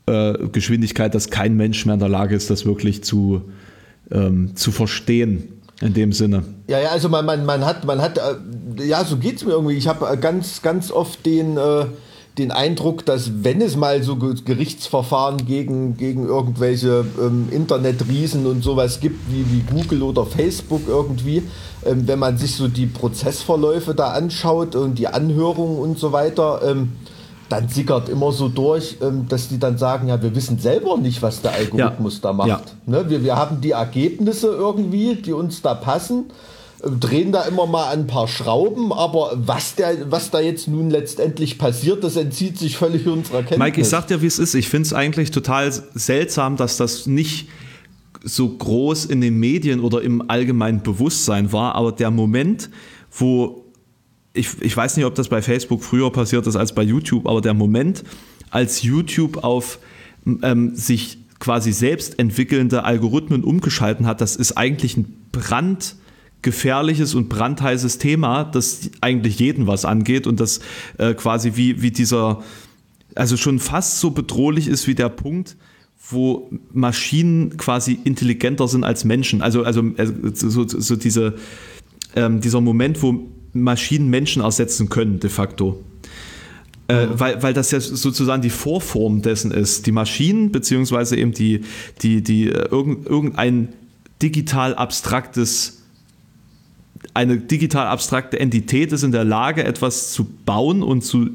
äh, 0.07 0.33
Geschwindigkeit, 0.51 1.13
dass 1.13 1.29
kein 1.29 1.55
Mensch 1.55 1.85
mehr 1.85 1.93
in 1.93 1.99
der 1.99 2.09
Lage 2.09 2.35
ist, 2.35 2.49
das 2.49 2.65
wirklich 2.65 3.03
zu, 3.03 3.43
ähm, 4.11 4.55
zu 4.55 4.71
verstehen 4.71 5.49
in 5.83 5.93
dem 5.93 6.13
Sinne. 6.13 6.43
Ja, 6.67 6.79
ja, 6.79 6.89
also 6.89 7.09
man, 7.09 7.25
man, 7.25 7.45
man 7.45 7.65
hat, 7.65 7.83
man 7.83 8.01
hat, 8.01 8.17
äh, 8.17 8.83
ja, 8.85 9.03
so 9.03 9.17
geht 9.17 9.35
es 9.37 9.45
mir 9.45 9.51
irgendwie. 9.51 9.75
Ich 9.75 9.87
habe 9.87 10.17
ganz, 10.17 10.61
ganz 10.61 10.91
oft 10.91 11.25
den, 11.25 11.57
äh, 11.57 11.85
den 12.37 12.51
Eindruck, 12.51 13.05
dass 13.05 13.43
wenn 13.43 13.61
es 13.61 13.75
mal 13.75 14.01
so 14.01 14.15
Gerichtsverfahren 14.15 15.45
gegen, 15.45 15.97
gegen 15.97 16.25
irgendwelche 16.25 17.05
ähm, 17.19 17.49
Internetriesen 17.51 18.45
und 18.45 18.63
sowas 18.63 19.01
gibt, 19.01 19.19
wie, 19.29 19.45
wie 19.51 19.59
Google 19.59 20.03
oder 20.03 20.25
Facebook 20.25 20.83
irgendwie, 20.87 21.43
ähm, 21.85 22.07
wenn 22.07 22.17
man 22.17 22.37
sich 22.37 22.55
so 22.55 22.69
die 22.69 22.85
Prozessverläufe 22.85 23.93
da 23.93 24.11
anschaut 24.11 24.75
und 24.75 24.97
die 24.97 25.07
Anhörungen 25.07 25.79
und 25.79 25.99
so 25.99 26.13
weiter, 26.13 26.61
ähm, 26.65 26.93
dann 27.53 27.69
sickert 27.69 28.09
immer 28.09 28.31
so 28.31 28.49
durch, 28.49 28.97
ähm, 29.01 29.27
dass 29.29 29.47
die 29.47 29.59
dann 29.59 29.77
sagen, 29.77 30.07
ja, 30.07 30.21
wir 30.21 30.35
wissen 30.35 30.57
selber 30.57 30.97
nicht, 30.97 31.21
was 31.21 31.41
der 31.43 31.53
Algorithmus 31.53 32.15
ja. 32.15 32.21
da 32.23 32.33
macht. 32.33 32.47
Ja. 32.47 32.61
Ne? 32.87 33.09
Wir, 33.09 33.23
wir 33.23 33.35
haben 33.35 33.61
die 33.61 33.71
Ergebnisse 33.71 34.47
irgendwie, 34.47 35.15
die 35.15 35.33
uns 35.33 35.61
da 35.61 35.75
passen, 35.75 36.31
äh, 36.81 36.89
drehen 36.89 37.31
da 37.31 37.43
immer 37.43 37.67
mal 37.67 37.91
ein 37.93 38.07
paar 38.07 38.27
Schrauben, 38.27 38.91
aber 38.91 39.33
was, 39.35 39.75
der, 39.75 40.09
was 40.09 40.31
da 40.31 40.39
jetzt 40.39 40.67
nun 40.67 40.89
letztendlich 40.89 41.59
passiert, 41.59 42.03
das 42.03 42.15
entzieht 42.15 42.57
sich 42.57 42.77
völlig 42.77 43.05
unserer 43.05 43.43
Kenntnis. 43.43 43.59
Mike, 43.59 43.81
ich 43.81 43.87
sag 43.87 44.07
dir, 44.07 44.23
wie 44.23 44.27
es 44.27 44.39
ist. 44.39 44.55
Ich 44.55 44.67
finde 44.67 44.87
es 44.87 44.93
eigentlich 44.93 45.29
total 45.29 45.71
seltsam, 45.93 46.57
dass 46.57 46.77
das 46.77 47.05
nicht 47.05 47.49
so 48.23 48.49
groß 48.49 49.05
in 49.05 49.21
den 49.21 49.39
Medien 49.39 49.79
oder 49.79 50.01
im 50.01 50.27
allgemeinen 50.27 50.81
Bewusstsein 50.81 51.51
war, 51.51 51.75
aber 51.75 51.91
der 51.91 52.09
Moment, 52.09 52.71
wo 53.11 53.62
ich, 54.33 54.61
ich 54.61 54.75
weiß 54.75 54.97
nicht, 54.97 55.05
ob 55.05 55.15
das 55.15 55.29
bei 55.29 55.41
Facebook 55.41 55.83
früher 55.83 56.11
passiert 56.11 56.47
ist 56.47 56.55
als 56.55 56.73
bei 56.73 56.81
YouTube, 56.81 57.27
aber 57.27 57.41
der 57.41 57.53
Moment, 57.53 58.03
als 58.49 58.81
YouTube 58.81 59.43
auf 59.43 59.79
ähm, 60.41 60.75
sich 60.75 61.19
quasi 61.39 61.71
selbst 61.71 62.19
entwickelnde 62.19 62.83
Algorithmen 62.83 63.43
umgeschalten 63.43 64.07
hat, 64.07 64.21
das 64.21 64.35
ist 64.35 64.53
eigentlich 64.53 64.97
ein 64.97 65.27
brandgefährliches 65.31 67.13
und 67.15 67.29
brandheißes 67.29 67.99
Thema, 67.99 68.43
das 68.45 68.89
eigentlich 69.01 69.39
jeden 69.39 69.67
was 69.67 69.85
angeht 69.85 70.25
und 70.25 70.39
das 70.39 70.61
äh, 70.97 71.13
quasi 71.13 71.51
wie, 71.55 71.81
wie 71.81 71.91
dieser, 71.91 72.41
also 73.15 73.37
schon 73.37 73.59
fast 73.59 73.99
so 73.99 74.11
bedrohlich 74.11 74.67
ist 74.67 74.87
wie 74.87 74.95
der 74.95 75.09
Punkt, 75.09 75.57
wo 76.09 76.49
Maschinen 76.71 77.55
quasi 77.57 77.99
intelligenter 78.03 78.67
sind 78.67 78.83
als 78.83 79.05
Menschen. 79.05 79.41
Also, 79.41 79.63
also, 79.63 79.83
also 79.97 80.13
so, 80.33 80.67
so 80.67 80.95
diese, 80.95 81.35
ähm, 82.15 82.41
dieser 82.41 82.61
Moment, 82.61 83.01
wo 83.01 83.29
Maschinen 83.53 84.09
Menschen 84.09 84.41
ersetzen 84.41 84.89
können, 84.89 85.19
de 85.19 85.29
facto. 85.29 85.83
Äh, 86.89 87.05
mhm. 87.05 87.19
weil, 87.19 87.41
weil 87.43 87.53
das 87.53 87.71
ja 87.71 87.79
sozusagen 87.79 88.41
die 88.41 88.49
Vorform 88.49 89.21
dessen 89.21 89.51
ist. 89.51 89.85
Die 89.85 89.93
Maschinen, 89.93 90.51
beziehungsweise 90.51 91.15
eben 91.15 91.31
die, 91.31 91.61
die, 92.01 92.21
die 92.21 92.49
äh, 92.49 92.67
irgendein 92.69 93.69
digital 94.21 94.75
abstraktes, 94.75 95.81
eine 97.13 97.37
digital 97.37 97.87
abstrakte 97.87 98.37
Entität 98.39 98.91
ist 98.91 99.03
in 99.03 99.13
der 99.13 99.23
Lage, 99.23 99.63
etwas 99.63 100.11
zu 100.11 100.25
bauen 100.45 100.83
und 100.83 101.03
zu 101.03 101.29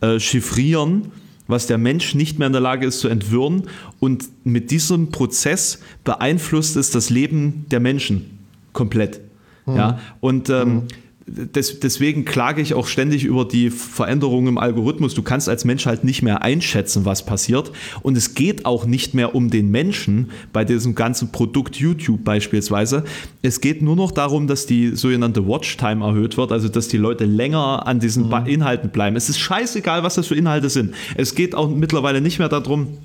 äh, 0.00 0.18
chiffrieren, 0.18 1.12
was 1.46 1.66
der 1.66 1.76
Mensch 1.76 2.14
nicht 2.14 2.38
mehr 2.38 2.46
in 2.46 2.52
der 2.52 2.62
Lage 2.62 2.86
ist 2.86 3.00
zu 3.00 3.08
entwirren. 3.08 3.64
Und 3.98 4.28
mit 4.44 4.70
diesem 4.70 5.10
Prozess 5.10 5.80
beeinflusst 6.04 6.76
es 6.76 6.90
das 6.90 7.10
Leben 7.10 7.66
der 7.70 7.80
Menschen 7.80 8.38
komplett. 8.72 9.20
Mhm. 9.66 9.76
Ja, 9.76 9.98
und 10.20 10.48
ähm, 10.48 10.74
mhm 10.74 10.82
des, 11.30 11.80
deswegen 11.80 12.24
klage 12.24 12.60
ich 12.60 12.74
auch 12.74 12.86
ständig 12.86 13.24
über 13.24 13.44
die 13.44 13.70
Veränderungen 13.70 14.48
im 14.48 14.58
Algorithmus. 14.58 15.14
Du 15.14 15.22
kannst 15.22 15.48
als 15.48 15.64
Mensch 15.64 15.86
halt 15.86 16.04
nicht 16.04 16.22
mehr 16.22 16.42
einschätzen, 16.42 17.04
was 17.04 17.24
passiert. 17.24 17.70
Und 18.02 18.16
es 18.16 18.34
geht 18.34 18.66
auch 18.66 18.84
nicht 18.84 19.14
mehr 19.14 19.34
um 19.34 19.50
den 19.50 19.70
Menschen 19.70 20.30
bei 20.52 20.64
diesem 20.64 20.94
ganzen 20.94 21.30
Produkt 21.30 21.76
YouTube 21.76 22.24
beispielsweise. 22.24 23.04
Es 23.42 23.60
geht 23.60 23.82
nur 23.82 23.96
noch 23.96 24.10
darum, 24.10 24.46
dass 24.46 24.66
die 24.66 24.96
sogenannte 24.96 25.46
Watchtime 25.46 26.04
erhöht 26.04 26.36
wird, 26.36 26.52
also 26.52 26.68
dass 26.68 26.88
die 26.88 26.98
Leute 26.98 27.24
länger 27.24 27.86
an 27.86 28.00
diesen 28.00 28.26
mhm. 28.26 28.46
Inhalten 28.46 28.90
bleiben. 28.90 29.16
Es 29.16 29.28
ist 29.28 29.38
scheißegal, 29.38 30.02
was 30.02 30.14
das 30.16 30.26
für 30.26 30.34
Inhalte 30.34 30.68
sind. 30.68 30.94
Es 31.16 31.34
geht 31.34 31.54
auch 31.54 31.70
mittlerweile 31.70 32.20
nicht 32.20 32.38
mehr 32.38 32.48
darum, 32.48 32.98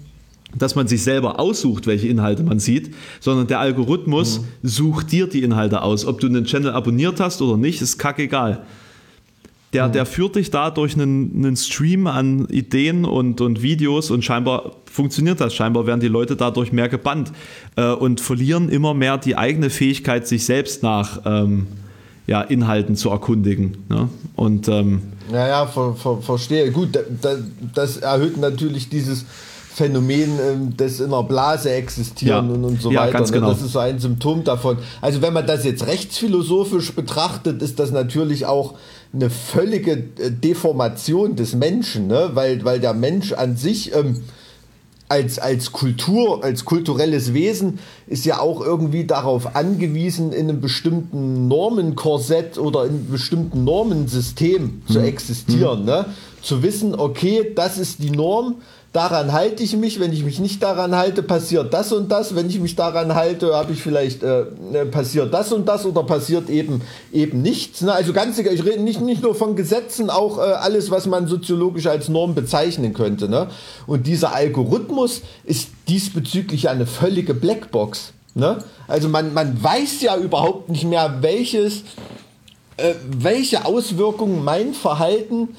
dass 0.56 0.76
man 0.76 0.88
sich 0.88 1.04
selber 1.04 1.40
aussucht, 1.40 1.88
welche 1.88 2.08
Inhalte 2.08 2.44
man 2.44 2.60
sieht, 2.60 2.94
sondern 3.20 3.48
der 3.48 3.60
Algorithmus 3.60 4.40
mhm. 4.40 4.46
sucht 4.68 5.12
dir 5.12 5.28
die 5.28 5.44
Inhalte 5.44 5.82
aus. 5.82 6.06
Ob 6.06 6.20
du 6.20 6.28
einen 6.28 6.46
Channel 6.46 6.72
abonniert 6.72 7.20
hast 7.20 7.42
oder 7.42 7.58
nicht, 7.58 7.82
ist 7.82 7.98
kackegal. 7.98 8.64
Der, 9.74 9.90
mhm. 9.90 9.92
der 9.92 10.06
führt 10.06 10.38
dich 10.38 10.52
da 10.52 10.72
durch 10.72 10.96
einen, 10.96 11.32
einen 11.36 11.58
Stream 11.58 12.08
an 12.08 12.48
Ideen 12.50 13.04
und, 13.04 13.42
und 13.42 13.62
Videos 13.62 14.10
und 14.10 14.24
scheinbar 14.24 14.72
funktioniert 14.86 15.42
das. 15.42 15.54
Scheinbar 15.54 15.86
werden 15.86 16.00
die 16.00 16.08
Leute 16.08 16.38
dadurch 16.38 16.72
mehr 16.72 16.88
gebannt 16.88 17.32
äh, 17.76 17.92
und 17.92 18.22
verlieren 18.22 18.70
immer 18.70 18.94
mehr 18.94 19.18
die 19.18 19.36
eigene 19.36 19.70
Fähigkeit, 19.70 20.28
sich 20.28 20.46
selbst 20.46 20.82
nach 20.84 21.22
ähm, 21.26 21.68
ja, 22.28 22.42
Inhalten 22.42 22.96
zu 22.96 23.10
erkundigen. 23.10 23.78
Ne? 23.90 24.10
Und, 24.36 24.68
ähm, 24.70 25.02
ja, 25.32 25.48
ja, 25.48 25.68
ver, 25.68 25.96
ver, 25.96 26.22
verstehe. 26.22 26.72
Gut, 26.72 26.98
das, 27.22 27.40
das 27.74 27.98
erhöht 27.98 28.38
natürlich 28.38 28.90
dieses 28.90 29.26
Phänomen 29.76 30.40
ähm, 30.40 30.78
des 30.78 31.02
in 31.02 31.08
einer 31.08 31.24
Blase 31.24 31.70
existieren 31.70 32.48
ja. 32.48 32.56
und, 32.56 32.64
und 32.64 32.82
so 32.82 32.92
ja, 32.92 33.02
weiter. 33.02 33.20
Ne? 33.20 33.30
Genau. 33.30 33.50
Das 33.50 33.62
ist 33.62 33.74
so 33.74 33.80
ein 33.80 34.00
Symptom 34.00 34.46
davon. 34.46 34.78
Also 35.02 35.22
wenn 35.22 35.34
man 35.34 35.46
das 35.46 35.66
jetzt 35.66 35.86
rechtsphilosophisch 35.86 36.96
betrachtet, 36.96 37.62
ist 37.62 37.78
das 37.78 37.92
natürlich 37.92 38.46
auch 38.46 38.76
eine 39.14 39.30
völlige 39.30 39.92
äh, 39.92 40.32
Deformation 40.32 41.36
des 41.36 41.56
Menschen, 41.56 42.08
ne? 42.08 42.30
weil, 42.36 42.64
weil 42.64 42.80
der 42.80 42.94
Mensch 42.94 43.34
an 43.34 43.58
sich 43.58 43.94
ähm, 43.94 44.22
als, 45.10 45.40
als 45.40 45.74
Kultur, 45.74 46.42
als 46.42 46.64
kulturelles 46.64 47.34
Wesen 47.34 47.80
ist 48.08 48.24
ja 48.24 48.40
auch 48.40 48.62
irgendwie 48.62 49.04
darauf 49.04 49.58
angewiesen, 49.58 50.32
in 50.32 50.48
einem 50.48 50.62
bestimmten 50.62 51.50
Normenkorsett 51.50 52.58
oder 52.58 52.86
in 52.86 52.92
einem 52.92 53.12
bestimmten 53.12 53.66
Normensystem 53.66 54.62
hm. 54.62 54.82
zu 54.88 55.00
existieren. 55.00 55.80
Hm. 55.80 55.86
Ne? 55.86 56.06
Zu 56.42 56.64
wissen, 56.64 56.96
okay, 56.96 57.52
das 57.54 57.78
ist 57.78 58.02
die 58.02 58.12
Norm, 58.12 58.56
daran 58.96 59.34
halte 59.34 59.62
ich 59.62 59.76
mich, 59.76 60.00
wenn 60.00 60.14
ich 60.14 60.24
mich 60.24 60.40
nicht 60.40 60.64
daran 60.64 60.96
halte, 60.96 61.22
passiert 61.22 61.74
das 61.74 61.92
und 61.92 62.12
das, 62.12 62.34
wenn 62.34 62.50
ich 62.50 62.60
mich 62.60 62.76
daran 62.76 63.14
halte, 63.14 63.54
habe 63.54 63.74
ich 63.74 63.82
vielleicht 63.82 64.24
äh, 64.24 64.46
ne, 64.72 64.86
passiert 64.86 65.34
das 65.34 65.52
und 65.52 65.68
das 65.68 65.86
oder 65.86 66.04
passiert 66.04 66.50
eben 66.50 66.82
eben 67.12 67.42
nichts. 67.42 67.82
Ne? 67.82 67.92
Also 67.92 68.14
ganz 68.14 68.40
egal, 68.40 68.54
ich 68.54 68.64
rede 68.64 68.82
nicht, 68.82 69.02
nicht 69.02 69.22
nur 69.22 69.36
von 69.36 69.58
Gesetzen, 69.58 70.10
auch 70.10 70.38
äh, 70.38 70.42
alles, 70.42 70.92
was 70.92 71.08
man 71.08 71.28
soziologisch 71.28 71.88
als 71.88 72.08
Norm 72.08 72.36
bezeichnen 72.36 72.94
könnte. 72.94 73.28
Ne? 73.28 73.48
Und 73.86 74.08
dieser 74.08 74.34
Algorithmus 74.34 75.22
ist 75.44 75.70
diesbezüglich 75.90 76.70
eine 76.70 76.86
völlige 76.86 77.34
Blackbox. 77.34 78.14
Ne? 78.34 78.60
Also 78.88 79.10
man, 79.10 79.34
man 79.34 79.62
weiß 79.62 80.02
ja 80.02 80.16
überhaupt 80.16 80.70
nicht 80.70 80.86
mehr, 80.86 81.18
welches, 81.20 81.84
äh, 82.78 82.94
welche 83.06 83.66
Auswirkungen 83.66 84.44
mein 84.44 84.74
Verhalten 84.74 85.50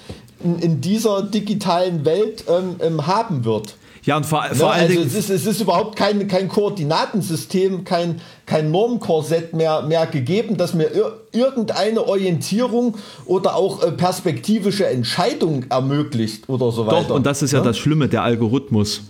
in, 0.43 0.59
in 0.59 0.81
dieser 0.81 1.23
digitalen 1.23 2.05
Welt 2.05 2.45
ähm, 2.49 2.77
ähm, 2.81 3.07
haben 3.07 3.45
wird. 3.45 3.75
Ja, 4.07 4.17
und 4.17 4.25
vor, 4.25 4.47
ne, 4.49 4.55
vor 4.55 4.73
allen 4.73 4.83
also 4.83 4.95
Dingen. 4.95 5.07
Es 5.07 5.15
ist, 5.15 5.31
es 5.31 5.47
ist 5.47 5.61
überhaupt 5.61 5.97
kein, 5.97 6.29
kein 6.29 6.49
Koordinatensystem, 6.49 7.85
kein, 7.85 8.21
kein 8.47 8.71
Normkorsett 8.71 9.53
mehr, 9.53 9.83
mehr 9.83 10.07
gegeben, 10.07 10.57
das 10.57 10.75
mir 10.75 10.95
ir 10.95 11.21
irgendeine 11.33 12.07
Orientierung 12.07 12.97
oder 13.25 13.57
auch 13.57 13.83
äh, 13.83 13.91
perspektivische 13.91 14.87
Entscheidung 14.87 15.65
ermöglicht 15.69 16.49
oder 16.49 16.71
so 16.71 16.87
weiter. 16.87 17.09
Doch, 17.09 17.17
und 17.17 17.27
das 17.27 17.43
ist 17.43 17.53
ja, 17.53 17.59
ja 17.59 17.65
das 17.65 17.79
Schlimme, 17.79 18.09
der 18.09 18.23
Algorithmus. 18.23 19.03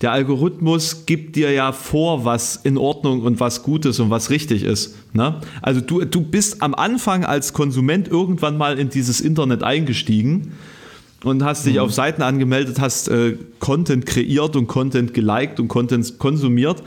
Der 0.00 0.12
Algorithmus 0.12 1.04
gibt 1.04 1.36
dir 1.36 1.52
ja 1.52 1.72
vor, 1.72 2.24
was 2.24 2.56
in 2.56 2.78
Ordnung 2.78 3.20
und 3.20 3.38
was 3.38 3.62
gut 3.62 3.84
ist 3.84 4.00
und 4.00 4.08
was 4.08 4.30
richtig 4.30 4.64
ist. 4.64 4.96
Ne? 5.12 5.40
Also 5.60 5.82
du, 5.82 6.04
du 6.06 6.22
bist 6.22 6.62
am 6.62 6.74
Anfang 6.74 7.24
als 7.24 7.52
Konsument 7.52 8.08
irgendwann 8.08 8.56
mal 8.56 8.78
in 8.78 8.88
dieses 8.88 9.20
Internet 9.20 9.62
eingestiegen 9.62 10.52
und 11.22 11.44
hast 11.44 11.66
dich 11.66 11.74
mhm. 11.74 11.80
auf 11.80 11.92
Seiten 11.92 12.22
angemeldet, 12.22 12.80
hast 12.80 13.08
äh, 13.08 13.36
Content 13.58 14.06
kreiert 14.06 14.56
und 14.56 14.68
Content 14.68 15.12
geliked 15.12 15.60
und 15.60 15.68
Content 15.68 16.18
konsumiert 16.18 16.82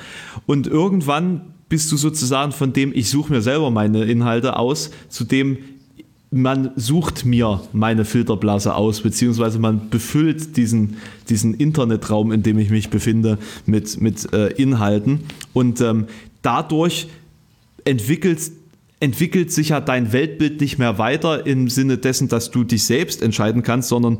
und 0.47 0.65
irgendwann 0.65 1.53
bist 1.69 1.91
du 1.91 1.97
sozusagen 1.97 2.51
von 2.51 2.73
dem, 2.73 2.91
ich 2.93 3.09
suche 3.09 3.33
mir 3.33 3.41
selber 3.41 3.71
meine 3.71 4.03
Inhalte 4.05 4.57
aus, 4.57 4.91
zu 5.09 5.23
dem, 5.23 5.57
man 6.33 6.71
sucht 6.75 7.25
mir 7.25 7.61
meine 7.73 8.05
Filterblase 8.05 8.73
aus, 8.75 9.01
beziehungsweise 9.01 9.59
man 9.59 9.89
befüllt 9.89 10.57
diesen, 10.57 10.97
diesen 11.29 11.53
Internetraum, 11.53 12.31
in 12.31 12.41
dem 12.41 12.57
ich 12.57 12.71
mich 12.71 12.89
befinde, 12.89 13.37
mit, 13.67 14.01
mit 14.01 14.33
äh, 14.33 14.47
Inhalten. 14.53 15.25
Und 15.53 15.79
ähm, 15.81 16.07
dadurch 16.41 17.07
entwickelt, 17.85 18.39
entwickelt 18.99 19.51
sich 19.51 19.69
ja 19.69 19.79
dein 19.79 20.11
Weltbild 20.11 20.59
nicht 20.59 20.79
mehr 20.79 20.97
weiter 20.97 21.45
im 21.45 21.69
Sinne 21.69 21.99
dessen, 21.99 22.29
dass 22.29 22.49
du 22.49 22.63
dich 22.63 22.83
selbst 22.83 23.21
entscheiden 23.21 23.61
kannst, 23.61 23.89
sondern 23.89 24.17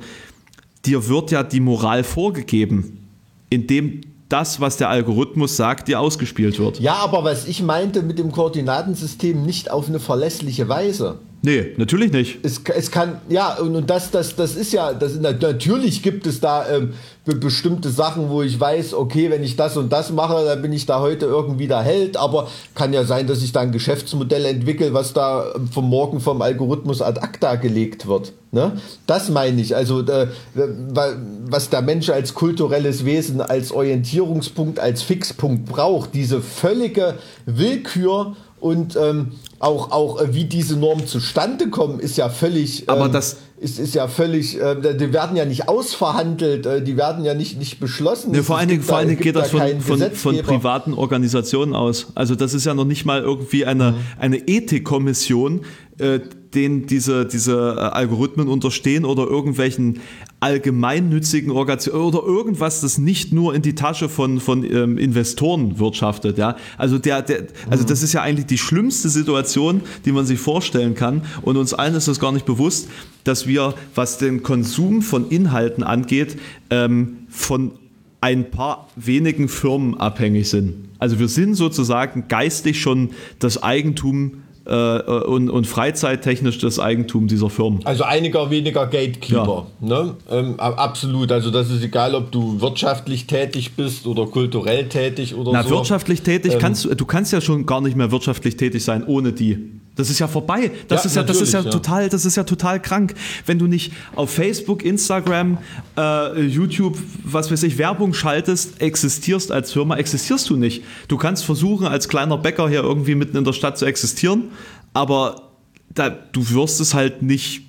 dir 0.85 1.07
wird 1.07 1.31
ja 1.31 1.41
die 1.41 1.61
Moral 1.61 2.03
vorgegeben, 2.03 3.07
indem 3.49 4.01
das, 4.29 4.59
was 4.59 4.77
der 4.77 4.89
Algorithmus 4.89 5.57
sagt, 5.57 5.87
dir 5.87 5.99
ausgespielt 5.99 6.59
wird. 6.59 6.79
Ja, 6.79 6.95
aber 6.95 7.23
was 7.23 7.47
ich 7.47 7.63
meinte 7.63 8.03
mit 8.03 8.19
dem 8.19 8.31
Koordinatensystem 8.31 9.43
nicht 9.43 9.71
auf 9.71 9.87
eine 9.87 9.99
verlässliche 9.99 10.69
Weise. 10.69 11.19
Nee, 11.45 11.73
natürlich 11.75 12.13
nicht. 12.13 12.39
Es, 12.41 12.61
es 12.73 12.89
kann, 12.89 13.19
ja, 13.27 13.55
und, 13.55 13.75
und 13.75 13.89
das, 13.89 14.11
das, 14.11 14.37
das 14.37 14.55
ist 14.55 14.71
ja, 14.71 14.93
das, 14.93 15.19
natürlich 15.19 16.01
gibt 16.01 16.25
es 16.25 16.39
da 16.39 16.69
ähm, 16.69 16.93
be 17.25 17.35
bestimmte 17.35 17.89
Sachen, 17.89 18.29
wo 18.29 18.41
ich 18.43 18.57
weiß, 18.57 18.93
okay, 18.93 19.29
wenn 19.29 19.43
ich 19.43 19.57
das 19.57 19.75
und 19.75 19.91
das 19.91 20.13
mache, 20.13 20.45
dann 20.45 20.61
bin 20.61 20.71
ich 20.71 20.85
da 20.85 21.01
heute 21.01 21.25
irgendwie 21.25 21.67
der 21.67 21.81
Held, 21.81 22.15
aber 22.15 22.47
kann 22.75 22.93
ja 22.93 23.03
sein, 23.03 23.27
dass 23.27 23.43
ich 23.43 23.51
da 23.51 23.59
ein 23.59 23.73
Geschäftsmodell 23.73 24.45
entwickle, 24.45 24.93
was 24.93 25.11
da 25.11 25.51
ähm, 25.53 25.67
vom 25.67 25.89
Morgen 25.89 26.21
vom 26.21 26.41
Algorithmus 26.41 27.01
ad 27.01 27.19
acta 27.19 27.55
gelegt 27.55 28.07
wird. 28.07 28.31
Ne? 28.53 28.79
Das 29.05 29.29
meine 29.29 29.59
ich. 29.59 29.75
Also, 29.75 29.99
äh, 29.99 30.27
was 30.53 31.69
der 31.69 31.81
Mensch 31.81 32.09
als 32.09 32.35
kulturelles 32.35 33.03
Wesen, 33.03 33.41
als 33.41 33.73
Orientierungspunkt, 33.73 34.79
als 34.79 35.01
Fixpunkt 35.01 35.65
braucht, 35.65 36.13
diese 36.13 36.41
völlige 36.41 37.15
Willkür 37.45 38.37
und 38.61 38.95
ähm, 38.95 39.33
auch, 39.63 39.91
auch 39.91 40.21
äh, 40.21 40.33
wie 40.33 40.43
diese 40.45 40.77
Normen 40.77 41.07
zustande 41.07 41.69
kommen, 41.69 41.99
ist 41.99 42.17
ja 42.17 42.29
völlig. 42.29 42.89
Aber 42.89 43.05
ähm, 43.05 43.13
das 43.13 43.37
ist, 43.57 43.79
ist 43.79 43.95
ja 43.95 44.07
völlig, 44.09 44.59
äh, 44.59 44.75
die 44.95 45.13
werden 45.13 45.37
ja 45.37 45.45
nicht 45.45 45.69
ausverhandelt, 45.69 46.65
äh, 46.65 46.83
die 46.83 46.97
werden 46.97 47.23
ja 47.23 47.33
nicht, 47.33 47.57
nicht 47.57 47.79
beschlossen. 47.79 48.31
Nee, 48.31 48.41
vor 48.41 48.57
allen 48.57 48.67
Dingen, 48.67 48.83
vor 48.83 48.97
allen 48.97 49.07
Dingen 49.07 49.21
geht 49.21 49.37
das 49.37 49.51
von, 49.51 49.61
von, 49.79 50.11
von, 50.11 50.37
privaten 50.39 50.93
Organisationen 50.93 51.73
aus. 51.73 52.07
Also 52.13 52.35
das 52.35 52.53
ist 52.53 52.65
ja 52.65 52.73
noch 52.73 52.85
nicht 52.85 53.05
mal 53.05 53.21
irgendwie 53.21 53.65
eine, 53.65 53.91
mhm. 53.91 53.97
eine 54.19 54.37
Ethikkommission, 54.47 55.61
äh, 55.97 56.19
denen 56.55 56.85
diese, 56.85 57.25
diese 57.25 57.75
äh, 57.77 57.81
Algorithmen 57.81 58.47
unterstehen 58.47 59.05
oder 59.05 59.23
irgendwelchen 59.23 59.99
allgemeinnützigen 60.39 61.51
Organisationen 61.51 62.03
oder 62.13 62.25
irgendwas, 62.25 62.81
das 62.81 62.97
nicht 62.97 63.31
nur 63.31 63.55
in 63.55 63.61
die 63.61 63.75
Tasche 63.75 64.09
von, 64.09 64.39
von 64.39 64.63
ähm, 64.63 64.97
Investoren 64.97 65.79
wirtschaftet. 65.79 66.37
Ja? 66.37 66.57
Also, 66.77 66.97
der, 66.97 67.21
der, 67.21 67.47
also 67.69 67.83
das 67.83 68.03
ist 68.03 68.13
ja 68.13 68.21
eigentlich 68.21 68.47
die 68.47 68.57
schlimmste 68.57 69.09
Situation, 69.09 69.81
die 70.05 70.11
man 70.11 70.25
sich 70.25 70.39
vorstellen 70.39 70.95
kann. 70.95 71.21
Und 71.41 71.57
uns 71.57 71.73
allen 71.73 71.95
ist 71.95 72.07
das 72.07 72.19
gar 72.19 72.31
nicht 72.31 72.45
bewusst, 72.45 72.89
dass 73.23 73.47
wir, 73.47 73.73
was 73.95 74.17
den 74.17 74.43
Konsum 74.43 75.01
von 75.01 75.29
Inhalten 75.29 75.83
angeht, 75.83 76.37
ähm, 76.69 77.19
von 77.29 77.71
ein 78.19 78.51
paar 78.51 78.87
wenigen 78.95 79.49
Firmen 79.49 79.97
abhängig 79.97 80.49
sind. 80.49 80.75
Also 80.97 81.19
wir 81.19 81.27
sind 81.27 81.55
sozusagen 81.55 82.29
geistig 82.29 82.79
schon 82.79 83.09
das 83.39 83.61
Eigentum 83.61 84.42
äh, 84.65 84.99
und, 84.99 85.49
und 85.49 85.67
freizeittechnisch 85.67 86.57
das 86.59 86.79
Eigentum 86.79 87.27
dieser 87.27 87.49
Firmen. 87.49 87.81
Also 87.85 88.03
einiger 88.03 88.49
weniger 88.49 88.85
Gatekeeper. 88.87 89.67
Ja. 89.81 89.87
Ne? 89.87 90.15
Ähm, 90.29 90.59
absolut. 90.59 91.31
Also 91.31 91.51
das 91.51 91.69
ist 91.69 91.83
egal, 91.83 92.15
ob 92.15 92.31
du 92.31 92.61
wirtschaftlich 92.61 93.27
tätig 93.27 93.75
bist 93.75 94.07
oder 94.07 94.25
kulturell 94.25 94.87
tätig 94.87 95.35
oder 95.35 95.51
Na, 95.51 95.63
so. 95.63 95.71
wirtschaftlich 95.71 96.21
tätig 96.21 96.53
ähm, 96.53 96.59
kannst 96.59 96.85
du, 96.85 96.95
du 96.95 97.05
kannst 97.05 97.33
ja 97.33 97.41
schon 97.41 97.65
gar 97.65 97.81
nicht 97.81 97.97
mehr 97.97 98.11
wirtschaftlich 98.11 98.55
tätig 98.55 98.83
sein 98.83 99.03
ohne 99.03 99.33
die. 99.33 99.72
Das 99.95 100.09
ist 100.09 100.19
ja 100.19 100.27
vorbei. 100.27 100.71
Das 100.87 101.03
ja, 101.03 101.07
ist 101.07 101.15
ja, 101.15 101.23
das 101.23 101.39
ist 101.39 101.53
ja, 101.53 101.61
ja, 101.61 101.69
total, 101.69 102.09
das 102.09 102.25
ist 102.25 102.35
ja 102.35 102.43
total 102.43 102.81
krank, 102.81 103.13
wenn 103.45 103.59
du 103.59 103.67
nicht 103.67 103.93
auf 104.15 104.31
Facebook, 104.31 104.83
Instagram, 104.83 105.59
äh, 105.95 106.41
YouTube, 106.41 106.97
was 107.23 107.51
weiß 107.51 107.61
ich, 107.63 107.77
Werbung 107.77 108.13
schaltest, 108.13 108.81
existierst 108.81 109.51
als 109.51 109.71
Firma, 109.71 109.97
existierst 109.97 110.49
du 110.49 110.55
nicht. 110.55 110.83
Du 111.07 111.17
kannst 111.17 111.45
versuchen, 111.45 111.85
als 111.85 112.09
kleiner 112.09 112.37
Bäcker 112.37 112.67
hier 112.69 112.81
irgendwie 112.81 113.13
mitten 113.13 113.37
in 113.37 113.43
der 113.43 113.53
Stadt 113.53 113.77
zu 113.77 113.85
existieren, 113.85 114.45
aber 114.93 115.51
da, 115.93 116.09
du 116.09 116.49
wirst 116.49 116.81
es 116.81 116.95
halt 116.95 117.21
nicht 117.21 117.61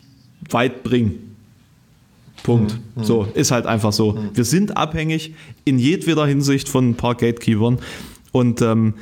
weit 0.49 0.83
bringen. 0.83 1.37
Punkt. 2.43 2.79
Mhm. 2.95 3.05
So, 3.05 3.27
ist 3.35 3.51
halt 3.51 3.67
einfach 3.67 3.93
so. 3.93 4.13
Mhm. 4.13 4.31
Wir 4.35 4.45
sind 4.45 4.77
abhängig 4.77 5.35
in 5.65 5.79
jedweder 5.79 6.27
Hinsicht 6.27 6.69
von 6.69 6.91
ein 6.91 6.95
paar 6.95 7.15
Gatekeepern. 7.15 7.79
Und, 8.33 8.63
ähm, 8.63 8.95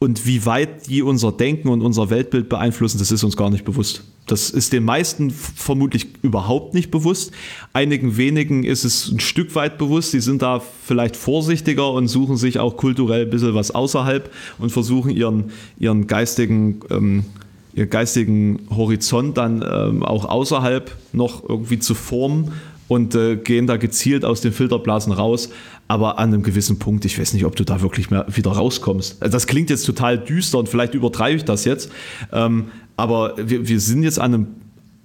und 0.00 0.26
wie 0.26 0.46
weit 0.46 0.88
die 0.88 1.02
unser 1.02 1.30
Denken 1.30 1.68
und 1.68 1.82
unser 1.82 2.08
Weltbild 2.08 2.48
beeinflussen, 2.48 2.98
das 2.98 3.12
ist 3.12 3.22
uns 3.22 3.36
gar 3.36 3.50
nicht 3.50 3.66
bewusst. 3.66 4.02
Das 4.26 4.48
ist 4.48 4.72
den 4.72 4.84
meisten 4.84 5.30
vermutlich 5.30 6.06
überhaupt 6.22 6.72
nicht 6.72 6.90
bewusst. 6.90 7.32
Einigen 7.74 8.16
wenigen 8.16 8.64
ist 8.64 8.84
es 8.84 9.10
ein 9.12 9.20
Stück 9.20 9.54
weit 9.54 9.76
bewusst. 9.76 10.14
Die 10.14 10.20
sind 10.20 10.40
da 10.40 10.60
vielleicht 10.60 11.16
vorsichtiger 11.16 11.92
und 11.92 12.08
suchen 12.08 12.38
sich 12.38 12.58
auch 12.58 12.78
kulturell 12.78 13.24
ein 13.24 13.30
bisschen 13.30 13.54
was 13.54 13.72
außerhalb 13.72 14.32
und 14.58 14.72
versuchen 14.72 15.10
ihren, 15.10 15.50
ihren 15.78 16.06
geistigen 16.06 16.80
ähm, 16.90 17.26
ihr 17.74 17.86
geistigen 17.86 18.66
Horizont 18.70 19.36
dann 19.36 19.64
ähm, 19.68 20.02
auch 20.02 20.24
außerhalb 20.24 20.96
noch 21.12 21.48
irgendwie 21.48 21.78
zu 21.78 21.94
formen 21.94 22.52
und 22.90 23.14
äh, 23.14 23.36
gehen 23.36 23.68
da 23.68 23.76
gezielt 23.76 24.24
aus 24.24 24.40
den 24.40 24.52
Filterblasen 24.52 25.12
raus. 25.12 25.50
Aber 25.86 26.18
an 26.18 26.34
einem 26.34 26.42
gewissen 26.42 26.80
Punkt, 26.80 27.04
ich 27.04 27.20
weiß 27.20 27.34
nicht, 27.34 27.44
ob 27.44 27.54
du 27.54 27.62
da 27.62 27.82
wirklich 27.82 28.10
mehr 28.10 28.26
wieder 28.28 28.50
rauskommst. 28.50 29.22
Also 29.22 29.32
das 29.32 29.46
klingt 29.46 29.70
jetzt 29.70 29.86
total 29.86 30.18
düster 30.18 30.58
und 30.58 30.68
vielleicht 30.68 30.94
übertreibe 30.94 31.36
ich 31.36 31.44
das 31.44 31.64
jetzt. 31.64 31.92
Ähm, 32.32 32.72
aber 32.96 33.34
wir, 33.36 33.68
wir 33.68 33.78
sind 33.78 34.02
jetzt 34.02 34.18
an, 34.18 34.34
einem, 34.34 34.46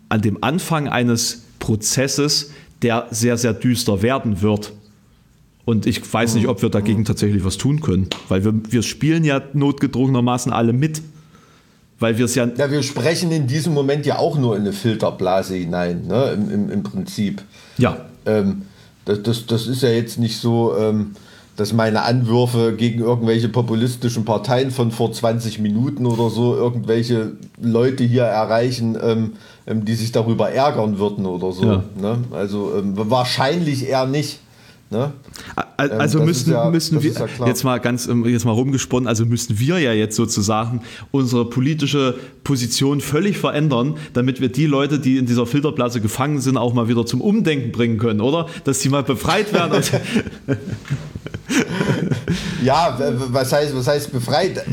an 0.10 0.22
dem 0.24 0.44
Anfang 0.44 0.88
eines 0.88 1.44
Prozesses, 1.60 2.54
der 2.82 3.06
sehr, 3.12 3.38
sehr 3.38 3.54
düster 3.54 4.02
werden 4.02 4.42
wird. 4.42 4.74
Und 5.64 5.86
ich 5.86 6.12
weiß 6.12 6.34
nicht, 6.34 6.48
ob 6.48 6.64
wir 6.64 6.70
dagegen 6.70 7.06
tatsächlich 7.06 7.46
was 7.46 7.58
tun 7.58 7.82
können, 7.82 8.08
weil 8.30 8.44
wir, 8.44 8.54
wir 8.68 8.82
spielen 8.82 9.24
ja 9.24 9.44
notgedrungenermaßen 9.54 10.52
alle 10.52 10.74
mit. 10.74 11.04
Weil 12.00 12.18
wir 12.18 12.26
es 12.26 12.36
ja. 12.36 12.48
Ja, 12.58 12.70
wir 12.70 12.84
sprechen 12.84 13.32
in 13.32 13.48
diesem 13.48 13.74
Moment 13.74 14.06
ja 14.06 14.20
auch 14.20 14.38
nur 14.38 14.56
in 14.56 14.64
eine 14.64 14.74
Filterblase 14.74 15.56
hinein, 15.56 16.08
ne? 16.08 16.32
Im, 16.32 16.52
im, 16.52 16.70
im 16.70 16.84
Prinzip. 16.84 17.42
Ja. 17.78 17.98
Ähm, 18.26 18.64
das, 19.06 19.24
das, 19.24 19.46
das 19.46 19.68
ist 19.68 19.82
ja 19.84 19.90
jetzt 19.90 20.20
nicht 20.20 20.38
so, 20.38 20.76
ähm, 20.78 21.16
dass 21.56 21.72
meine 21.72 22.02
Anwürfe 22.02 22.74
gegen 22.76 23.00
irgendwelche 23.00 23.48
populistischen 23.48 24.26
Parteien 24.26 24.72
von 24.72 24.92
vor 24.92 25.14
20 25.14 25.60
Minuten 25.60 26.06
oder 26.06 26.30
so 26.30 26.56
irgendwelche 26.56 27.34
Leute 27.62 28.04
hier 28.04 28.24
erreichen, 28.24 28.98
ähm, 29.02 29.34
ähm, 29.66 29.86
die 29.86 29.96
sich 29.96 30.12
darüber 30.12 30.50
ärgern 30.50 31.00
würden 31.00 31.26
oder 31.26 31.54
so. 31.54 31.66
Ja. 31.66 31.84
Ne? 32.00 32.18
Also 32.32 32.74
ähm, 32.78 32.94
wahrscheinlich 32.96 33.88
eher 33.88 34.06
nicht. 34.06 34.40
Ne? 34.96 35.12
Also 35.78 36.20
ähm, 36.20 36.26
müssen, 36.26 36.54
ja, 36.54 36.70
müssen 36.70 37.04
wir 37.04 37.12
ja 37.12 37.28
jetzt 37.46 37.64
mal 37.64 37.80
ganz 37.80 38.08
ähm, 38.08 38.26
jetzt 38.26 38.46
mal 38.46 38.52
rumgesponnen, 38.52 39.08
also 39.08 39.26
müssen 39.26 39.60
wir 39.60 39.78
ja 39.80 39.92
jetzt 39.92 40.16
sozusagen 40.16 40.82
unsere 41.12 41.50
politische 41.50 42.16
Position 42.46 43.02
völlig 43.02 43.38
verändern, 43.38 43.96
damit 44.14 44.40
wir 44.40 44.50
die 44.50 44.68
Leute, 44.68 45.00
die 45.00 45.18
in 45.18 45.26
dieser 45.26 45.46
Filterblase 45.46 46.00
gefangen 46.00 46.40
sind, 46.40 46.58
auch 46.58 46.74
mal 46.74 46.88
wieder 46.88 47.06
zum 47.06 47.20
Umdenken 47.20 47.72
bringen 47.72 47.98
können, 47.98 48.22
oder? 48.22 48.48
Dass 48.64 48.80
sie 48.80 48.90
mal 48.90 49.04
befreit 49.04 49.52
werden. 49.52 49.84
ja, 52.64 52.98
was 53.30 53.52
heißt, 53.52 53.76
was 53.76 53.88
heißt 53.88 54.12
befreit? 54.12 54.64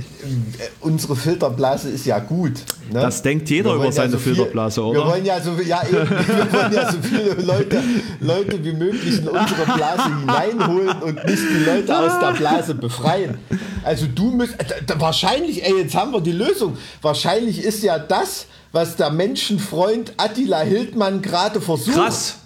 Unsere 0.81 1.17
Filterblase 1.17 1.91
ist 1.91 2.07
ja 2.07 2.19
gut. 2.19 2.53
Ne? 2.91 3.01
Das 3.01 3.23
denkt 3.23 3.49
jeder 3.51 3.75
über 3.75 3.91
seine 3.93 4.13
ja 4.13 4.13
so 4.13 4.19
viel, 4.19 4.35
Filterblase, 4.35 4.85
oder? 4.85 5.01
Wir 5.01 5.07
wollen 5.07 5.25
ja 5.25 5.41
so, 5.41 5.53
ja, 5.67 5.83
wir 5.89 6.11
wollen 6.53 6.73
ja 6.73 6.93
so 6.93 6.99
viele 7.03 7.35
Leute, 7.43 7.83
Leute 8.21 8.65
wie 8.65 8.73
möglich 8.73 9.19
in 9.19 9.29
unsere 9.29 9.65
Blase 9.75 10.05
hineinholen 10.05 11.03
und 11.03 11.25
nicht 11.25 11.43
die 11.51 11.65
Leute 11.65 11.99
aus 11.99 12.21
der 12.21 12.33
Blase 12.33 12.75
befreien. 12.75 13.39
Also 13.83 14.07
du 14.07 14.31
müsst, 14.31 14.55
äh, 14.55 15.01
wahrscheinlich, 15.01 15.65
ey, 15.65 15.79
jetzt 15.79 15.95
haben 15.95 16.13
wir 16.13 16.21
die 16.21 16.33
Lösung. 16.33 16.77
Wahrscheinlich 17.01 17.63
ist 17.63 17.83
ja 17.83 17.99
das, 17.99 18.47
was 18.73 18.97
der 18.97 19.11
Menschenfreund 19.11 20.13
Attila 20.17 20.61
Hildmann 20.61 21.23
gerade 21.23 21.61
versucht. 21.61 21.97
Krass. 21.97 22.37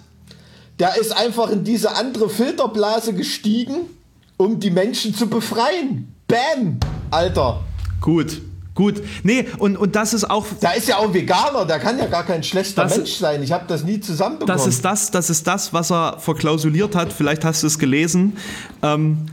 Der 0.79 0.97
ist 0.97 1.15
einfach 1.15 1.49
in 1.49 1.63
diese 1.63 1.95
andere 1.95 2.29
Filterblase 2.29 3.13
gestiegen, 3.13 3.96
um 4.37 4.59
die 4.59 4.71
Menschen 4.71 5.13
zu 5.13 5.27
befreien. 5.27 6.13
Bam, 6.27 6.79
Alter. 7.11 7.63
Gut. 7.99 8.41
Gut, 8.77 9.01
nee, 9.23 9.47
und, 9.57 9.75
und 9.75 9.95
das 9.95 10.13
ist 10.13 10.29
auch. 10.29 10.45
Da 10.59 10.73
ist 10.73 10.87
ja 10.87 10.97
auch 10.97 11.05
ein 11.05 11.13
Veganer, 11.15 11.65
der 11.65 11.79
kann 11.79 11.97
ja 11.97 12.05
gar 12.05 12.23
kein 12.23 12.43
schlechter 12.43 12.85
Mensch 12.85 13.13
sein. 13.13 13.41
Ich 13.41 13.51
habe 13.51 13.65
das 13.67 13.83
nie 13.83 13.99
zusammenbekommen. 13.99 14.55
Das 14.55 14.67
ist 14.67 14.85
das, 14.85 15.09
das 15.09 15.31
ist 15.31 15.47
das, 15.47 15.73
was 15.73 15.91
er 15.91 16.19
verklausuliert 16.19 16.95
hat. 16.95 17.11
Vielleicht 17.11 17.43
hast 17.43 17.63
du 17.63 17.67
es 17.67 17.79
gelesen, 17.79 18.37
ähm, 18.83 19.25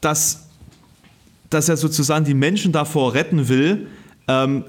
dass, 0.00 0.44
dass 1.50 1.68
er 1.68 1.76
sozusagen 1.76 2.24
die 2.24 2.32
Menschen 2.32 2.72
davor 2.72 3.12
retten 3.12 3.50
will, 3.50 3.88
ähm, 4.26 4.64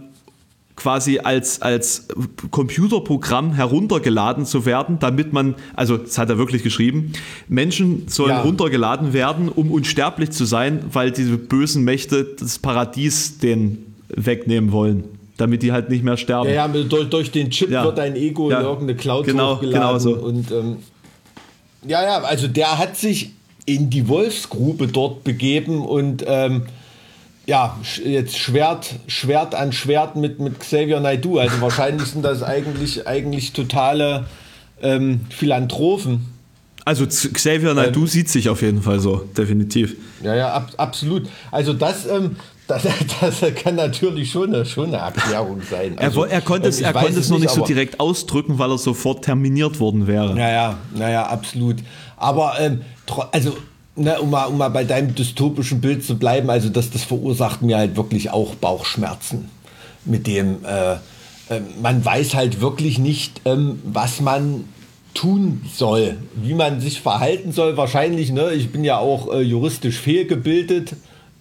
quasi 0.79 1.19
als, 1.19 1.61
als 1.61 2.07
Computerprogramm 2.51 3.53
heruntergeladen 3.53 4.45
zu 4.45 4.65
werden, 4.65 4.97
damit 4.99 5.33
man, 5.33 5.55
also 5.75 5.97
das 5.97 6.17
hat 6.17 6.29
er 6.29 6.37
wirklich 6.37 6.63
geschrieben, 6.63 7.11
Menschen 7.47 8.07
sollen 8.07 8.31
ja. 8.31 8.41
runtergeladen 8.41 9.13
werden, 9.13 9.49
um 9.49 9.71
unsterblich 9.71 10.31
zu 10.31 10.45
sein, 10.45 10.85
weil 10.91 11.11
diese 11.11 11.37
bösen 11.37 11.83
Mächte 11.83 12.25
das 12.39 12.59
Paradies 12.59 13.39
den 13.39 13.93
wegnehmen 14.07 14.71
wollen, 14.71 15.03
damit 15.37 15.63
die 15.63 15.71
halt 15.71 15.89
nicht 15.89 16.03
mehr 16.03 16.17
sterben. 16.17 16.49
Ja, 16.49 16.67
ja 16.67 16.67
durch, 16.67 17.09
durch 17.09 17.31
den 17.31 17.51
Chip 17.51 17.69
ja. 17.69 17.83
wird 17.83 17.97
dein 17.97 18.15
Ego 18.15 18.49
ja. 18.49 18.59
in 18.59 18.65
irgendeine 18.65 18.95
Cloud 18.95 19.25
genau, 19.25 19.55
hochgeladen. 19.55 19.81
Genau 19.81 19.99
so. 19.99 20.15
Und, 20.15 20.51
ähm, 20.51 20.77
ja, 21.85 22.03
ja, 22.03 22.21
also 22.21 22.47
der 22.47 22.77
hat 22.77 22.95
sich 22.95 23.31
in 23.65 23.89
die 23.89 24.07
Wolfsgrube 24.07 24.87
dort 24.87 25.23
begeben 25.23 25.81
und 25.85 26.23
ähm, 26.25 26.63
ja, 27.49 27.75
jetzt 28.05 28.37
Schwert, 28.37 28.93
Schwert 29.07 29.55
an 29.55 29.71
Schwert 29.71 30.15
mit, 30.15 30.39
mit 30.39 30.59
Xavier 30.59 30.99
Naidoo. 30.99 31.39
Also 31.39 31.59
wahrscheinlich 31.61 32.07
sind 32.09 32.23
das 32.23 32.43
eigentlich, 32.43 33.07
eigentlich 33.07 33.53
totale 33.53 34.27
ähm, 34.83 35.21
Philanthropen. 35.29 36.27
Also 36.85 37.07
Xavier 37.07 37.73
Naidoo 37.73 38.01
ähm, 38.01 38.07
sieht 38.07 38.29
sich 38.29 38.49
auf 38.49 38.61
jeden 38.61 38.83
Fall 38.83 38.99
so, 38.99 39.27
definitiv. 39.35 39.95
Ja, 40.21 40.35
ja, 40.35 40.53
ab, 40.53 40.71
absolut. 40.77 41.27
Also 41.49 41.73
das, 41.73 42.05
ähm, 42.05 42.35
das, 42.67 42.83
das, 43.19 43.41
kann 43.55 43.75
natürlich 43.75 44.29
schon 44.29 44.53
eine, 44.53 44.63
schon 44.63 44.93
eine 44.93 44.97
Erklärung 44.97 45.63
sein. 45.67 45.97
Also, 45.97 46.25
er, 46.25 46.33
er, 46.33 46.41
konnte 46.41 46.67
es, 46.69 46.79
er 46.81 46.93
konnte 46.93 47.19
es 47.19 47.29
noch 47.31 47.39
nicht 47.39 47.49
so 47.49 47.65
direkt 47.65 47.99
ausdrücken, 47.99 48.59
weil 48.59 48.69
er 48.69 48.77
sofort 48.77 49.25
terminiert 49.25 49.79
worden 49.79 50.05
wäre. 50.05 50.35
Naja, 50.35 50.77
naja, 50.93 51.25
absolut. 51.25 51.77
Aber 52.15 52.59
ähm, 52.59 52.81
also, 53.31 53.57
ne, 53.99 54.19
um, 54.19 54.29
mal, 54.29 54.45
um 54.45 54.57
mal 54.57 54.69
bei 54.69 54.83
deinem 54.83 55.13
dystopischen 55.15 55.81
Bild 55.81 56.03
zu 56.03 56.17
bleiben, 56.17 56.49
also 56.49 56.69
das, 56.69 56.89
das 56.89 57.03
verursacht 57.03 57.61
mir 57.61 57.77
halt 57.77 57.95
wirklich 57.95 58.31
auch 58.31 58.55
Bauchschmerzen. 58.55 59.49
Mit 60.05 60.27
dem, 60.27 60.65
äh, 60.65 60.93
äh, 60.93 61.61
man 61.81 62.03
weiß 62.03 62.33
halt 62.33 62.61
wirklich 62.61 62.97
nicht, 62.99 63.41
ähm, 63.45 63.79
was 63.83 64.21
man 64.21 64.65
tun 65.13 65.61
soll, 65.73 66.17
wie 66.35 66.53
man 66.53 66.79
sich 66.79 67.01
verhalten 67.01 67.51
soll. 67.51 67.77
Wahrscheinlich, 67.77 68.31
ne, 68.31 68.53
ich 68.53 68.71
bin 68.71 68.83
ja 68.83 68.97
auch 68.97 69.33
äh, 69.33 69.41
juristisch 69.41 69.97
fehlgebildet 69.97 70.95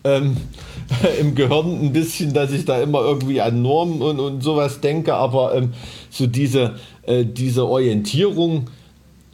ähm, 0.04 0.36
im 1.20 1.34
Gehirn 1.34 1.80
ein 1.84 1.92
bisschen, 1.92 2.32
dass 2.32 2.52
ich 2.52 2.64
da 2.64 2.80
immer 2.80 3.00
irgendwie 3.00 3.40
an 3.40 3.62
Normen 3.62 4.02
und, 4.02 4.20
und 4.20 4.42
sowas 4.42 4.80
denke, 4.80 5.14
aber 5.14 5.54
ähm, 5.54 5.72
so 6.10 6.26
diese, 6.26 6.74
äh, 7.02 7.24
diese 7.24 7.66
Orientierung, 7.66 8.70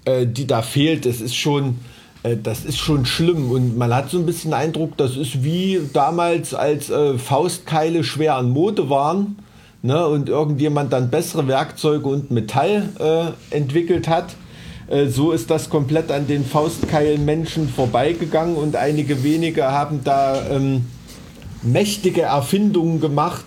äh, 0.04 0.26
die 0.26 0.46
da 0.46 0.62
fehlt, 0.62 1.06
das 1.06 1.20
ist 1.20 1.36
schon, 1.36 1.78
das 2.42 2.64
ist 2.64 2.78
schon 2.78 3.04
schlimm. 3.06 3.50
Und 3.50 3.76
man 3.76 3.94
hat 3.94 4.10
so 4.10 4.18
ein 4.18 4.26
bisschen 4.26 4.50
den 4.50 4.58
Eindruck, 4.58 4.96
das 4.96 5.16
ist 5.16 5.44
wie 5.44 5.80
damals, 5.92 6.54
als 6.54 6.90
äh, 6.90 7.18
Faustkeile 7.18 8.02
schwer 8.02 8.36
an 8.36 8.50
Mode 8.50 8.88
waren 8.88 9.36
ne, 9.82 10.06
und 10.06 10.28
irgendjemand 10.28 10.92
dann 10.92 11.10
bessere 11.10 11.46
Werkzeuge 11.46 12.08
und 12.08 12.30
Metall 12.30 12.88
äh, 12.98 13.54
entwickelt 13.56 14.08
hat. 14.08 14.34
Äh, 14.88 15.06
so 15.06 15.32
ist 15.32 15.50
das 15.50 15.68
komplett 15.68 16.10
an 16.10 16.26
den 16.26 16.44
Faustkeilen 16.44 17.24
Menschen 17.24 17.68
vorbeigegangen 17.68 18.56
und 18.56 18.76
einige 18.76 19.22
wenige 19.22 19.64
haben 19.64 20.00
da 20.02 20.48
ähm, 20.50 20.86
mächtige 21.62 22.22
Erfindungen 22.22 23.00
gemacht, 23.00 23.44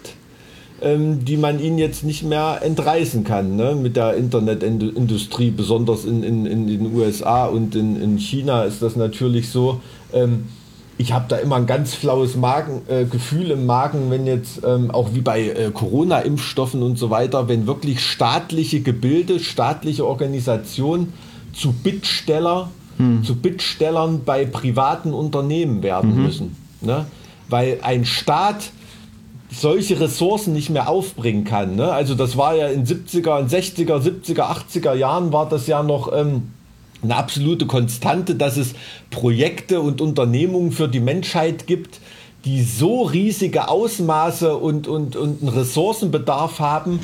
ähm, 0.81 1.25
die 1.25 1.37
man 1.37 1.59
ihnen 1.59 1.77
jetzt 1.77 2.03
nicht 2.03 2.23
mehr 2.23 2.59
entreißen 2.63 3.23
kann 3.23 3.55
ne? 3.55 3.75
mit 3.75 3.95
der 3.95 4.15
Internetindustrie, 4.15 5.51
besonders 5.51 6.05
in, 6.05 6.23
in, 6.23 6.45
in 6.45 6.67
den 6.67 6.95
USA 6.95 7.45
und 7.45 7.75
in, 7.75 8.01
in 8.01 8.17
China 8.17 8.63
ist 8.63 8.81
das 8.81 8.95
natürlich 8.95 9.49
so. 9.49 9.81
Ähm, 10.13 10.45
ich 10.99 11.13
habe 11.13 11.25
da 11.27 11.37
immer 11.37 11.57
ein 11.57 11.67
ganz 11.67 11.93
flaues 11.93 12.35
Magen, 12.35 12.81
äh, 12.87 13.05
Gefühl 13.05 13.51
im 13.51 13.65
Magen, 13.65 14.09
wenn 14.09 14.25
jetzt 14.25 14.61
ähm, 14.65 14.89
auch 14.89 15.13
wie 15.13 15.21
bei 15.21 15.49
äh, 15.49 15.71
Corona-Impfstoffen 15.71 16.81
und 16.81 16.97
so 16.97 17.09
weiter, 17.09 17.47
wenn 17.47 17.67
wirklich 17.67 18.03
staatliche 18.03 18.81
Gebilde, 18.81 19.39
staatliche 19.39 20.05
Organisationen 20.05 21.13
zu 21.53 21.71
Bittsteller, 21.71 22.69
hm. 22.97 23.23
zu 23.23 23.35
Bittstellern 23.35 24.21
bei 24.25 24.45
privaten 24.45 25.13
Unternehmen 25.13 25.83
werden 25.83 26.15
mhm. 26.15 26.23
müssen. 26.23 26.55
Ne? 26.81 27.05
Weil 27.47 27.79
ein 27.83 28.05
Staat 28.05 28.71
solche 29.49 29.99
Ressourcen 29.99 30.53
nicht 30.53 30.69
mehr 30.69 30.89
aufbringen 30.89 31.43
kann. 31.43 31.75
Ne? 31.75 31.91
Also 31.91 32.15
das 32.15 32.37
war 32.37 32.55
ja 32.55 32.67
in 32.67 32.85
70er, 32.85 33.39
in 33.39 33.47
60er, 33.47 34.01
70er, 34.01 34.41
80er 34.41 34.93
Jahren 34.93 35.31
war 35.31 35.47
das 35.47 35.67
ja 35.67 35.83
noch 35.83 36.11
ähm, 36.13 36.51
eine 37.01 37.15
absolute 37.15 37.65
Konstante, 37.65 38.35
dass 38.35 38.57
es 38.57 38.73
Projekte 39.09 39.79
und 39.79 40.01
Unternehmungen 40.01 40.71
für 40.71 40.87
die 40.87 40.99
Menschheit 40.99 41.67
gibt, 41.67 41.99
die 42.45 42.61
so 42.63 43.03
riesige 43.03 43.69
Ausmaße 43.69 44.55
und, 44.55 44.87
und, 44.87 45.15
und 45.15 45.41
einen 45.41 45.49
Ressourcenbedarf 45.49 46.59
haben, 46.59 46.99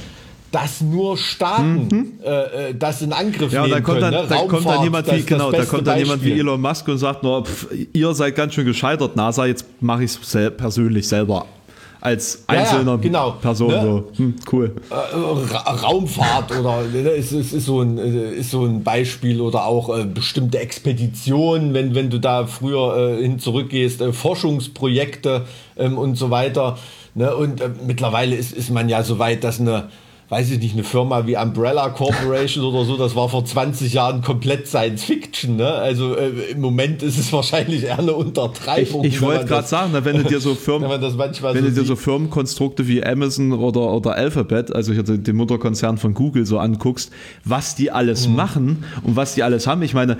dass 0.51 0.81
nur 0.81 1.17
Staaten 1.17 1.87
mhm. 1.91 2.13
äh, 2.23 2.69
äh 2.69 2.75
das 2.75 3.01
in 3.01 3.11
Angriff 3.11 3.51
ja, 3.51 3.61
nehmen 3.61 3.71
da 3.73 3.81
kommt 3.81 3.99
können. 3.99 4.11
Dann, 4.11 4.23
ne? 4.23 4.29
da 4.29 4.45
kommt 4.45 4.65
dann 4.65 4.83
jemand 4.83 5.11
wie, 5.11 5.23
genau, 5.23 5.51
da 5.51 5.65
kommt 5.65 5.87
dann 5.87 5.97
jemand 5.97 6.23
wie 6.23 6.33
Elon 6.33 6.61
Musk 6.61 6.87
und 6.87 6.99
sagt, 6.99 7.23
no, 7.23 7.43
pff, 7.43 7.67
ihr 7.93 8.13
seid 8.13 8.35
ganz 8.35 8.53
schön 8.53 8.65
gescheitert, 8.65 9.15
NASA, 9.15 9.45
jetzt 9.45 9.65
mache 9.79 10.03
ich 10.03 10.11
es 10.11 10.19
sel 10.29 10.51
persönlich 10.51 11.07
selber 11.07 11.47
als 12.03 12.43
einzelner 12.47 12.91
ja, 12.91 12.97
genau. 12.97 13.31
Person. 13.31 13.69
Ne? 13.69 13.81
So. 13.81 14.11
Hm, 14.17 14.35
cool. 14.51 14.75
Äh, 14.89 14.93
Ra 14.93 15.71
Raumfahrt 15.71 16.51
oder 16.51 16.83
ne, 16.83 16.99
ist, 17.11 17.31
ist, 17.31 17.53
ist, 17.53 17.65
so 17.65 17.79
ein, 17.79 17.97
äh, 17.97 18.33
ist 18.33 18.51
so 18.51 18.65
ein 18.65 18.83
Beispiel 18.83 19.39
oder 19.39 19.65
auch 19.65 19.97
äh, 19.97 20.03
bestimmte 20.03 20.59
Expeditionen, 20.59 21.73
wenn, 21.73 21.95
wenn 21.95 22.09
du 22.09 22.19
da 22.19 22.45
früher 22.45 22.97
äh, 22.97 23.21
hin 23.21 23.39
zurückgehst, 23.39 24.01
äh, 24.01 24.11
Forschungsprojekte 24.11 25.45
ähm, 25.77 25.97
und 25.97 26.15
so 26.15 26.29
weiter. 26.29 26.77
Ne? 27.15 27.33
Und 27.33 27.61
äh, 27.61 27.69
mittlerweile 27.87 28.35
ist, 28.35 28.51
ist 28.51 28.69
man 28.69 28.89
ja 28.89 29.01
so 29.03 29.17
weit, 29.17 29.45
dass 29.45 29.61
eine 29.61 29.87
weiß 30.29 30.51
ich 30.51 30.59
nicht, 30.59 30.73
eine 30.73 30.83
Firma 30.83 31.27
wie 31.27 31.37
Umbrella 31.37 31.89
Corporation 31.89 32.63
oder 32.63 32.85
so, 32.85 32.97
das 32.97 33.15
war 33.15 33.29
vor 33.29 33.45
20 33.45 33.93
Jahren 33.93 34.21
komplett 34.21 34.67
Science 34.67 35.03
Fiction. 35.03 35.57
Ne? 35.57 35.67
Also 35.67 36.15
äh, 36.15 36.51
im 36.51 36.61
Moment 36.61 37.03
ist 37.03 37.19
es 37.19 37.31
wahrscheinlich 37.33 37.83
eher 37.83 37.99
eine 37.99 38.13
Untertreibung. 38.13 39.03
Ich, 39.03 39.15
ich 39.15 39.21
wollte 39.21 39.45
gerade 39.45 39.67
sagen, 39.67 39.93
wenn 39.93 40.17
du 40.17 40.23
dir 40.23 40.39
so 40.39 40.55
Firmen, 40.55 40.89
wenn, 40.89 41.01
wenn 41.01 41.13
so 41.13 41.69
du 41.69 41.71
dir 41.71 41.83
so 41.83 41.95
Firmenkonstrukte 41.95 42.87
wie 42.87 43.05
Amazon 43.05 43.51
oder, 43.51 43.91
oder 43.93 44.15
Alphabet, 44.15 44.73
also 44.73 44.93
hier 44.93 45.03
den 45.03 45.35
Mutterkonzern 45.35 45.97
von 45.97 46.13
Google 46.13 46.45
so 46.45 46.57
anguckst, 46.57 47.11
was 47.43 47.75
die 47.75 47.91
alles 47.91 48.27
mhm. 48.27 48.35
machen 48.35 48.83
und 49.03 49.15
was 49.15 49.35
die 49.35 49.43
alles 49.43 49.67
haben. 49.67 49.81
Ich 49.83 49.93
meine, 49.93 50.17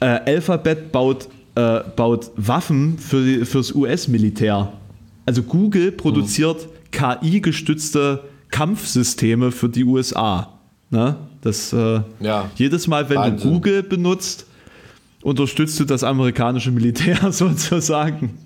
äh, 0.00 0.06
Alphabet 0.06 0.92
baut, 0.92 1.28
äh, 1.54 1.80
baut 1.96 2.30
Waffen 2.36 2.98
für 2.98 3.44
fürs 3.44 3.74
US-Militär. 3.74 4.72
Also 5.26 5.42
Google 5.42 5.92
produziert 5.92 6.66
mhm. 6.66 6.90
KI-gestützte 6.90 8.22
Kampfsysteme 8.50 9.52
für 9.52 9.68
die 9.68 9.84
USA. 9.84 10.58
Ne? 10.90 11.16
Das, 11.42 11.72
äh, 11.72 12.00
ja. 12.20 12.50
Jedes 12.56 12.86
Mal, 12.86 13.08
wenn 13.08 13.18
Wahnsinn. 13.18 13.48
du 13.48 13.54
Google 13.54 13.82
benutzt, 13.82 14.46
unterstützt 15.22 15.78
du 15.80 15.84
das 15.84 16.04
amerikanische 16.04 16.70
Militär 16.70 17.18
sozusagen. 17.32 18.38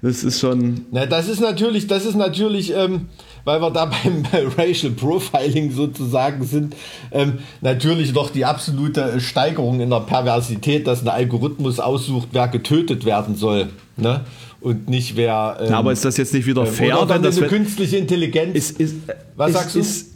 Das 0.00 0.22
ist 0.22 0.38
schon. 0.38 0.86
Na, 0.92 1.06
das 1.06 1.28
ist 1.28 1.40
natürlich, 1.40 1.88
das 1.88 2.04
ist 2.04 2.14
natürlich, 2.14 2.72
ähm, 2.72 3.08
weil 3.44 3.60
wir 3.60 3.70
da 3.70 3.86
beim 3.86 4.24
Racial 4.56 4.92
Profiling 4.92 5.72
sozusagen 5.72 6.44
sind, 6.44 6.76
ähm, 7.10 7.38
natürlich 7.62 8.12
noch 8.14 8.30
die 8.30 8.44
absolute 8.44 9.20
Steigerung 9.20 9.80
in 9.80 9.90
der 9.90 10.00
Perversität, 10.00 10.86
dass 10.86 11.02
ein 11.02 11.08
Algorithmus 11.08 11.80
aussucht, 11.80 12.28
wer 12.32 12.46
getötet 12.46 13.04
werden 13.04 13.34
soll. 13.34 13.70
Ne? 13.96 14.20
Und 14.60 14.88
nicht 14.88 15.16
wer. 15.16 15.58
Ähm, 15.60 15.74
aber 15.74 15.92
ist 15.92 16.04
das 16.04 16.16
jetzt 16.16 16.34
nicht 16.34 16.46
wieder 16.46 16.66
ähm, 16.66 16.72
fair, 16.72 17.08
wenn 17.08 17.22
das 17.22 17.38
eine 17.38 17.46
künstliche 17.46 17.96
Intelligenz? 17.96 18.56
Ist, 18.56 18.80
ist, 18.80 18.96
Was 19.36 19.50
ist, 19.50 19.56
sagst 19.56 19.74
du? 19.74 19.80
Ist 19.80 20.06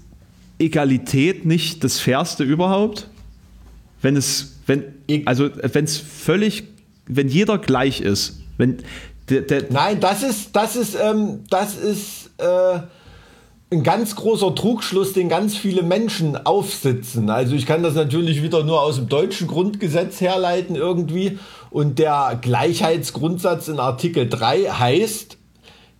Egalität 0.58 1.44
nicht 1.44 1.84
das 1.84 2.00
fairste 2.00 2.44
überhaupt? 2.44 3.08
Wenn 4.00 4.16
es, 4.16 4.56
wenn, 4.66 4.84
also 5.26 5.48
wenn 5.54 5.84
es 5.84 5.96
völlig, 5.98 6.64
wenn 7.06 7.28
jeder 7.28 7.58
gleich 7.58 8.00
ist, 8.00 8.40
wenn 8.58 8.78
der, 9.28 9.42
der 9.42 9.70
Nein, 9.70 10.00
das 10.00 10.22
ist, 10.22 10.54
das 10.54 10.76
ist, 10.76 10.96
ähm, 11.00 11.40
das 11.50 11.76
ist. 11.76 12.30
Äh, 12.38 12.80
ein 13.72 13.82
ganz 13.82 14.14
großer 14.14 14.54
Trugschluss, 14.54 15.14
den 15.14 15.28
ganz 15.28 15.56
viele 15.56 15.82
Menschen 15.82 16.36
aufsitzen. 16.36 17.30
Also 17.30 17.54
ich 17.54 17.66
kann 17.66 17.82
das 17.82 17.94
natürlich 17.94 18.42
wieder 18.42 18.64
nur 18.64 18.82
aus 18.82 18.96
dem 18.96 19.08
deutschen 19.08 19.46
Grundgesetz 19.46 20.20
herleiten 20.20 20.76
irgendwie. 20.76 21.38
Und 21.72 21.98
der 21.98 22.38
Gleichheitsgrundsatz 22.40 23.68
in 23.68 23.78
Artikel 23.78 24.28
3 24.28 24.64
heißt, 24.64 25.38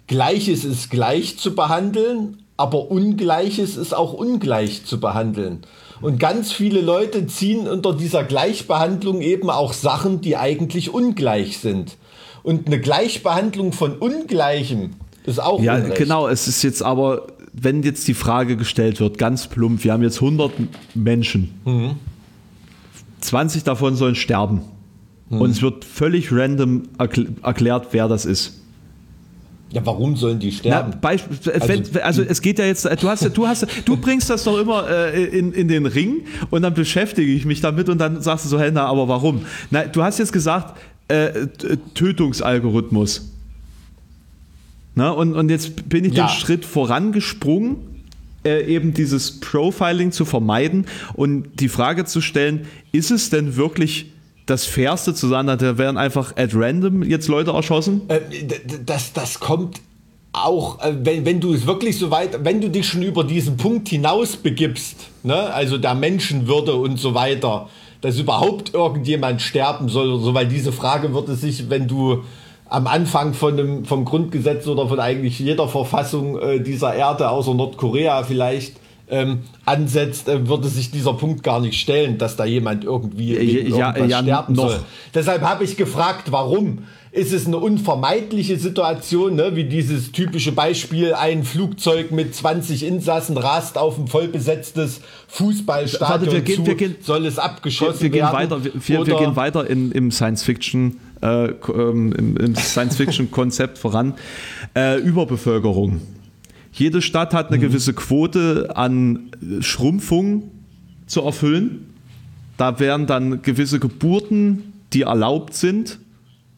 Gleiches 0.06 0.64
ist 0.64 0.90
gleich 0.90 1.38
zu 1.38 1.54
behandeln, 1.54 2.42
aber 2.58 2.90
Ungleiches 2.90 3.76
ist 3.76 3.94
auch 3.94 4.12
ungleich 4.12 4.84
zu 4.84 5.00
behandeln. 5.00 5.62
Und 6.02 6.18
ganz 6.18 6.52
viele 6.52 6.80
Leute 6.80 7.26
ziehen 7.26 7.66
unter 7.66 7.94
dieser 7.94 8.24
Gleichbehandlung 8.24 9.22
eben 9.22 9.48
auch 9.48 9.72
Sachen, 9.72 10.20
die 10.20 10.36
eigentlich 10.36 10.92
ungleich 10.92 11.58
sind. 11.58 11.96
Und 12.42 12.66
eine 12.66 12.80
Gleichbehandlung 12.80 13.72
von 13.72 13.96
Ungleichem 13.96 14.90
ist 15.24 15.40
auch 15.40 15.62
Ja, 15.62 15.76
unrecht. 15.76 15.96
genau. 15.96 16.28
Es 16.28 16.48
ist 16.48 16.62
jetzt 16.62 16.82
aber 16.82 17.28
wenn 17.52 17.82
jetzt 17.82 18.08
die 18.08 18.14
Frage 18.14 18.56
gestellt 18.56 19.00
wird, 19.00 19.18
ganz 19.18 19.46
plump, 19.46 19.84
wir 19.84 19.92
haben 19.92 20.02
jetzt 20.02 20.16
100 20.16 20.50
Menschen, 20.94 21.54
mhm. 21.64 21.96
20 23.20 23.62
davon 23.62 23.94
sollen 23.94 24.14
sterben. 24.14 24.62
Mhm. 25.32 25.40
Und 25.40 25.50
es 25.50 25.62
wird 25.62 25.84
völlig 25.84 26.30
random 26.30 26.82
erklärt, 26.98 27.88
wer 27.92 28.06
das 28.06 28.26
ist. 28.26 28.60
Ja, 29.70 29.84
warum 29.86 30.16
sollen 30.16 30.38
die 30.38 30.52
sterben? 30.52 30.98
Na, 31.00 31.08
also, 31.08 31.24
wenn, 31.66 32.02
also, 32.02 32.22
es 32.22 32.42
geht 32.42 32.58
ja 32.58 32.66
jetzt, 32.66 32.84
du 32.84 33.08
hast, 33.08 33.34
du 33.34 33.46
hast, 33.46 33.66
du 33.86 33.96
bringst 33.96 34.28
das 34.28 34.44
doch 34.44 34.58
immer 34.60 34.86
äh, 34.90 35.24
in, 35.24 35.52
in 35.54 35.68
den 35.68 35.86
Ring 35.86 36.24
und 36.50 36.60
dann 36.60 36.74
beschäftige 36.74 37.32
ich 37.32 37.46
mich 37.46 37.62
damit 37.62 37.88
und 37.88 37.96
dann 37.96 38.20
sagst 38.20 38.44
du 38.44 38.50
so, 38.50 38.60
hey, 38.60 38.70
na, 38.70 38.84
aber 38.84 39.08
warum? 39.08 39.46
Na, 39.70 39.84
du 39.84 40.02
hast 40.02 40.18
jetzt 40.18 40.34
gesagt, 40.34 40.78
äh, 41.08 41.46
Tötungsalgorithmus. 41.94 43.32
Na, 44.94 45.10
und, 45.10 45.34
und 45.34 45.48
jetzt 45.48 45.88
bin 45.88 46.04
ich 46.04 46.12
ja. 46.12 46.26
den 46.26 46.28
Schritt 46.28 46.66
vorangesprungen, 46.66 47.76
äh, 48.44 48.66
eben 48.66 48.92
dieses 48.92 49.40
Profiling 49.40 50.12
zu 50.12 50.26
vermeiden 50.26 50.84
und 51.14 51.60
die 51.60 51.70
Frage 51.70 52.04
zu 52.04 52.20
stellen, 52.20 52.66
ist 52.92 53.10
es 53.10 53.30
denn 53.30 53.56
wirklich 53.56 54.12
das 54.46 54.64
Fairste 54.64 55.14
zu 55.14 55.28
sagen, 55.28 55.46
da 55.46 55.78
werden 55.78 55.96
einfach 55.96 56.36
at 56.36 56.50
random 56.54 57.02
jetzt 57.02 57.28
Leute 57.28 57.52
erschossen? 57.52 58.02
Äh, 58.08 58.20
das, 58.84 59.12
das 59.12 59.40
kommt 59.40 59.80
auch, 60.32 60.80
äh, 60.80 60.94
wenn, 61.02 61.24
wenn 61.24 61.40
du 61.40 61.52
es 61.52 61.66
wirklich 61.66 61.98
so 61.98 62.10
weit, 62.10 62.44
wenn 62.44 62.60
du 62.60 62.70
dich 62.70 62.86
schon 62.88 63.02
über 63.02 63.24
diesen 63.24 63.56
Punkt 63.56 63.88
hinaus 63.88 64.36
begibst, 64.36 64.96
ne, 65.22 65.52
also 65.52 65.78
der 65.78 65.94
Menschenwürde 65.94 66.74
und 66.74 66.98
so 66.98 67.14
weiter, 67.14 67.68
dass 68.00 68.18
überhaupt 68.18 68.74
irgendjemand 68.74 69.42
sterben 69.42 69.88
soll 69.88 70.10
oder 70.10 70.22
so, 70.22 70.34
weil 70.34 70.48
diese 70.48 70.72
Frage 70.72 71.14
würde 71.14 71.34
sich, 71.36 71.70
wenn 71.70 71.86
du 71.86 72.24
am 72.68 72.86
Anfang 72.86 73.34
von 73.34 73.56
dem, 73.56 73.84
vom 73.84 74.04
Grundgesetz 74.04 74.66
oder 74.66 74.88
von 74.88 74.98
eigentlich 74.98 75.38
jeder 75.38 75.68
Verfassung 75.68 76.38
äh, 76.38 76.60
dieser 76.60 76.94
Erde, 76.94 77.28
außer 77.28 77.54
Nordkorea 77.54 78.22
vielleicht, 78.24 78.76
ähm, 79.12 79.40
ansetzt, 79.66 80.26
äh, 80.26 80.48
würde 80.48 80.68
sich 80.68 80.90
dieser 80.90 81.12
Punkt 81.12 81.42
gar 81.42 81.60
nicht 81.60 81.78
stellen, 81.78 82.16
dass 82.16 82.36
da 82.36 82.46
jemand 82.46 82.82
irgendwie 82.82 83.34
ja, 83.68 83.94
ja, 83.94 84.06
ja, 84.06 84.22
sterben 84.22 84.54
noch. 84.54 84.70
soll. 84.70 84.80
Deshalb 85.14 85.42
habe 85.42 85.64
ich 85.64 85.76
gefragt, 85.76 86.32
warum? 86.32 86.78
Ist 87.12 87.34
es 87.34 87.46
eine 87.46 87.58
unvermeidliche 87.58 88.58
Situation, 88.58 89.34
ne? 89.34 89.54
wie 89.54 89.64
dieses 89.64 90.12
typische 90.12 90.52
Beispiel, 90.52 91.12
ein 91.12 91.44
Flugzeug 91.44 92.10
mit 92.10 92.34
20 92.34 92.86
Insassen 92.86 93.36
rast 93.36 93.76
auf 93.76 93.98
ein 93.98 94.06
vollbesetztes 94.06 95.02
Fußballstadion 95.28 96.20
Warte, 96.20 96.32
wir 96.32 96.40
gehen, 96.40 96.56
zu, 96.56 96.66
wir 96.66 96.74
gehen, 96.74 96.96
soll 97.02 97.26
es 97.26 97.38
abgeschossen 97.38 98.00
wir, 98.00 98.12
wir 98.12 98.22
werden? 98.22 98.32
Weiter, 98.32 98.64
wir, 98.64 99.06
wir, 99.06 99.16
gehen 99.18 99.36
weiter 99.36 99.68
in, 99.68 99.92
im 99.92 100.10
Science-Fiction 100.10 101.00
äh, 101.20 101.48
ähm, 101.48 102.14
im, 102.16 102.36
im 102.38 102.54
Science-Fiction-Konzept 102.54 103.76
voran. 103.76 104.14
Äh, 104.74 104.98
Überbevölkerung. 105.00 106.00
Jede 106.72 107.02
Stadt 107.02 107.34
hat 107.34 107.48
eine 107.48 107.58
mhm. 107.58 107.62
gewisse 107.62 107.92
Quote 107.92 108.74
an 108.74 109.30
Schrumpfung 109.60 110.50
zu 111.06 111.20
erfüllen. 111.22 111.86
Da 112.56 112.80
werden 112.80 113.06
dann 113.06 113.42
gewisse 113.42 113.78
Geburten, 113.78 114.72
die 114.92 115.02
erlaubt 115.02 115.54
sind, 115.54 115.98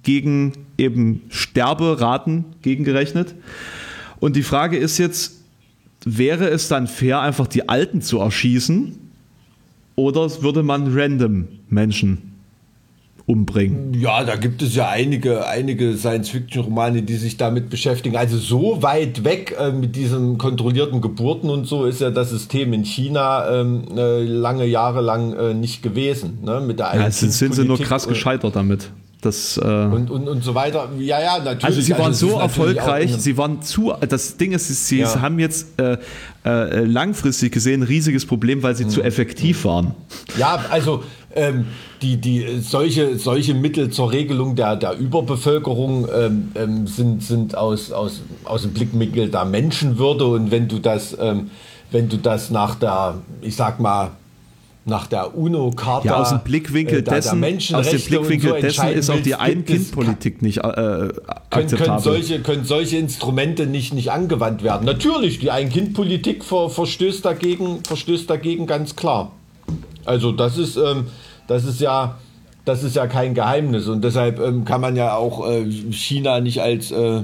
gegen 0.03 0.53
eben 0.79 1.23
Sterberaten 1.31 2.45
gegengerechnet. 2.63 3.35
Und 4.21 4.37
die 4.37 4.43
Frage 4.43 4.77
ist 4.77 4.99
jetzt, 4.99 5.41
wäre 6.05 6.49
es 6.49 6.69
dann 6.69 6.87
fair, 6.87 7.21
einfach 7.21 7.47
die 7.47 7.69
Alten 7.69 8.03
zu 8.03 8.19
erschießen? 8.19 8.99
Oder 9.97 10.43
würde 10.43 10.63
man 10.63 10.93
random 10.97 11.49
Menschen 11.69 12.34
umbringen. 13.27 13.95
Ja, 13.95 14.23
da 14.23 14.37
gibt 14.37 14.61
es 14.61 14.75
ja 14.75 14.89
einige, 14.89 15.47
einige 15.47 15.97
Science-Fiction-Romane, 15.97 17.03
die 17.03 17.17
sich 17.17 17.39
damit 17.39 17.71
beschäftigen. 17.71 18.17
Also 18.17 18.37
so 18.37 18.83
weit 18.83 19.25
weg 19.25 19.57
äh, 19.59 19.73
mit 19.73 19.97
diesen 19.97 20.37
kontrollierten 20.37 21.01
Geburten 21.01 21.49
und 21.49 21.65
so 21.67 21.87
ist 21.87 22.01
ja 22.01 22.11
das 22.11 22.31
System 22.31 22.73
in 22.75 22.85
China 22.85 23.51
ähm, 23.51 23.85
äh, 23.97 24.23
lange 24.23 24.67
Jahre 24.67 25.01
lang 25.01 25.33
äh, 25.33 25.55
nicht 25.55 25.83
gewesen. 25.83 26.41
Ne? 26.43 26.61
Mit 26.61 26.79
der 26.79 26.95
ja, 26.97 27.11
sind 27.11 27.55
sie 27.55 27.65
nur 27.65 27.79
krass 27.79 28.07
gescheitert 28.07 28.57
damit. 28.57 28.91
Das, 29.25 29.57
äh 29.57 29.61
und, 29.63 30.11
und, 30.11 30.29
und 30.29 30.45
so 30.45 30.55
weiter. 30.55 30.91
Ja, 30.99 31.19
ja, 31.21 31.39
natürlich. 31.39 31.65
Also 31.65 31.81
sie 31.81 31.93
waren 31.93 32.07
also, 32.07 32.29
so 32.29 32.39
erfolgreich, 32.39 33.15
sie 33.17 33.39
waren 33.39 33.63
zu, 33.63 33.93
das 34.07 34.37
Ding 34.37 34.53
ist, 34.53 34.69
sie 34.87 34.99
ja. 34.99 35.21
haben 35.21 35.39
jetzt 35.39 35.81
äh, 35.81 35.97
äh, 36.45 36.85
langfristig 36.85 37.53
gesehen 37.53 37.81
ein 37.81 37.87
riesiges 37.87 38.27
Problem, 38.27 38.63
weil 38.63 38.77
sie 38.77 38.85
mhm. 38.85 38.91
zu 38.91 39.03
effektiv 39.03 39.65
waren. 39.65 39.95
Ja, 40.37 40.63
also 40.71 41.05
ähm, 41.35 41.67
die, 42.03 42.19
die, 42.19 42.61
solche, 42.61 43.19
solche 43.19 43.55
Mittel 43.55 43.89
zur 43.89 44.13
Regelung 44.13 44.57
der, 44.57 44.77
der 44.77 44.99
Überbevölkerung 44.99 46.07
ähm, 46.15 46.53
ähm, 46.55 46.87
sind, 46.87 47.23
sind 47.23 47.57
aus, 47.57 47.93
aus, 47.93 48.21
aus 48.45 48.63
dem 48.63 48.73
Blickwinkel 48.73 49.31
der 49.31 49.47
Menschenwürde 49.47 50.27
und 50.27 50.51
wenn 50.51 50.69
du 50.69 50.81
das, 50.81 51.17
ähm, 51.19 51.51
wenn 51.91 52.11
du 52.11 52.19
das 52.19 52.51
nach 52.51 52.75
der, 52.75 53.15
ich 53.41 53.57
sag 53.57 53.81
mal, 53.81 54.11
nach 54.87 55.07
der 55.07 55.37
UNO-Charta 55.37 56.07
ja, 56.07 56.17
aus 56.17 56.31
dem 56.31 56.41
Blickwinkel 56.41 56.99
äh, 56.99 57.03
der, 57.03 57.15
dessen, 57.15 57.43
aus 57.75 57.89
dem 57.89 58.01
Blickwinkel 58.01 58.51
so 58.51 58.61
dessen 58.61 58.89
ist 58.89 59.11
auch 59.11 59.21
die 59.21 59.35
Ein-Kind-Politik 59.35 60.43
nicht 60.43 60.59
äh, 60.59 60.63
können, 60.63 61.13
akzeptabel. 61.51 61.79
können, 61.79 61.99
solche, 62.01 62.41
können 62.41 62.65
solche 62.65 62.99
Instrumente 62.99 63.67
nicht, 63.67 63.95
nicht 63.95 64.13
angewandt 64.13 64.63
werden. 64.63 64.85
Natürlich, 64.85 65.39
die 65.39 65.51
Ein-Kind-Politik 65.51 66.45
ver, 66.45 66.69
verstößt, 66.69 67.25
dagegen, 67.25 67.83
verstößt 67.85 68.29
dagegen 68.29 68.67
ganz 68.67 68.95
klar. 68.95 69.33
Also 70.05 70.33
das 70.33 70.59
ist, 70.59 70.77
ähm, 70.77 71.07
das 71.47 71.65
ist 71.65 71.81
ja 71.81 72.19
das 72.65 72.83
ist 72.83 72.97
ja 72.97 73.07
kein 73.07 73.35
Geheimnis 73.35 73.89
und 73.89 74.03
deshalb 74.03 74.41
ähm, 74.41 74.65
kann 74.65 74.81
man 74.81 74.97
ja 74.97 75.17
auch 75.17 75.47
äh, 75.47 75.71
China 75.93 76.41
nicht 76.41 76.63
als 76.63 76.91
äh, 76.91 77.23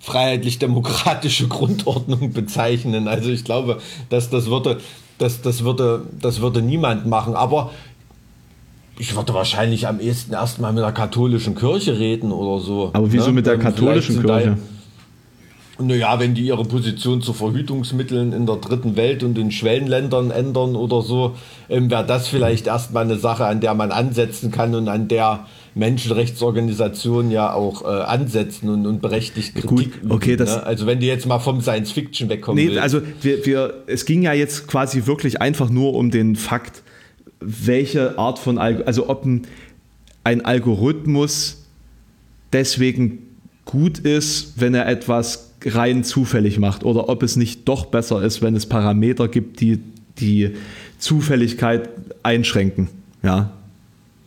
freiheitlich-demokratische 0.00 1.48
Grundordnung 1.48 2.32
bezeichnen. 2.32 3.08
Also 3.08 3.30
ich 3.30 3.44
glaube, 3.44 3.78
dass 4.10 4.30
das 4.30 4.50
würde, 4.50 4.80
das, 5.18 5.42
das 5.42 5.64
würde, 5.64 6.06
das 6.20 6.40
würde 6.40 6.62
niemand 6.62 7.06
machen. 7.06 7.34
Aber 7.34 7.70
ich 8.98 9.14
würde 9.16 9.34
wahrscheinlich 9.34 9.86
am 9.86 10.00
ehesten 10.00 10.32
erstmal 10.32 10.72
mit 10.72 10.82
der 10.82 10.92
katholischen 10.92 11.54
Kirche 11.54 11.98
reden 11.98 12.32
oder 12.32 12.62
so. 12.62 12.90
Aber 12.92 13.12
wieso 13.12 13.28
ne? 13.28 13.32
mit 13.34 13.46
der 13.46 13.54
ähm, 13.54 13.60
katholischen 13.60 14.22
Kirche? 14.22 14.56
Naja, 15.78 16.20
wenn 16.20 16.34
die 16.34 16.46
ihre 16.46 16.64
Position 16.64 17.20
zu 17.20 17.32
Verhütungsmitteln 17.32 18.32
in 18.32 18.46
der 18.46 18.56
dritten 18.56 18.94
Welt 18.94 19.24
und 19.24 19.36
in 19.36 19.50
Schwellenländern 19.50 20.30
ändern 20.30 20.76
oder 20.76 21.02
so, 21.02 21.34
ähm, 21.68 21.90
wäre 21.90 22.06
das 22.06 22.28
vielleicht 22.28 22.68
erstmal 22.68 23.04
eine 23.04 23.16
Sache, 23.16 23.46
an 23.46 23.60
der 23.60 23.74
man 23.74 23.90
ansetzen 23.90 24.52
kann 24.52 24.74
und 24.76 24.88
an 24.88 25.08
der 25.08 25.46
Menschenrechtsorganisationen 25.74 27.32
ja 27.32 27.52
auch 27.52 27.82
äh, 27.82 27.86
ansetzen 27.86 28.68
und, 28.68 28.86
und 28.86 29.02
berechtigt 29.02 29.54
Kritik 29.56 30.02
Gut, 30.02 30.10
okay, 30.10 30.34
üben, 30.34 30.44
ne? 30.44 30.62
Also 30.62 30.86
wenn 30.86 31.00
die 31.00 31.08
jetzt 31.08 31.26
mal 31.26 31.40
vom 31.40 31.60
Science 31.60 31.90
Fiction 31.90 32.28
wegkommen 32.28 32.62
nee, 32.62 32.70
will. 32.70 32.78
also 32.78 33.00
wir, 33.20 33.44
wir, 33.44 33.82
es 33.88 34.04
ging 34.04 34.22
ja 34.22 34.32
jetzt 34.32 34.68
quasi 34.68 35.06
wirklich 35.06 35.40
einfach 35.40 35.70
nur 35.70 35.94
um 35.94 36.12
den 36.12 36.36
Fakt, 36.36 36.84
welche 37.40 38.16
Art 38.16 38.38
von, 38.38 38.58
Alg 38.58 38.86
also 38.86 39.08
ob 39.08 39.24
ein, 39.24 39.46
ein 40.22 40.44
Algorithmus 40.44 41.64
deswegen 42.52 43.18
gut 43.64 43.98
ist, 43.98 44.60
wenn 44.60 44.74
er 44.74 44.86
etwas 44.86 45.53
rein 45.64 46.04
zufällig 46.04 46.58
macht 46.58 46.84
oder 46.84 47.08
ob 47.08 47.22
es 47.22 47.36
nicht 47.36 47.68
doch 47.68 47.86
besser 47.86 48.22
ist, 48.22 48.42
wenn 48.42 48.54
es 48.54 48.66
Parameter 48.66 49.28
gibt, 49.28 49.60
die 49.60 49.80
die 50.18 50.54
Zufälligkeit 50.98 51.88
einschränken. 52.22 52.88
Ja, 53.22 53.50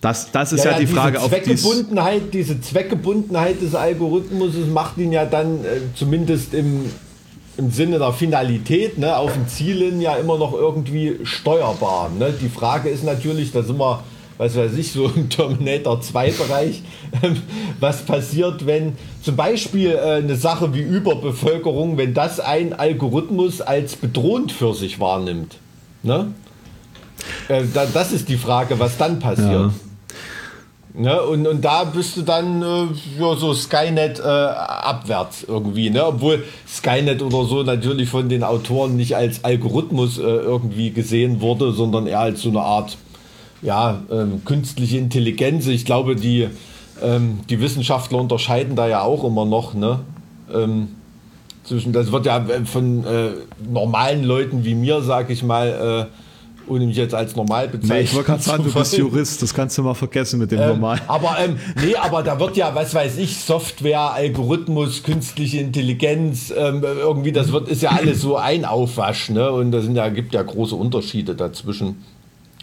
das, 0.02 0.32
das 0.32 0.54
ist 0.54 0.64
ja, 0.64 0.72
ja 0.72 0.80
die 0.80 0.88
Frage 0.88 1.20
auf 1.20 1.30
Zweckgebundenheit, 1.30 2.34
Diese 2.34 2.62
Zweckgebundenheit 2.62 3.62
des 3.62 3.74
Algorithmus 3.74 4.54
macht 4.72 4.98
ihn 4.98 5.12
ja 5.12 5.26
dann 5.26 5.66
äh, 5.66 5.80
zumindest 5.96 6.54
im, 6.54 6.86
im 7.58 7.72
Sinne 7.72 7.98
der 7.98 8.14
Finalität 8.14 8.98
ne, 8.98 9.18
auf 9.18 9.34
den 9.34 9.48
Zielen 9.48 10.00
ja 10.00 10.16
immer 10.16 10.38
noch 10.38 10.54
irgendwie 10.54 11.18
steuerbar. 11.24 12.12
Ne? 12.18 12.34
Die 12.40 12.50
Frage 12.50 12.90
ist 12.90 13.04
natürlich, 13.04 13.52
da 13.52 13.64
sind 13.64 13.80
wir, 13.80 14.04
was 14.38 14.56
weiß 14.56 14.74
ich, 14.78 14.92
so 14.92 15.12
im 15.16 15.30
Terminator 15.30 16.02
2 16.02 16.32
Bereich, 16.32 16.82
ähm, 17.22 17.42
was 17.80 18.04
passiert, 18.04 18.66
wenn 18.66 18.94
zum 19.22 19.36
Beispiel 19.36 19.92
äh, 19.92 20.18
eine 20.18 20.36
Sache 20.36 20.74
wie 20.74 20.82
Überbevölkerung, 20.82 21.98
wenn 21.98 22.14
das 22.14 22.40
ein 22.40 22.74
Algorithmus 22.74 23.62
als 23.62 23.96
bedrohend 23.96 24.52
für 24.52 24.74
sich 24.74 25.00
wahrnimmt. 25.00 25.58
Ne? 26.04 26.34
Äh, 27.48 27.64
da, 27.74 27.86
das 27.86 28.12
ist 28.12 28.30
die 28.30 28.38
Frage, 28.38 28.80
was 28.80 28.98
dann 28.98 29.20
passiert. 29.20 29.52
Ja. 29.52 29.72
Ne? 30.94 31.22
Und, 31.22 31.46
und 31.46 31.64
da 31.64 31.84
bist 31.84 32.18
du 32.18 32.24
dann 32.24 32.62
äh, 32.64 32.88
ja, 33.20 33.36
so 33.36 33.54
Skynet 33.54 34.20
äh, 34.20 34.24
abwärts 34.24 35.46
irgendwie. 35.48 35.92
Ne? 35.92 36.04
Obwohl 36.04 36.44
Skynet 36.68 37.22
oder 37.22 37.46
so 37.46 37.62
natürlich 37.62 38.10
von 38.10 38.30
den 38.30 38.44
Autoren 38.44 38.96
nicht 38.96 39.16
als 39.16 39.44
Algorithmus 39.44 40.18
äh, 40.18 40.22
irgendwie 40.22 40.90
gesehen 40.92 41.40
wurde, 41.40 41.72
sondern 41.72 42.08
eher 42.08 42.22
als 42.22 42.42
so 42.42 42.50
eine 42.50 42.62
Art 42.62 42.98
ja, 43.62 44.02
ähm, 44.12 44.44
künstliche 44.46 44.98
Intelligenz. 44.98 45.68
Ich 45.68 45.86
glaube, 45.86 46.16
die, 46.16 46.48
ähm, 47.02 47.40
die 47.50 47.60
Wissenschaftler 47.60 48.20
unterscheiden 48.20 48.76
da 48.76 48.88
ja 48.88 49.02
auch 49.02 49.24
immer 49.24 49.46
noch. 49.46 49.74
Ne? 49.74 50.00
Ähm, 50.54 50.90
zwischen, 51.64 51.94
das 51.94 52.12
wird 52.12 52.26
ja 52.26 52.38
äh, 52.38 52.66
von 52.66 53.04
äh, 53.04 53.30
normalen 53.70 54.24
Leuten 54.24 54.64
wie 54.64 54.76
mir, 54.76 55.02
sag 55.02 55.30
ich 55.30 55.44
mal, 55.44 56.08
äh, 56.10 56.70
ohne 56.70 56.86
mich 56.86 56.98
jetzt 56.98 57.16
als 57.16 57.36
normal 57.36 57.70
bezeichnen. 57.70 57.98
Nee, 57.98 58.04
ich 58.04 58.14
wollte 58.14 58.28
gerade 58.28 58.44
sagen, 58.44 58.64
du 58.64 58.74
bist 58.74 58.98
Jurist, 58.98 59.42
das 59.42 59.54
kannst 59.54 59.78
du 59.78 59.84
mal 59.84 59.94
vergessen 59.94 60.40
mit 60.40 60.52
dem 60.52 60.60
ähm, 60.60 60.68
Normal. 60.70 61.00
Aber 61.08 61.38
ähm, 61.40 61.58
nee, 61.82 61.96
aber 61.96 62.24
da 62.24 62.40
wird 62.40 62.58
ja, 62.58 62.74
was 62.76 62.94
weiß 62.94 63.18
ich, 63.18 63.38
Software, 63.38 64.14
Algorithmus, 64.14 65.04
künstliche 65.04 65.60
Intelligenz, 65.60 66.54
ähm, 66.56 66.84
irgendwie, 66.84 67.32
das 67.32 67.52
wird, 67.52 67.70
ist 67.70 67.82
ja 67.82 67.92
alles 67.92 68.22
so 68.22 68.38
ein 68.38 68.66
Aufwasch, 68.66 69.30
ne? 69.30 69.52
Und 69.52 69.72
da 69.72 69.82
sind 69.82 69.96
ja, 69.96 70.10
gibt 70.10 70.34
ja 70.34 70.44
große 70.44 70.76
Unterschiede 70.76 71.36
dazwischen. 71.36 72.04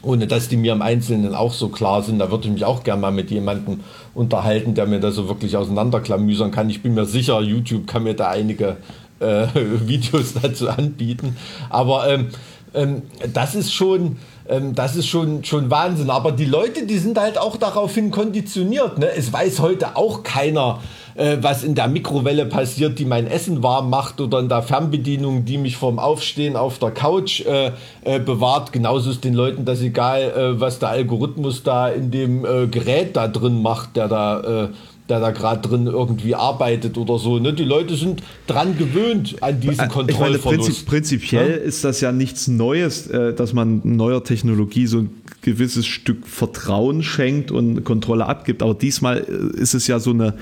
Ohne 0.05 0.27
dass 0.27 0.49
die 0.49 0.57
mir 0.57 0.73
im 0.73 0.83
Einzelnen 0.83 1.35
auch 1.35 1.53
so 1.53 1.69
klar 1.69 2.03
sind, 2.03 2.19
da 2.19 2.31
würde 2.31 2.47
ich 2.47 2.53
mich 2.53 2.65
auch 2.65 2.85
gerne 2.85 3.01
mal 3.01 3.13
mit 3.13 3.31
jemandem 3.31 3.81
unterhalten, 4.15 4.75
der 4.75 4.87
mir 4.87 5.01
das 5.01 5.15
so 5.15 5.29
wirklich 5.29 5.57
auseinanderklamüsern 5.57 6.51
kann. 6.51 6.71
Ich 6.71 6.83
bin 6.83 6.95
mir 6.95 7.07
sicher, 7.07 7.41
YouTube 7.41 7.87
kann 7.87 8.05
mir 8.05 8.15
da 8.15 8.31
einige 8.31 8.77
äh, 9.21 9.47
Videos 9.87 10.35
dazu 10.35 10.69
anbieten. 10.69 11.37
Aber 11.71 12.09
ähm, 12.09 12.29
ähm, 12.75 13.03
das 13.33 13.55
ist 13.55 13.73
schon, 13.73 14.17
ähm, 14.49 14.75
das 14.75 14.97
ist 14.97 15.07
schon, 15.07 15.45
schon 15.45 15.71
Wahnsinn. 15.71 16.11
Aber 16.11 16.33
die 16.33 16.45
Leute, 16.45 16.87
die 16.87 16.99
sind 16.99 17.19
halt 17.19 17.39
auch 17.39 17.57
daraufhin 17.57 18.11
konditioniert. 18.11 18.99
Ne? 18.99 19.11
Es 19.15 19.33
weiß 19.33 19.61
heute 19.61 19.97
auch 19.97 20.23
keiner, 20.23 20.81
äh, 21.15 21.39
was 21.41 21.65
in 21.65 21.75
der 21.75 21.89
Mikrowelle 21.89 22.47
passiert, 22.47 22.99
die 22.99 23.05
mein 23.05 23.27
Essen 23.27 23.63
warm 23.63 23.91
macht 23.91 24.21
oder 24.21 24.41
in 24.41 24.49
der 24.49 24.63
Fernbedienung, 24.63 25.45
die 25.45 25.59
mich 25.59 25.77
vorm 25.77 25.99
Aufstehen 25.99 26.57
auf 26.57 26.79
der 26.79 26.91
Couch 26.91 27.41
äh, 27.41 27.73
äh, 28.03 28.19
bewahrt. 28.19 28.73
Genauso 28.73 29.11
ist 29.11 29.25
den 29.25 29.35
Leuten 29.35 29.65
das 29.65 29.81
egal, 29.81 30.23
äh, 30.23 30.61
was 30.61 30.79
der 30.79 30.91
Algorithmus 30.91 31.63
da 31.63 31.89
in 31.89 32.11
dem 32.11 32.45
äh, 32.45 32.67
Gerät 32.67 33.17
da 33.17 33.29
drin 33.29 33.63
macht, 33.63 33.97
der 33.97 34.09
da 34.09 34.65
äh, 34.65 34.69
der 35.09 35.21
da 35.21 35.31
gerade 35.33 35.67
drin 35.67 35.87
irgendwie 35.87 36.35
arbeitet 36.35 36.97
oder 36.97 37.19
so. 37.19 37.39
Ne? 37.39 37.53
Die 37.53 37.65
Leute 37.65 37.95
sind 37.95 38.23
dran 38.47 38.79
gewöhnt 38.79 39.37
an 39.43 39.61
diesen 39.61 39.89
Kontrollverlust. 39.89 40.45
Meine, 40.45 40.59
prinzip, 40.59 40.87
prinzipiell 40.87 41.51
ja? 41.51 41.57
ist 41.57 41.85
das 41.85 42.01
ja 42.01 42.11
nichts 42.11 42.49
Neues, 42.49 43.07
äh, 43.09 43.35
dass 43.35 43.53
man 43.53 43.83
neuer 43.85 44.25
Technologie 44.25 44.87
so 44.87 44.99
ein 44.99 45.11
gewisses 45.43 45.87
Stück 45.87 46.27
Vertrauen 46.27 47.03
schenkt 47.03 47.51
und 47.51 47.85
Kontrolle 47.85 48.27
abgibt. 48.27 48.63
Aber 48.63 48.75
diesmal 48.75 49.19
äh, 49.19 49.61
ist 49.61 49.75
es 49.75 49.87
ja 49.89 49.99
so 49.99 50.11
eine 50.11 50.35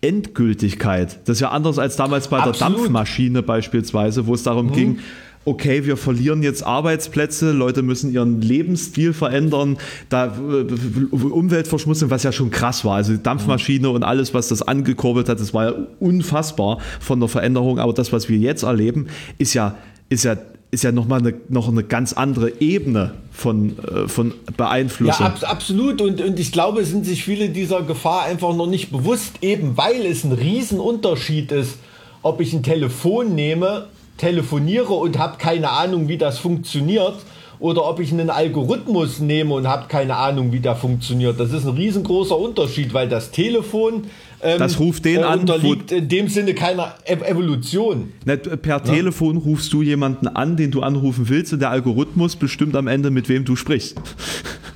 Endgültigkeit. 0.00 1.18
Das 1.24 1.38
ist 1.38 1.40
ja 1.40 1.50
anders 1.50 1.78
als 1.78 1.96
damals 1.96 2.28
bei 2.28 2.38
Absolut. 2.38 2.60
der 2.60 2.68
Dampfmaschine 2.68 3.42
beispielsweise, 3.42 4.26
wo 4.26 4.34
es 4.34 4.44
darum 4.44 4.66
mhm. 4.66 4.72
ging, 4.72 4.98
okay, 5.44 5.84
wir 5.84 5.96
verlieren 5.96 6.42
jetzt 6.42 6.64
Arbeitsplätze, 6.64 7.52
Leute 7.52 7.82
müssen 7.82 8.12
ihren 8.12 8.40
Lebensstil 8.40 9.12
verändern, 9.12 9.76
da 10.08 10.26
äh, 10.26 11.14
Umweltverschmutzung, 11.14 12.10
was 12.10 12.22
ja 12.22 12.32
schon 12.32 12.50
krass 12.50 12.84
war. 12.84 12.96
Also 12.96 13.12
die 13.12 13.22
Dampfmaschine 13.22 13.90
und 13.90 14.02
alles, 14.02 14.34
was 14.34 14.48
das 14.48 14.62
angekurbelt 14.62 15.28
hat, 15.28 15.40
das 15.40 15.52
war 15.52 15.64
ja 15.64 15.74
unfassbar 16.00 16.78
von 17.00 17.20
der 17.20 17.28
Veränderung. 17.28 17.78
Aber 17.78 17.92
das, 17.92 18.12
was 18.12 18.28
wir 18.28 18.38
jetzt 18.38 18.62
erleben, 18.62 19.08
ist 19.38 19.54
ja, 19.54 19.76
ist 20.08 20.24
ja 20.24 20.36
ist 20.70 20.82
ja 20.82 20.90
nochmal 20.90 21.20
eine, 21.20 21.34
noch 21.48 21.68
eine 21.68 21.84
ganz 21.84 22.14
andere 22.14 22.60
Ebene 22.60 23.14
von, 23.30 23.78
äh, 23.78 24.08
von 24.08 24.34
Beeinflussung. 24.56 25.24
Ja, 25.24 25.32
ab, 25.32 25.38
absolut. 25.42 26.00
Und, 26.00 26.20
und 26.20 26.40
ich 26.40 26.50
glaube, 26.50 26.84
sind 26.84 27.06
sich 27.06 27.22
viele 27.22 27.48
dieser 27.50 27.82
Gefahr 27.82 28.24
einfach 28.24 28.56
noch 28.56 28.66
nicht 28.66 28.90
bewusst, 28.90 29.34
eben 29.40 29.76
weil 29.76 30.04
es 30.04 30.24
ein 30.24 30.32
Riesenunterschied 30.32 31.52
ist, 31.52 31.78
ob 32.22 32.40
ich 32.40 32.52
ein 32.52 32.64
Telefon 32.64 33.36
nehme 33.36 33.86
telefoniere 34.16 34.92
und 34.92 35.18
habe 35.18 35.38
keine 35.38 35.70
Ahnung, 35.70 36.08
wie 36.08 36.18
das 36.18 36.38
funktioniert, 36.38 37.16
oder 37.60 37.88
ob 37.88 38.00
ich 38.00 38.12
einen 38.12 38.30
Algorithmus 38.30 39.20
nehme 39.20 39.54
und 39.54 39.66
habe 39.66 39.86
keine 39.88 40.16
Ahnung, 40.16 40.52
wie 40.52 40.60
der 40.60 40.76
funktioniert. 40.76 41.38
Das 41.38 41.52
ist 41.52 41.66
ein 41.66 41.74
riesengroßer 41.74 42.36
Unterschied, 42.36 42.92
weil 42.92 43.08
das 43.08 43.30
Telefon 43.30 44.04
ähm, 44.42 44.58
das 44.58 44.78
ruft 44.78 45.04
den 45.04 45.20
äh, 45.20 45.22
an, 45.22 45.40
unterliegt 45.40 45.90
in 45.90 46.08
dem 46.08 46.28
Sinne 46.28 46.54
keiner 46.54 46.94
e 47.06 47.14
Evolution. 47.14 48.12
Nicht, 48.26 48.60
per 48.60 48.76
ja? 48.76 48.80
Telefon 48.80 49.38
rufst 49.38 49.72
du 49.72 49.82
jemanden 49.82 50.28
an, 50.28 50.56
den 50.56 50.70
du 50.70 50.82
anrufen 50.82 51.28
willst, 51.28 51.52
und 51.54 51.60
der 51.60 51.70
Algorithmus 51.70 52.36
bestimmt 52.36 52.76
am 52.76 52.86
Ende, 52.86 53.10
mit 53.10 53.28
wem 53.28 53.44
du 53.44 53.56
sprichst. 53.56 53.96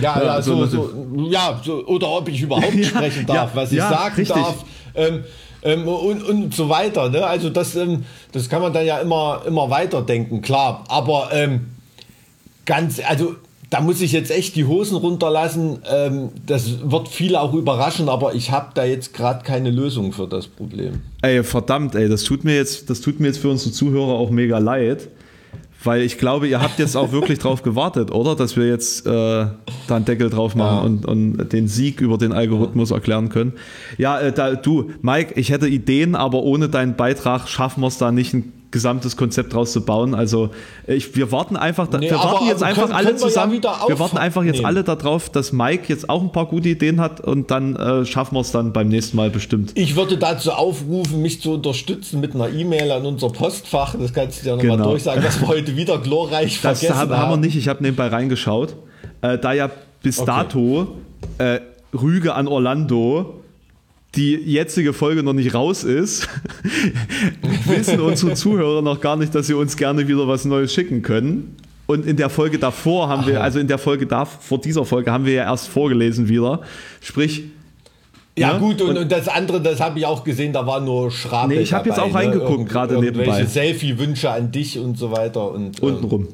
Ja, 0.00 0.22
ja, 0.22 0.42
so, 0.42 0.66
so, 0.66 0.90
ja 1.30 1.60
so, 1.64 1.84
oder 1.86 2.08
ob 2.08 2.28
ich 2.28 2.40
überhaupt 2.42 2.72
sprechen 2.84 3.26
darf, 3.26 3.54
was 3.54 3.72
ich 3.72 3.80
sagen 3.80 4.14
richtig. 4.16 4.36
darf. 4.36 4.64
Ähm, 4.94 5.24
ähm, 5.62 5.88
und, 5.88 6.22
und 6.22 6.54
so 6.54 6.68
weiter. 6.68 7.08
Ne? 7.08 7.26
Also 7.26 7.50
das, 7.50 7.74
ähm, 7.76 8.04
das 8.32 8.48
kann 8.48 8.62
man 8.62 8.72
dann 8.72 8.86
ja 8.86 8.98
immer, 8.98 9.42
immer 9.46 9.70
weiterdenken, 9.70 10.40
klar. 10.40 10.84
Aber 10.88 11.30
ähm, 11.32 11.66
ganz, 12.64 13.00
also 13.06 13.34
da 13.70 13.80
muss 13.80 14.00
ich 14.00 14.12
jetzt 14.12 14.30
echt 14.30 14.56
die 14.56 14.64
Hosen 14.64 14.96
runterlassen. 14.96 15.80
Ähm, 15.90 16.30
das 16.46 16.90
wird 16.90 17.08
viele 17.08 17.40
auch 17.40 17.52
überraschen, 17.54 18.08
aber 18.08 18.34
ich 18.34 18.50
habe 18.50 18.70
da 18.74 18.84
jetzt 18.84 19.12
gerade 19.12 19.44
keine 19.44 19.70
Lösung 19.70 20.12
für 20.12 20.26
das 20.26 20.46
Problem. 20.46 21.00
Ey, 21.22 21.42
verdammt, 21.44 21.94
ey, 21.94 22.08
das 22.08 22.24
tut 22.24 22.44
mir 22.44 22.54
jetzt, 22.54 22.88
das 22.88 23.00
tut 23.00 23.20
mir 23.20 23.26
jetzt 23.26 23.38
für 23.38 23.50
unsere 23.50 23.72
Zuhörer 23.72 24.12
auch 24.12 24.30
mega 24.30 24.58
leid. 24.58 25.08
Weil 25.84 26.02
ich 26.02 26.18
glaube, 26.18 26.48
ihr 26.48 26.60
habt 26.60 26.78
jetzt 26.80 26.96
auch 26.96 27.12
wirklich 27.12 27.38
drauf 27.38 27.62
gewartet, 27.62 28.10
oder? 28.10 28.34
Dass 28.34 28.56
wir 28.56 28.66
jetzt 28.66 29.06
äh, 29.06 29.10
da 29.10 29.56
einen 29.88 30.04
Deckel 30.04 30.28
drauf 30.28 30.56
machen 30.56 30.76
ja. 30.76 30.82
und, 30.82 31.06
und, 31.06 31.52
den 31.52 31.68
Sieg 31.68 32.00
über 32.00 32.18
den 32.18 32.32
Algorithmus 32.32 32.90
erklären 32.90 33.28
können. 33.28 33.52
Ja, 33.96 34.18
äh, 34.18 34.32
da, 34.32 34.56
du, 34.56 34.90
Mike, 35.02 35.34
ich 35.38 35.50
hätte 35.50 35.68
Ideen, 35.68 36.16
aber 36.16 36.42
ohne 36.42 36.68
deinen 36.68 36.96
Beitrag 36.96 37.48
schaffen 37.48 37.82
wir 37.82 37.86
es 37.86 37.98
da 37.98 38.10
nicht, 38.10 38.34
einen 38.34 38.57
gesamtes 38.70 39.16
Konzept 39.16 39.54
draus 39.54 39.72
zu 39.72 39.84
bauen. 39.84 40.14
Also 40.14 40.50
ich, 40.86 41.16
wir 41.16 41.32
warten 41.32 41.56
einfach, 41.56 41.88
nee, 41.90 42.10
wir 42.10 42.16
warten 42.16 42.46
jetzt 42.46 42.62
einfach 42.62 42.82
können, 42.82 42.94
alle 42.94 43.06
können 43.06 43.18
zusammen. 43.18 43.52
Wir, 43.52 43.60
ja 43.60 43.88
wir, 43.88 43.98
warten 43.98 44.18
einfach 44.18 44.44
jetzt 44.44 44.64
alle 44.64 44.84
darauf, 44.84 45.30
dass 45.30 45.52
Mike 45.52 45.84
jetzt 45.88 46.10
auch 46.10 46.22
ein 46.22 46.32
paar 46.32 46.46
gute 46.46 46.68
Ideen 46.68 47.00
hat 47.00 47.20
und 47.20 47.50
dann 47.50 47.76
äh, 47.76 48.04
schaffen 48.04 48.34
wir 48.34 48.40
es 48.40 48.52
dann 48.52 48.72
beim 48.72 48.88
nächsten 48.88 49.16
Mal 49.16 49.30
bestimmt. 49.30 49.72
Ich 49.74 49.96
würde 49.96 50.18
dazu 50.18 50.52
aufrufen, 50.52 51.22
mich 51.22 51.40
zu 51.40 51.54
unterstützen 51.54 52.20
mit 52.20 52.34
einer 52.34 52.50
E-Mail 52.50 52.90
an 52.92 53.06
unser 53.06 53.30
Postfach. 53.30 53.94
Das 53.98 54.12
kannst 54.12 54.42
du 54.44 54.48
ja 54.50 54.56
nochmal 54.56 54.76
genau. 54.76 54.90
durchsagen, 54.90 55.22
dass 55.22 55.40
wir 55.40 55.48
heute 55.48 55.76
wieder 55.76 55.98
glorreich 55.98 56.60
das 56.60 56.80
vergessen 56.80 56.98
haben. 56.98 57.10
Das 57.10 57.18
haben 57.18 57.30
wir 57.30 57.36
nicht. 57.38 57.56
Ich 57.56 57.68
habe 57.68 57.82
nebenbei 57.82 58.08
reingeschaut. 58.08 58.76
Äh, 59.22 59.38
da 59.38 59.52
ja 59.52 59.70
bis 60.02 60.18
okay. 60.18 60.26
dato 60.26 60.88
äh, 61.38 61.60
Rüge 61.94 62.34
an 62.34 62.46
Orlando 62.46 63.40
die 64.14 64.34
jetzige 64.34 64.92
Folge 64.92 65.22
noch 65.22 65.34
nicht 65.34 65.54
raus 65.54 65.84
ist, 65.84 66.28
wissen 67.66 68.00
unsere 68.00 68.34
Zuhörer 68.34 68.82
noch 68.82 69.00
gar 69.00 69.16
nicht, 69.16 69.34
dass 69.34 69.46
sie 69.46 69.54
uns 69.54 69.76
gerne 69.76 70.08
wieder 70.08 70.26
was 70.26 70.44
Neues 70.44 70.72
schicken 70.72 71.02
können. 71.02 71.56
Und 71.86 72.06
in 72.06 72.16
der 72.16 72.28
Folge 72.28 72.58
davor 72.58 73.08
haben 73.08 73.26
wir, 73.26 73.42
also 73.42 73.58
in 73.58 73.66
der 73.66 73.78
Folge 73.78 74.06
da, 74.06 74.24
vor 74.24 74.60
dieser 74.60 74.84
Folge 74.84 75.10
haben 75.10 75.24
wir 75.24 75.32
ja 75.32 75.44
erst 75.44 75.68
vorgelesen 75.68 76.28
wieder. 76.28 76.60
Sprich, 77.00 77.44
ja, 78.38 78.54
ne? 78.54 78.58
gut, 78.60 78.80
und, 78.82 78.96
und, 78.96 79.10
das 79.10 79.26
andere, 79.26 79.60
das 79.60 79.80
habe 79.80 79.98
ich 79.98 80.06
auch 80.06 80.22
gesehen, 80.22 80.52
da 80.52 80.66
war 80.66 80.80
nur 80.80 81.10
Schrabe. 81.10 81.54
Nee, 81.54 81.60
ich 81.60 81.72
habe 81.72 81.88
jetzt 81.88 81.98
auch 81.98 82.08
ne? 82.08 82.14
reingeguckt, 82.14 82.68
gerade 82.68 82.98
nebenbei. 82.98 83.44
Selfie-Wünsche 83.44 84.30
an 84.30 84.52
dich 84.52 84.78
und 84.78 84.98
so 84.98 85.12
weiter. 85.12 85.50
Und, 85.50 85.80
Untenrum. 85.80 86.22
Ähm, 86.22 86.28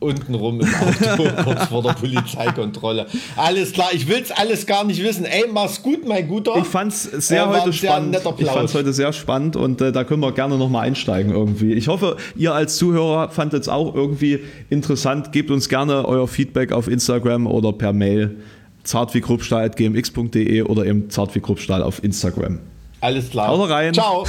untenrum 0.00 0.60
im 0.60 0.66
Auto, 0.66 1.28
kurz 1.44 1.64
vor 1.66 1.82
der 1.82 1.92
Polizeikontrolle. 1.92 3.06
Alles 3.36 3.72
klar, 3.72 3.90
ich 3.92 4.08
will 4.08 4.20
es 4.20 4.30
alles 4.30 4.66
gar 4.66 4.84
nicht 4.84 5.02
wissen. 5.02 5.24
Ey, 5.24 5.44
mach's 5.52 5.82
gut, 5.82 6.06
mein 6.06 6.28
Guter. 6.28 6.56
Ich 6.56 6.64
fand's 6.64 7.04
sehr 7.04 7.44
äh, 7.44 7.46
heute 7.46 7.72
spannend. 7.72 8.16
Sehr 8.16 8.34
ich 8.38 8.46
fand's 8.46 8.74
heute 8.74 8.92
sehr 8.92 9.12
spannend 9.12 9.56
und 9.56 9.80
äh, 9.80 9.92
da 9.92 10.04
können 10.04 10.20
wir 10.20 10.32
gerne 10.32 10.58
nochmal 10.58 10.86
einsteigen 10.86 11.32
irgendwie. 11.32 11.72
Ich 11.74 11.88
hoffe, 11.88 12.16
ihr 12.36 12.52
als 12.54 12.76
Zuhörer 12.76 13.30
fandet 13.30 13.62
es 13.62 13.68
auch 13.68 13.94
irgendwie 13.94 14.40
interessant. 14.68 15.32
Gebt 15.32 15.50
uns 15.50 15.68
gerne 15.68 16.06
euer 16.06 16.26
Feedback 16.26 16.72
auf 16.72 16.88
Instagram 16.88 17.46
oder 17.46 17.72
per 17.72 17.92
Mail 17.92 18.36
zartwiegruppstahl.gmx.de 18.84 20.62
oder 20.62 20.84
eben 20.86 21.08
zartwiegruppstahl 21.08 21.82
auf 21.82 22.02
Instagram. 22.02 22.58
Alles 23.00 23.30
klar. 23.30 23.48
Haut 23.48 23.70
rein. 23.70 23.94
Ciao. 23.94 24.24